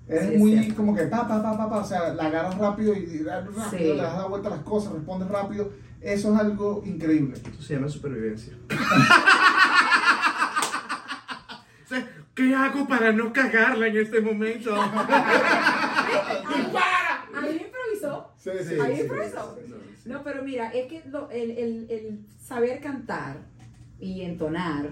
Sí, 0.08 0.14
es 0.14 0.38
muy 0.38 0.70
como 0.72 0.94
que 0.94 1.02
pa, 1.04 1.26
pa, 1.26 1.42
pa, 1.42 1.56
pa, 1.56 1.68
pa, 1.68 1.78
o 1.78 1.84
sea, 1.84 2.14
la 2.14 2.26
agarras 2.26 2.56
rápido 2.58 2.94
y, 2.94 3.24
rápido, 3.24 3.54
Sí. 3.70 3.78
le 3.78 3.96
das 3.96 4.16
la 4.16 4.26
vuelta 4.26 4.48
a 4.48 4.52
las 4.52 4.60
cosas, 4.60 4.92
respondes 4.92 5.28
rápido. 5.28 5.72
Eso 6.00 6.32
es 6.32 6.38
algo 6.38 6.82
increíble. 6.86 7.34
Esto 7.34 7.60
se 7.60 7.74
llama 7.74 7.88
supervivencia. 7.88 8.52
O 11.84 11.88
sea, 11.88 12.04
¿Qué 12.34 12.52
hago 12.52 12.86
para 12.88 13.12
no 13.12 13.32
cagarla 13.32 13.86
en 13.86 13.96
este 13.96 14.20
momento? 14.20 14.70
Ahí 18.50 18.58
improvisó. 18.58 18.70
Sí, 18.70 18.80
Ahí 18.80 19.00
improvisó. 19.00 19.56
No, 20.06 20.22
pero 20.22 20.42
mira, 20.42 20.70
es 20.70 20.86
que 20.86 21.02
lo- 21.08 21.30
el, 21.30 21.50
el- 21.52 21.86
el 21.90 22.18
saber 22.40 22.80
cantar 22.80 23.38
y 24.00 24.22
entonar, 24.22 24.86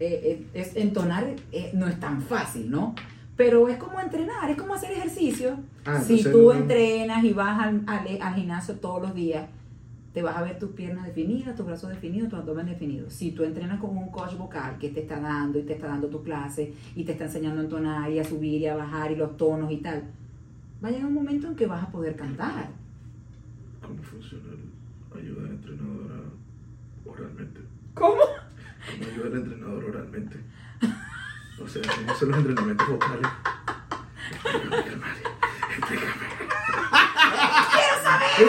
eh, 0.00 0.20
eh, 0.24 0.46
es, 0.54 0.74
entonar 0.76 1.26
eh, 1.52 1.70
no 1.74 1.86
es 1.86 1.98
tan 2.00 2.22
fácil, 2.22 2.70
¿no? 2.70 2.94
Pero 3.36 3.68
es 3.68 3.76
como 3.78 4.00
entrenar, 4.00 4.50
es 4.50 4.56
como 4.56 4.74
hacer 4.74 4.92
ejercicio. 4.92 5.58
Ah, 5.84 6.00
si 6.00 6.22
tú 6.22 6.42
no- 6.44 6.52
entrenas 6.52 7.24
y 7.24 7.32
vas 7.32 7.60
al, 7.60 7.82
al- 7.86 8.18
al 8.20 8.34
gimnasio 8.34 8.74
todos 8.76 9.00
los 9.02 9.14
días, 9.14 9.46
te 10.12 10.20
vas 10.22 10.36
a 10.36 10.42
ver 10.42 10.58
tus 10.58 10.72
piernas 10.72 11.06
definidas, 11.06 11.56
tus 11.56 11.64
brazos 11.64 11.88
definidos, 11.88 12.28
tu 12.28 12.36
abdomen 12.36 12.66
definido. 12.66 13.08
Si 13.08 13.30
tú 13.30 13.44
entrenas 13.44 13.80
con 13.80 13.96
un 13.96 14.10
coach 14.10 14.34
vocal 14.36 14.76
que 14.78 14.90
te 14.90 15.00
está 15.00 15.18
dando 15.20 15.58
y 15.58 15.62
te 15.62 15.72
está 15.72 15.86
dando 15.86 16.08
tu 16.08 16.22
clase 16.22 16.74
y 16.94 17.04
te 17.04 17.12
está 17.12 17.24
enseñando 17.24 17.60
a 17.62 17.64
entonar 17.64 18.10
y 18.10 18.18
a 18.18 18.24
subir 18.24 18.60
y 18.60 18.66
a 18.66 18.76
bajar 18.76 19.10
y 19.12 19.16
los 19.16 19.36
tonos 19.38 19.72
y 19.72 19.78
tal, 19.78 20.02
va 20.82 20.88
a 20.88 20.90
llegar 20.90 21.06
un 21.06 21.14
momento 21.14 21.46
en 21.48 21.56
que 21.56 21.66
vas 21.66 21.82
a 21.82 21.90
poder 21.90 22.16
cantar. 22.16 22.68
¿Cómo 23.80 24.02
funciona 24.02 24.44
el 24.52 24.72
ayuda 25.18 25.42
al 25.42 25.50
entrenador 25.52 26.32
oralmente? 27.04 27.60
¿Cómo? 27.94 28.22
¿Cómo 28.22 29.10
ayuda 29.10 29.26
al 29.26 29.34
entrenador 29.34 29.84
oralmente? 29.84 30.36
O 31.62 31.68
sea, 31.68 31.82
¿cómo 31.82 32.14
son 32.14 32.30
los 32.30 32.38
entrenamientos 32.38 32.88
vocales? 32.88 33.28
Explícame, 34.30 35.06
explícame. 35.78 36.26
¡Quiero 37.72 37.96
saber! 38.02 38.40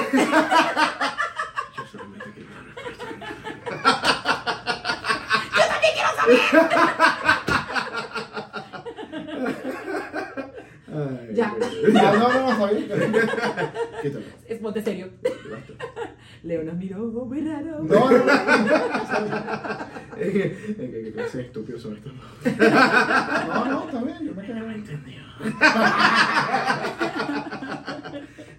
Yo 1.77 1.85
solamente 1.91 2.31
quiero 2.33 2.49
una 2.49 2.61
respuesta. 2.63 3.03
Ay, 5.29 5.49
Ya. 6.51 6.53
Ya, 6.53 7.12
no, 11.91 12.13
no, 12.13 12.57
no. 12.57 12.67
Quítalo. 14.01 14.25
Es 14.47 14.59
ponte 14.59 14.81
serio. 14.81 15.09
Leo 16.43 16.63
nos 16.63 16.75
miró 16.75 16.99
muy 16.99 17.41
raro. 17.41 17.79
No, 17.83 18.11
no, 18.11 18.17
no. 18.17 18.23
Es 20.13 20.31
que, 20.31 20.43
es 20.43 20.75
que, 20.77 21.11
clase 21.11 21.37
de 21.39 21.43
estúpidos 21.45 21.81
son 21.81 21.95
estos. 21.97 22.13
No, 22.13 23.65
no, 23.65 23.83
está 23.87 24.03
bien, 24.03 24.17
yo 24.23 24.35
me 24.35 24.43
quedé 24.45 24.59
bien. 24.61 24.71
Entendido. 24.73 25.23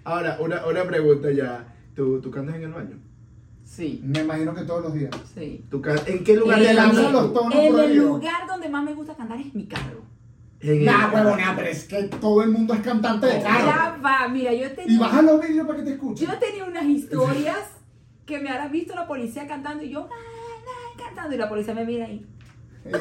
Ahora, 0.03 0.37
una, 0.39 0.65
una 0.65 0.83
pregunta 0.83 1.31
ya. 1.31 1.73
¿Tú, 1.95 2.19
¿Tú 2.21 2.29
cantas 2.29 2.55
en 2.55 2.63
el 2.63 2.73
baño? 2.73 2.97
Sí, 3.63 4.01
Me 4.03 4.19
imagino 4.19 4.53
que 4.53 4.61
todos 4.63 4.83
los 4.83 4.93
días. 4.93 5.11
sí. 5.33 5.63
¿Tú 5.71 5.81
can- 5.81 5.97
¿En 6.05 6.23
qué 6.23 6.35
lugar 6.35 6.59
Le 6.59 6.67
de 6.67 6.73
lanzan 6.73 7.03
cantas 7.05 7.13
los 7.23 7.33
tonos 7.33 7.55
En 7.55 7.71
por 7.71 7.83
el 7.83 7.89
ahí. 7.91 7.95
lugar 7.97 8.47
donde 8.47 8.69
más 8.69 8.83
me 8.83 8.93
gusta 8.93 9.15
cantar 9.15 9.39
es 9.39 9.55
mi 9.55 9.65
carro. 9.65 10.03
En 10.67 10.79
el- 10.79 10.85
Nah, 10.85 11.11
huevona, 11.13 11.53
pero 11.55 11.67
es 11.69 11.83
que 11.85 12.03
todo 12.03 12.41
el 12.43 12.49
mundo 12.51 12.73
es 12.73 12.81
cantante 12.81 13.27
de 13.27 13.41
carro. 13.41 13.65
Ya 13.65 13.97
va, 14.03 14.27
mira, 14.27 14.53
yo 14.53 14.65
Y 14.67 14.69
tenía, 14.75 14.99
baja 14.99 15.21
los 15.21 15.41
vídeos 15.41 15.67
para 15.67 15.79
que 15.79 15.85
te 15.85 15.91
escuchen. 15.93 16.27
yo 16.27 16.37
tenía 16.39 16.65
unas 16.65 16.85
historias 16.85 17.57
que 18.25 18.39
me 18.39 18.49
habrá 18.49 18.67
visto 18.69 18.95
la 18.95 19.05
policía 19.07 19.47
cantando 19.47 19.83
y 19.83 19.89
yo 19.91 20.07
"Ah, 20.11 20.15
ah", 20.67 20.97
cantando 21.05 21.35
y 21.35 21.37
la 21.37 21.47
policía 21.49 21.73
me 21.75 21.85
mira 21.85 22.05
ahí. 22.05 22.25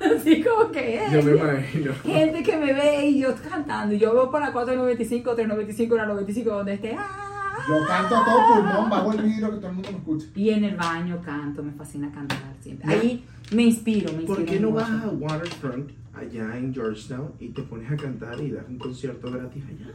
Así 0.00 0.42
como 0.42 0.70
que 0.72 1.04
es. 1.04 1.12
Yo 1.12 1.22
me 1.22 1.32
imagino. 1.36 1.92
Gente 2.02 2.42
que 2.42 2.56
me 2.56 2.72
ve 2.72 3.06
y 3.06 3.20
yo 3.20 3.34
cantando. 3.48 3.94
Y 3.94 3.98
yo 3.98 4.12
veo 4.12 4.30
por 4.30 4.40
la 4.40 4.52
495, 4.52 5.34
395, 5.34 5.96
la 5.96 6.06
95, 6.06 6.50
donde 6.50 6.74
esté. 6.74 6.96
"Ah". 6.98 7.28
Yo 7.68 7.86
canto 7.86 8.16
a 8.16 8.24
todo 8.24 8.54
pulmón, 8.54 8.90
bajo 8.90 9.12
el 9.12 9.22
vidrio 9.22 9.50
que 9.50 9.56
todo 9.58 9.68
el 9.68 9.72
mundo 9.74 9.92
me 9.92 9.98
escuche. 9.98 10.26
Y 10.34 10.50
en 10.50 10.64
el 10.64 10.76
baño 10.76 11.20
canto, 11.24 11.62
me 11.62 11.70
fascina 11.72 12.10
cantar 12.12 12.38
siempre. 12.60 12.92
Ahí 12.92 13.24
me 13.52 13.62
inspiro, 13.62 14.10
me 14.12 14.22
inspiro. 14.22 14.34
¿Por 14.34 14.44
qué 14.44 14.58
no 14.58 14.72
vas 14.72 14.90
a 14.90 15.08
Waterfront 15.08 15.90
allá 16.22 16.56
en 16.56 16.72
Georgetown 16.74 17.32
y 17.40 17.48
te 17.48 17.62
pones 17.62 17.90
a 17.90 17.96
cantar 17.96 18.40
y 18.40 18.50
das 18.50 18.64
un 18.68 18.78
concierto 18.78 19.30
gratis 19.30 19.62
allá? 19.68 19.92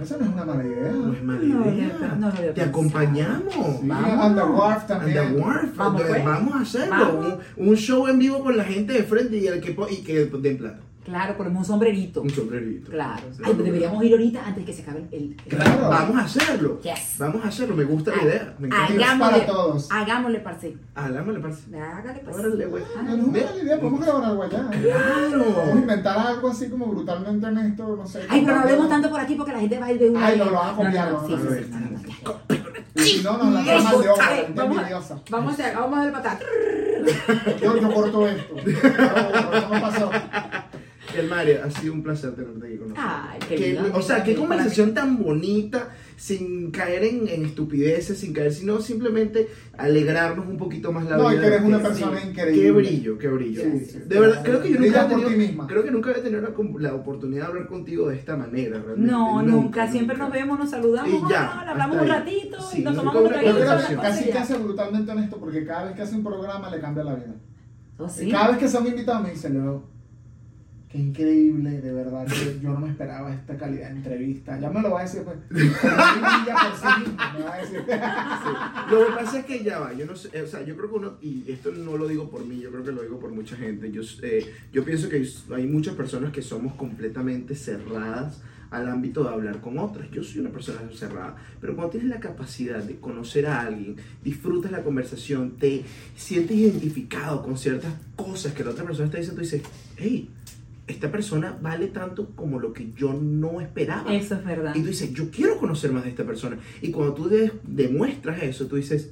Esa 0.00 0.16
no 0.16 0.24
es 0.26 0.30
una 0.32 0.44
mala 0.44 0.64
idea. 0.64 0.92
No 0.92 1.12
es 1.12 1.22
mala 1.24 1.40
No 1.42 1.72
idea. 1.72 2.16
no 2.18 2.30
te 2.32 2.42
pensado. 2.42 2.68
acompañamos. 2.70 3.52
Sí, 3.54 3.80
Vamos. 3.88 4.24
and 4.26 4.36
the 4.36 4.44
Wharf 4.44 4.78
And 4.82 4.88
también. 4.88 5.14
the 5.34 5.40
Wharf, 5.40 5.76
Vamos, 5.76 6.02
pues. 6.02 6.24
a 6.54 6.60
hacerlo. 6.60 6.94
Vamos. 6.96 7.38
Un, 7.56 7.68
un 7.68 7.74
show 7.76 8.06
en 8.08 8.18
vivo 8.18 8.42
con 8.44 8.56
la 8.56 8.64
gente 8.64 8.92
de 8.92 9.02
frente 9.02 9.36
y 9.38 9.46
el 9.48 9.60
que 9.60 9.76
y 9.90 9.96
que 10.02 10.26
den 10.26 10.58
plata. 10.58 10.80
Claro, 11.04 11.36
ponemos 11.36 11.60
un 11.60 11.64
sombrerito. 11.64 12.22
Un 12.22 12.30
sombrerito. 12.30 12.90
Claro. 12.90 13.22
Sí. 13.32 13.42
Ay, 13.44 13.52
pues 13.54 13.64
deberíamos 13.64 14.04
ir 14.04 14.12
ahorita 14.12 14.46
antes 14.46 14.64
que 14.64 14.72
se 14.72 14.82
acabe 14.82 15.00
el. 15.10 15.10
el- 15.12 15.36
Claro. 15.48 15.88
Vamos 15.88 16.16
a 16.16 16.24
hacerlo. 16.24 16.80
Yes. 16.80 17.14
Vamos 17.18 17.44
a 17.44 17.48
hacerlo. 17.48 17.74
Me 17.76 17.84
gusta 17.84 18.14
la 18.16 18.22
idea. 18.22 18.54
Me 18.58 18.68
encanta. 18.68 18.92
Hagámosle, 18.94 19.32
para 19.40 19.46
todos. 19.46 19.90
hagámosle, 19.90 20.38
parce. 20.40 20.76
Hagámosle, 20.94 21.40
parce. 21.40 21.62
Hágale, 21.76 22.20
pues. 22.24 22.36
Órale, 22.36 22.66
güey. 22.66 22.82
Ah, 22.96 23.02
No, 23.02 23.16
mala 23.26 23.56
idea, 23.62 23.80
podemos 23.80 24.00
grabar 24.00 24.24
algo 24.24 24.42
allá. 24.44 24.58
Vamos 24.58 24.76
a 24.76 24.80
Claro. 24.80 25.70
inventar 25.78 26.18
algo 26.18 26.48
así 26.50 26.68
como 26.68 26.86
brutalmente 26.86 27.46
honesto, 27.46 27.96
no 27.96 28.06
sé. 28.06 28.20
Ay, 28.28 28.42
pero 28.44 28.56
no 28.56 28.62
hablemos 28.62 28.88
tanto 28.88 29.10
por 29.10 29.20
aquí 29.20 29.34
porque 29.34 29.52
la 29.52 29.58
gente 29.60 29.78
va 29.80 29.86
a 29.86 29.92
ir 29.92 29.98
de 29.98 30.10
una. 30.10 30.26
Ay, 30.26 30.38
no, 30.38 30.44
lo 30.46 30.52
van 30.52 30.68
a 30.70 30.76
copiar, 30.76 31.12
No, 31.12 31.26
sí, 31.26 31.34
no, 31.34 31.80
no, 31.80 32.02
ya. 32.02 32.62
Y 32.94 33.00
si 33.00 33.22
no, 33.24 33.38
nos 33.38 33.52
la 33.54 33.64
trama 33.64 33.90
de 33.90 34.08
obra, 34.10 34.46
vamos, 34.54 34.78
a, 34.78 34.82
vamos 35.30 35.58
a 35.60 35.72
vamos 35.80 35.98
a 36.06 36.12
para 36.12 36.32
atrás. 36.32 36.38
Yo, 37.60 37.76
yo 37.80 37.92
corto 37.92 38.28
esto. 38.28 38.54
No, 38.54 39.74
no 39.74 39.80
pasó. 39.80 40.10
Mario, 41.28 41.60
ha 41.64 41.70
sido 41.70 41.92
un 41.92 42.02
placer 42.02 42.34
tenerte 42.34 42.66
aquí 42.66 42.76
con 42.76 42.88
nosotros. 42.90 43.14
Ay, 43.30 43.38
qué 43.48 43.56
lindo. 43.58 43.90
o 43.94 44.02
sea, 44.02 44.22
qué 44.24 44.34
conversación 44.34 44.94
tan 44.94 45.22
bonita, 45.22 45.88
sin 46.16 46.70
caer 46.70 47.04
en, 47.04 47.28
en 47.28 47.44
estupideces, 47.44 48.18
sin 48.18 48.32
caer, 48.32 48.52
sino 48.52 48.80
simplemente 48.80 49.48
alegrarnos 49.76 50.46
un 50.46 50.56
poquito 50.56 50.92
más 50.92 51.04
la 51.06 51.16
No, 51.16 51.28
vida. 51.28 51.38
y 51.38 51.40
que 51.40 51.46
eres 51.46 51.62
una 51.62 51.78
persona 51.80 52.20
sí. 52.20 52.28
increíble. 52.28 52.62
Qué 52.62 52.70
brillo, 52.70 53.18
qué 53.18 53.28
brillo. 53.28 53.62
Sí, 53.62 53.84
sí. 53.86 53.98
de 54.06 54.20
verdad, 54.20 54.42
creo 54.44 54.62
que 54.62 54.70
yo 54.72 54.80
nunca 54.80 55.08
por 55.08 55.26
tenido, 55.26 55.66
creo 55.66 55.84
que 55.84 55.90
nunca 55.90 56.10
había 56.10 56.22
tenido 56.22 56.42
la, 56.78 56.94
oportunidad 56.94 57.42
de 57.42 57.48
hablar 57.48 57.66
contigo 57.66 58.08
de 58.08 58.16
esta 58.16 58.36
manera, 58.36 58.80
realmente. 58.80 59.10
No, 59.10 59.42
nunca. 59.42 59.90
Siempre 59.90 60.16
nos 60.16 60.30
vemos, 60.30 60.58
nos 60.58 60.70
saludamos, 60.70 61.08
Y 61.10 61.30
ya, 61.30 61.44
ah, 61.44 61.70
hablamos 61.70 62.00
un 62.00 62.08
ratito 62.08 62.58
Sí, 62.70 62.80
y 62.80 62.84
nos 62.84 62.94
tomamos 62.94 63.22
un 63.22 63.28
traguito. 63.28 64.00
casi 64.00 64.30
hace 64.30 64.58
brutalmente 64.58 65.10
honesto 65.10 65.36
porque 65.38 65.64
cada 65.64 65.84
vez 65.84 65.96
que 65.96 66.02
hace 66.02 66.14
un 66.14 66.22
programa 66.24 66.70
le 66.70 66.80
cambia 66.80 67.04
la 67.04 67.14
vida. 67.14 67.34
Oh, 67.98 68.08
sí. 68.08 68.30
Cada 68.30 68.48
vez 68.48 68.58
que 68.58 68.68
se 68.68 68.78
un 68.78 68.86
invitado 68.86 69.22
me 69.22 69.30
dice, 69.30 69.50
Leo, 69.50 69.84
Qué 70.92 70.98
increíble, 70.98 71.80
de 71.80 71.90
verdad. 71.90 72.26
que 72.26 72.60
yo 72.62 72.68
no 72.74 72.80
me 72.80 72.90
esperaba 72.90 73.32
esta 73.32 73.56
calidad 73.56 73.88
de 73.88 73.96
entrevista. 73.96 74.60
Ya 74.60 74.68
me 74.68 74.82
lo 74.82 74.90
va 74.90 75.00
a 75.00 75.02
decir, 75.04 75.22
pues. 75.22 75.38
Ella 75.50 76.54
por 76.54 76.76
sí 76.76 77.12
me 77.38 77.44
va 77.44 77.54
a 77.54 77.58
decir. 77.62 77.82
Lo 78.90 79.06
que 79.06 79.12
pasa 79.12 79.38
es 79.38 79.46
que 79.46 79.64
ya 79.64 79.78
va, 79.78 79.94
yo 79.94 80.04
no 80.04 80.14
sé, 80.14 80.42
o 80.42 80.46
sea, 80.46 80.62
yo 80.62 80.76
creo 80.76 80.90
que 80.90 80.96
uno, 80.96 81.14
y 81.22 81.50
esto 81.50 81.72
no 81.72 81.96
lo 81.96 82.06
digo 82.06 82.28
por 82.28 82.44
mí, 82.44 82.60
yo 82.60 82.70
creo 82.70 82.84
que 82.84 82.92
lo 82.92 83.02
digo 83.02 83.18
por 83.18 83.32
mucha 83.32 83.56
gente, 83.56 83.90
yo, 83.90 84.02
eh, 84.22 84.52
yo 84.70 84.84
pienso 84.84 85.08
que 85.08 85.16
hay, 85.16 85.34
hay 85.54 85.66
muchas 85.66 85.94
personas 85.94 86.30
que 86.30 86.42
somos 86.42 86.74
completamente 86.74 87.54
cerradas 87.54 88.42
al 88.70 88.88
ámbito 88.88 89.22
de 89.24 89.30
hablar 89.30 89.60
con 89.60 89.78
otras. 89.78 90.10
Yo 90.10 90.22
soy 90.22 90.40
una 90.40 90.50
persona 90.50 90.80
cerrada, 90.92 91.36
pero 91.58 91.74
cuando 91.74 91.92
tienes 91.92 92.10
la 92.10 92.20
capacidad 92.20 92.82
de 92.82 92.96
conocer 92.96 93.46
a 93.46 93.62
alguien, 93.62 93.96
disfrutas 94.22 94.72
la 94.72 94.82
conversación, 94.82 95.52
te 95.52 95.84
sientes 96.16 96.56
identificado 96.56 97.42
con 97.42 97.56
ciertas 97.56 97.94
cosas 98.16 98.52
que 98.52 98.64
la 98.64 98.70
otra 98.70 98.84
persona 98.84 99.06
está 99.06 99.18
diciendo, 99.18 99.40
tú 99.40 99.44
dices, 99.44 99.62
hey, 99.96 100.28
esta 100.92 101.10
persona 101.10 101.56
vale 101.60 101.88
tanto 101.88 102.30
como 102.36 102.58
lo 102.60 102.72
que 102.72 102.92
yo 102.96 103.12
no 103.12 103.60
esperaba. 103.60 104.14
Eso 104.14 104.34
es 104.36 104.44
verdad. 104.44 104.74
Y 104.74 104.80
tú 104.82 104.88
dices, 104.88 105.12
yo 105.12 105.30
quiero 105.30 105.58
conocer 105.58 105.90
más 105.92 106.04
de 106.04 106.10
esta 106.10 106.24
persona. 106.24 106.58
Y 106.80 106.90
cuando 106.90 107.14
tú 107.14 107.28
de- 107.28 107.52
demuestras 107.64 108.42
eso, 108.42 108.66
tú 108.66 108.76
dices, 108.76 109.10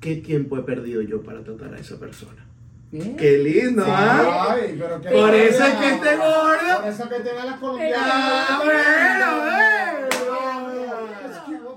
¿qué 0.00 0.16
tiempo 0.16 0.56
he 0.58 0.62
perdido 0.62 1.02
yo 1.02 1.22
para 1.22 1.42
tratar 1.42 1.74
a 1.74 1.78
esa 1.78 1.98
persona? 1.98 2.44
Bien. 2.92 3.16
¡Qué 3.16 3.38
lindo, 3.38 3.84
¿ah? 3.86 4.52
Ay, 4.54 4.76
pero 4.78 5.00
qué 5.00 5.08
Por 5.10 5.32
eso 5.34 5.64
es 5.64 5.74
que 5.74 5.90
este 5.90 6.16
gordo- 6.16 6.80
Por 6.80 6.88
eso 6.88 7.08
que 7.08 7.20
te 7.20 7.34
da 7.34 7.44
las 7.44 7.58
colombianas. 7.60 8.00
Ah, 8.02 8.60
bueno, 8.64 9.26
eh. 9.52 9.80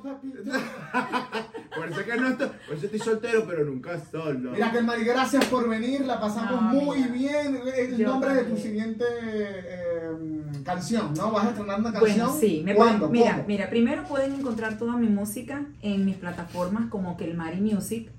Papito. 0.03 0.39
Por 1.75 1.89
eso 1.89 1.99
es 2.01 2.05
que 2.05 2.15
no 2.17 2.27
estoy, 2.27 2.47
por 2.67 2.75
eso 2.75 2.85
estoy 2.85 2.99
soltero, 2.99 3.45
pero 3.47 3.65
nunca 3.65 3.99
solo. 4.11 4.51
Mira, 4.51 4.71
que 4.71 4.81
Mari, 4.81 5.03
gracias 5.05 5.45
por 5.45 5.67
venir, 5.67 6.01
la 6.05 6.19
pasamos 6.19 6.51
No, 6.61 6.61
muy 6.81 6.99
mira. 6.99 7.11
bien. 7.13 7.59
El 7.75 7.97
Yo 7.97 8.07
nombre 8.09 8.33
de 8.35 8.43
tu 8.43 8.57
siguiente 8.57 9.03
eh, 9.09 10.11
canción, 10.63 11.13
¿no? 11.15 11.31
¿Vas 11.31 11.45
a 11.45 11.49
estrenar 11.49 11.79
una 11.79 11.91
Bueno, 11.91 12.05
canción? 12.05 12.39
sí, 12.39 12.61
me 12.63 12.75
¿Cuándo? 12.75 13.07
pueden- 13.07 13.11
mira, 13.23 13.35
¿Cómo? 13.37 13.47
mira, 13.47 13.69
primero 13.69 14.03
pueden 14.03 14.33
encontrar 14.33 14.77
toda 14.77 14.95
mi 14.97 15.07
música 15.07 15.65
en 15.81 16.05
mis 16.05 16.15
plataformas 16.17 16.89
como 16.89 17.17
que 17.17 17.25
el 17.25 17.35
Mari 17.35 17.61
Music. 17.61 18.09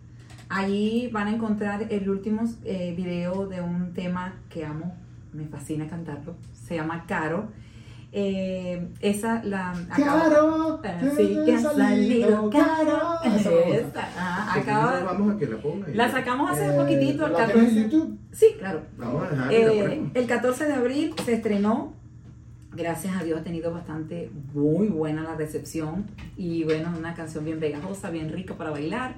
Allí 0.49 1.09
van 1.13 1.29
a 1.29 1.31
encontrar 1.35 1.87
el 1.91 2.09
último 2.11 2.43
eh, 2.65 2.93
video 2.97 3.47
de 3.47 3.61
un 3.61 3.93
tema 3.95 4.35
que 4.51 4.65
amo, 4.65 4.95
me 5.33 5.47
fascina 5.47 5.89
cantarlo, 5.89 6.37
se 6.53 6.77
llama 6.77 7.05
Caro. 7.07 7.49
Eh, 8.17 8.91
esa 9.01 9.43
la 9.43 9.73
Caro, 9.97 10.81
sí, 11.17 11.37
que 11.45 11.53
ha 11.55 11.61
salido 11.61 12.49
caro. 12.49 13.15
Esa 13.25 13.51
me 13.51 13.81
gusta. 13.83 14.01
Esa, 14.03 14.09
ah, 14.17 14.51
Sí, 14.55 14.61
acaba- 14.61 15.03
Vamos 15.03 15.35
a 15.35 15.39
que 15.39 15.47
la 15.47 15.57
ponga. 15.57 15.89
ahí. 15.89 15.95
la 15.95 16.11
sacamos 16.13 16.51
hace 16.53 16.67
Eh, 16.67 16.79
poquitito, 16.79 17.27
el 17.27 17.33
¿La 17.33 17.47
tienes 17.47 17.73
en 17.73 17.83
14. 17.83 17.83
YouTube? 17.83 18.19
Sí, 18.31 18.47
claro. 18.57 18.83
Vamos 18.97 19.25
a 19.27 19.31
dejar 19.31 19.49
que 19.49 19.65
la 19.65 19.73
Eh, 19.95 20.11
el 20.15 20.27
14 20.29 20.65
de 20.67 20.73
abril 20.75 21.15
se 21.25 21.33
estrenó. 21.35 21.93
Gracias 22.77 23.17
a 23.21 23.25
Dios 23.25 23.41
ha 23.41 23.43
tenido 23.45 23.73
bastante, 23.73 24.31
muy 24.53 24.87
buena 24.89 25.23
la 25.25 25.35
recepción. 25.35 26.07
Y 26.37 26.63
bueno, 26.63 26.93
una 26.97 27.15
canción 27.15 27.45
bien 27.45 27.59
pegajosa, 27.59 28.11
bien 28.11 28.31
rica 28.31 28.55
para 28.55 28.71
bailar. 28.71 29.15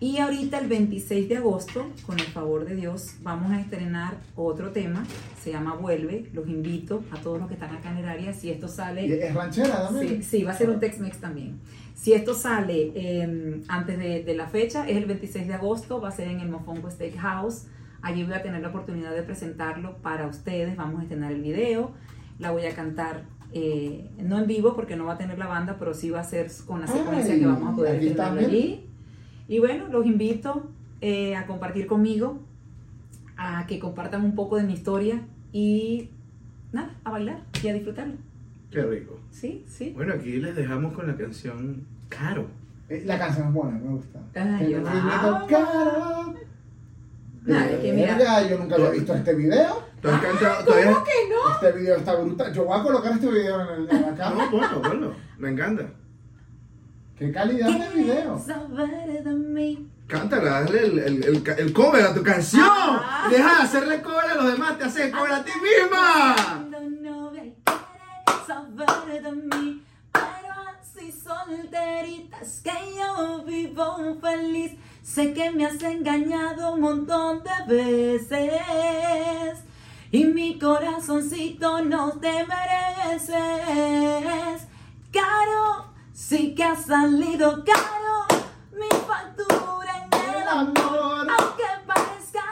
Y 0.00 0.18
ahorita 0.18 0.58
el 0.60 0.68
26 0.68 1.28
de 1.28 1.38
agosto, 1.38 1.86
con 2.06 2.20
el 2.20 2.26
favor 2.26 2.64
de 2.64 2.76
Dios, 2.76 3.14
vamos 3.22 3.50
a 3.50 3.60
estrenar 3.60 4.14
otro 4.36 4.70
tema. 4.70 5.04
Se 5.42 5.50
llama 5.50 5.74
Vuelve. 5.74 6.28
Los 6.32 6.46
invito 6.46 7.02
a 7.10 7.16
todos 7.20 7.40
los 7.40 7.48
que 7.48 7.54
están 7.54 7.74
acá 7.74 7.90
en 7.90 7.98
el 7.98 8.08
área. 8.08 8.32
Si 8.32 8.48
esto 8.48 8.68
sale... 8.68 9.06
¿Y 9.06 9.12
¿Es 9.12 9.34
ranchera 9.34 9.88
también? 9.88 10.22
sí, 10.22 10.44
va 10.44 10.52
a 10.52 10.54
ser 10.54 10.70
un 10.70 10.78
Tex-Mex 10.78 11.18
también. 11.18 11.58
Si 11.96 12.12
esto 12.12 12.32
sale 12.34 12.92
eh, 12.94 13.60
antes 13.66 13.98
de, 13.98 14.22
de 14.22 14.34
la 14.36 14.46
fecha, 14.46 14.88
es 14.88 14.96
el 14.96 15.06
26 15.06 15.48
de 15.48 15.54
agosto, 15.54 16.00
va 16.00 16.10
a 16.10 16.12
ser 16.12 16.28
en 16.28 16.38
el 16.38 16.48
Mofongo 16.48 16.88
Steakhouse. 16.88 17.66
Allí 18.00 18.22
voy 18.22 18.34
a 18.34 18.42
tener 18.42 18.62
la 18.62 18.68
oportunidad 18.68 19.12
de 19.12 19.22
presentarlo 19.24 19.96
para 19.96 20.28
ustedes. 20.28 20.76
Vamos 20.76 21.00
a 21.00 21.02
estrenar 21.02 21.32
el 21.32 21.40
video. 21.42 21.90
La 22.38 22.52
voy 22.52 22.66
a 22.66 22.72
cantar, 22.76 23.24
eh, 23.52 24.08
no 24.18 24.38
en 24.38 24.46
vivo 24.46 24.76
porque 24.76 24.94
no 24.94 25.06
va 25.06 25.14
a 25.14 25.18
tener 25.18 25.38
la 25.40 25.48
banda, 25.48 25.74
pero 25.76 25.92
sí 25.92 26.08
va 26.10 26.20
a 26.20 26.24
ser 26.24 26.48
con 26.66 26.82
la 26.82 26.86
secuencia 26.86 27.34
Ay, 27.34 27.40
que 27.40 27.46
vamos 27.46 27.72
a 27.72 27.76
poder 27.76 28.14
también. 28.14 28.48
allí. 28.48 28.84
Y 29.48 29.58
bueno, 29.58 29.88
los 29.88 30.04
invito 30.06 30.70
eh, 31.00 31.34
a 31.34 31.46
compartir 31.46 31.86
conmigo, 31.86 32.38
a 33.36 33.66
que 33.66 33.78
compartan 33.78 34.22
un 34.24 34.34
poco 34.34 34.56
de 34.56 34.64
mi 34.64 34.74
historia 34.74 35.22
y 35.52 36.10
nada, 36.72 36.94
a 37.02 37.10
bailar 37.10 37.40
y 37.62 37.68
a 37.68 37.72
disfrutarlo. 37.72 38.14
Qué 38.70 38.82
rico. 38.82 39.18
Sí, 39.30 39.64
sí. 39.66 39.92
Bueno, 39.96 40.14
aquí 40.14 40.32
les 40.36 40.54
dejamos 40.54 40.92
con 40.92 41.06
la 41.06 41.16
canción 41.16 41.86
Caro. 42.10 42.46
Eh, 42.90 43.02
La 43.06 43.18
canción 43.18 43.48
es 43.48 43.54
buena, 43.54 43.78
me 43.78 43.90
gusta. 43.90 44.20
Ay, 44.34 44.66
El 44.66 44.70
yo 44.70 44.80
la 44.82 44.92
ritmito, 44.92 45.36
amo. 45.36 45.46
Caro. 45.46 46.34
Nada, 47.44 47.80
que 47.80 47.92
mira. 47.92 48.48
Yo 48.48 48.58
nunca 48.58 48.74
había 48.74 48.90
visto 48.90 49.14
este 49.14 49.34
video. 49.34 49.82
¿Tú 50.02 50.08
has 50.08 50.20
cantado 50.20 50.64
todavía? 50.64 50.92
¿Cómo 50.92 51.04
que 51.04 51.12
no? 51.30 51.54
Este 51.54 51.78
video 51.78 51.96
está 51.96 52.14
brutal. 52.14 52.52
Yo 52.52 52.64
voy 52.64 52.78
a 52.78 52.82
colocar 52.82 53.12
este 53.12 53.26
video 53.26 53.60
en, 53.62 53.68
el, 53.68 53.90
en. 53.90 54.18
No, 54.18 54.50
bueno, 54.50 54.80
bueno. 54.80 55.12
Me 55.38 55.50
encanta. 55.50 55.90
Qué 57.18 57.32
calidad 57.32 57.68
de 57.68 57.88
video. 58.00 58.38
Saber 58.38 59.24
de 59.24 59.32
mí. 59.32 59.90
Cántala, 60.06 60.62
dale 60.62 60.86
el, 60.86 60.98
el, 61.00 61.44
el, 61.58 61.72
cover 61.72 62.04
a 62.04 62.14
tu 62.14 62.22
canción. 62.22 62.64
Ah. 62.64 63.26
Deja 63.28 63.56
de 63.56 63.62
hacerle 63.62 64.00
cover 64.00 64.30
a 64.30 64.34
los 64.36 64.52
demás, 64.52 64.78
te 64.78 64.84
haces 64.84 65.12
cover 65.12 65.32
a 65.32 65.44
ti 65.44 65.50
misma. 65.60 66.36
Saber 68.46 69.22
de 69.22 69.32
mí, 69.32 69.82
pero 70.12 70.54
así 70.80 71.10
solteritas 71.10 72.60
que 72.62 72.94
yo 72.96 73.42
vivo 73.44 74.16
feliz. 74.20 74.76
Sé 75.02 75.32
que 75.32 75.50
me 75.50 75.66
has 75.66 75.82
engañado 75.82 76.74
un 76.74 76.80
montón 76.82 77.42
de 77.42 77.74
veces. 77.74 79.58
Y 80.12 80.24
mi 80.24 80.56
corazoncito 80.56 81.82
no 81.82 82.12
te 82.12 82.46
mereces. 82.46 83.32
Caro, 85.12 85.88
sí 86.18 86.54
que 86.54 86.64
ha 86.64 86.74
salido 86.74 87.64
caro 87.64 88.26
mi 88.72 88.88
factura 89.06 89.92
en 90.02 90.12
el 90.34 90.48
amor. 90.48 91.26
Aunque 91.30 91.64
parezca 91.86 92.42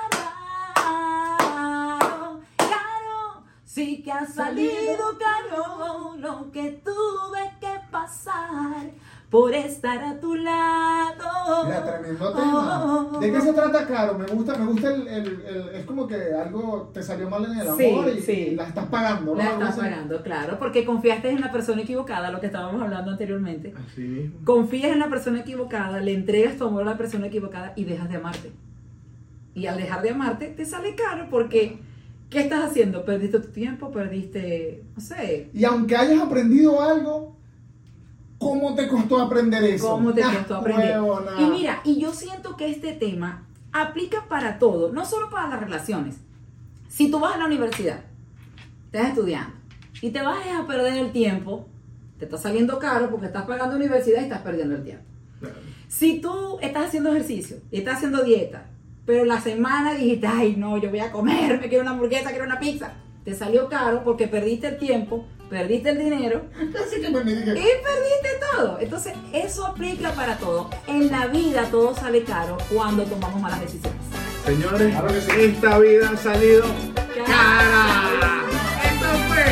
raro, 0.79 2.41
caro, 2.57 3.43
sí 3.65 4.03
que 4.05 4.13
ha 4.13 4.25
salido. 4.25 5.19
caro 5.19 6.15
lo 6.17 6.51
que 6.53 6.81
tuve 6.85 7.57
que 7.61 7.81
pasar 7.91 8.93
por 9.31 9.53
estar 9.55 10.03
a 10.05 10.21
tu 10.21 10.35
lado. 10.37 11.65
Mira, 11.65 11.85
tremendo 11.85 12.33
tema. 12.33 13.09
¿De 13.21 13.33
qué 13.33 13.41
se 13.41 13.53
trata, 13.53 13.87
Caro? 13.87 14.17
Me 14.19 14.27
gusta, 14.27 14.57
me 14.57 14.67
gusta 14.67 14.95
el, 14.95 15.09
el- 15.09 15.43
el- 15.47 15.69
es 15.75 15.85
como 15.85 16.07
que 16.07 16.15
algo 16.33 16.91
te 16.95 17.03
salió 17.03 17.29
mal 17.29 17.45
en 17.45 17.59
el 17.59 17.67
amor 17.69 18.05
Sí, 18.11 18.19
y, 18.19 18.21
sí. 18.23 18.33
y 18.33 18.55
la 18.55 18.65
estás 18.69 18.87
pagando, 18.87 19.33
¿no? 19.33 19.39
La 19.39 19.51
estás 19.51 19.77
pagando, 19.77 20.23
claro, 20.23 20.59
porque 20.59 20.85
confiaste 20.85 21.29
en 21.31 21.41
la 21.41 21.51
persona 21.51 21.83
equivocada, 21.83 22.31
lo 22.31 22.39
que 22.41 22.47
estábamos 22.47 22.81
hablando 22.81 23.11
anteriormente. 23.11 23.75
Así 23.91 24.03
mismo. 24.03 24.37
Confías 24.45 24.93
en 24.93 25.01
la 25.01 25.09
persona 25.09 25.41
equivocada, 25.41 25.99
le 26.01 26.15
entregas 26.15 26.57
tu 26.57 26.65
amor 26.67 26.83
a 26.83 26.87
la 26.93 26.97
persona 26.97 27.27
equivocada 27.27 27.73
y 27.77 27.85
dejas 27.85 28.09
de 28.09 28.17
amarte. 28.17 28.53
Y 29.55 29.67
al 29.67 29.77
dejar 29.79 30.03
de 30.03 30.11
amarte, 30.11 30.47
te 30.49 30.65
sale 30.65 30.95
caro 30.95 31.27
porque, 31.31 31.79
¿qué 32.31 32.41
estás 32.41 32.63
haciendo? 32.65 33.05
Perdiste 33.05 33.41
tu 33.41 33.49
tiempo, 33.49 33.91
perdiste, 33.91 34.85
no 34.95 35.01
sé, 35.01 35.51
Y 35.53 35.65
aunque 35.65 35.97
hayas 35.97 36.21
aprendido 36.21 36.81
algo, 36.83 37.36
¿cómo 38.49 38.75
te 38.75 38.89
costó 38.89 39.21
aprender 39.21 39.63
eso? 39.65 39.89
cómo 39.91 40.13
te 40.13 40.23
Ah, 40.23 40.33
costó 40.39 40.57
aprender. 40.57 41.01
huevona. 41.01 41.33
Y 41.41 41.45
mira, 41.47 41.81
y 41.85 41.99
yo 42.01 42.13
siento 42.13 42.57
que 42.57 42.71
este 42.71 42.93
tema 42.93 43.47
aplica 43.73 44.27
para 44.29 44.59
todo, 44.59 44.93
no 44.93 45.05
solo 45.05 45.29
para 45.31 45.49
las 45.49 45.61
relaciones. 45.61 46.17
Si 46.89 47.11
tú 47.11 47.21
vas 47.21 47.35
a 47.35 47.39
la 47.39 47.45
universidad, 47.47 48.01
estás 48.87 49.09
estudiando 49.09 49.53
y 50.01 50.11
te 50.11 50.23
vas 50.23 50.39
a 50.59 50.67
perder 50.67 50.95
el 50.95 51.13
tiempo, 51.13 51.69
te 52.19 52.25
está 52.25 52.39
saliendo 52.39 52.79
caro 52.79 53.11
porque 53.11 53.27
estás 53.27 53.45
pagando 53.45 53.77
universidad 53.77 54.21
y 54.21 54.25
estás 54.25 54.41
perdiendo 54.43 54.75
el 54.77 54.85
tiempo. 54.85 55.05
Claro. 55.41 55.57
Si 55.89 56.21
tú 56.21 56.59
estás 56.63 56.87
haciendo 56.89 57.11
ejercicio 57.11 57.59
y 57.71 57.79
estás 57.79 57.97
haciendo 57.97 58.25
dieta, 58.25 58.67
pero 59.05 59.25
la 59.25 59.41
semana 59.41 59.95
dijiste, 59.95 60.27
ay, 60.27 60.57
no, 60.57 60.79
yo 60.79 60.91
voy 60.91 61.01
a 61.01 61.13
comer, 61.13 61.61
me 61.61 61.69
quiero 61.69 61.83
una 61.83 61.93
hamburguesa, 61.93 62.31
quiero 62.31 62.45
una 62.47 62.59
pizza, 62.59 62.95
te 63.25 63.35
salió 63.35 63.69
caro 63.69 64.03
porque 64.03 64.27
perdiste 64.27 64.69
el 64.69 64.79
tiempo, 64.79 65.27
perdiste 65.49 65.91
el 65.91 65.99
dinero 65.99 66.43
Casi 66.73 67.01
que 67.01 67.11
me 67.11 67.21
y 67.21 67.35
perdiste 67.45 68.41
todo. 68.53 68.79
Entonces, 68.81 69.15
eso 69.33 69.67
aplica 69.67 70.11
para 70.13 70.37
todo. 70.39 70.71
En 70.87 71.11
la 71.11 71.27
vida 71.27 71.65
todo 71.71 71.95
sale 71.95 72.25
caro 72.25 72.57
cuando 72.73 73.05
tomamos 73.05 73.41
malas 73.41 73.61
decisiones. 73.61 74.01
Señores, 74.45 74.91
Claro 74.93 75.09
que 75.09 75.21
sí. 75.21 75.31
esta 75.39 75.79
vida 75.79 76.11
ha 76.11 76.17
salido 76.17 76.65
cara. 77.27 78.43
Esto 78.85 79.07
fue 79.29 79.45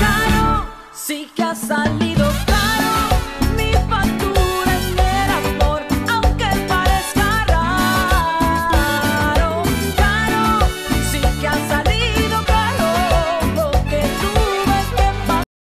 caro, 0.00 0.66
sí 0.92 1.30
que 1.34 1.42
ha 1.42 1.54
salido 1.54 2.27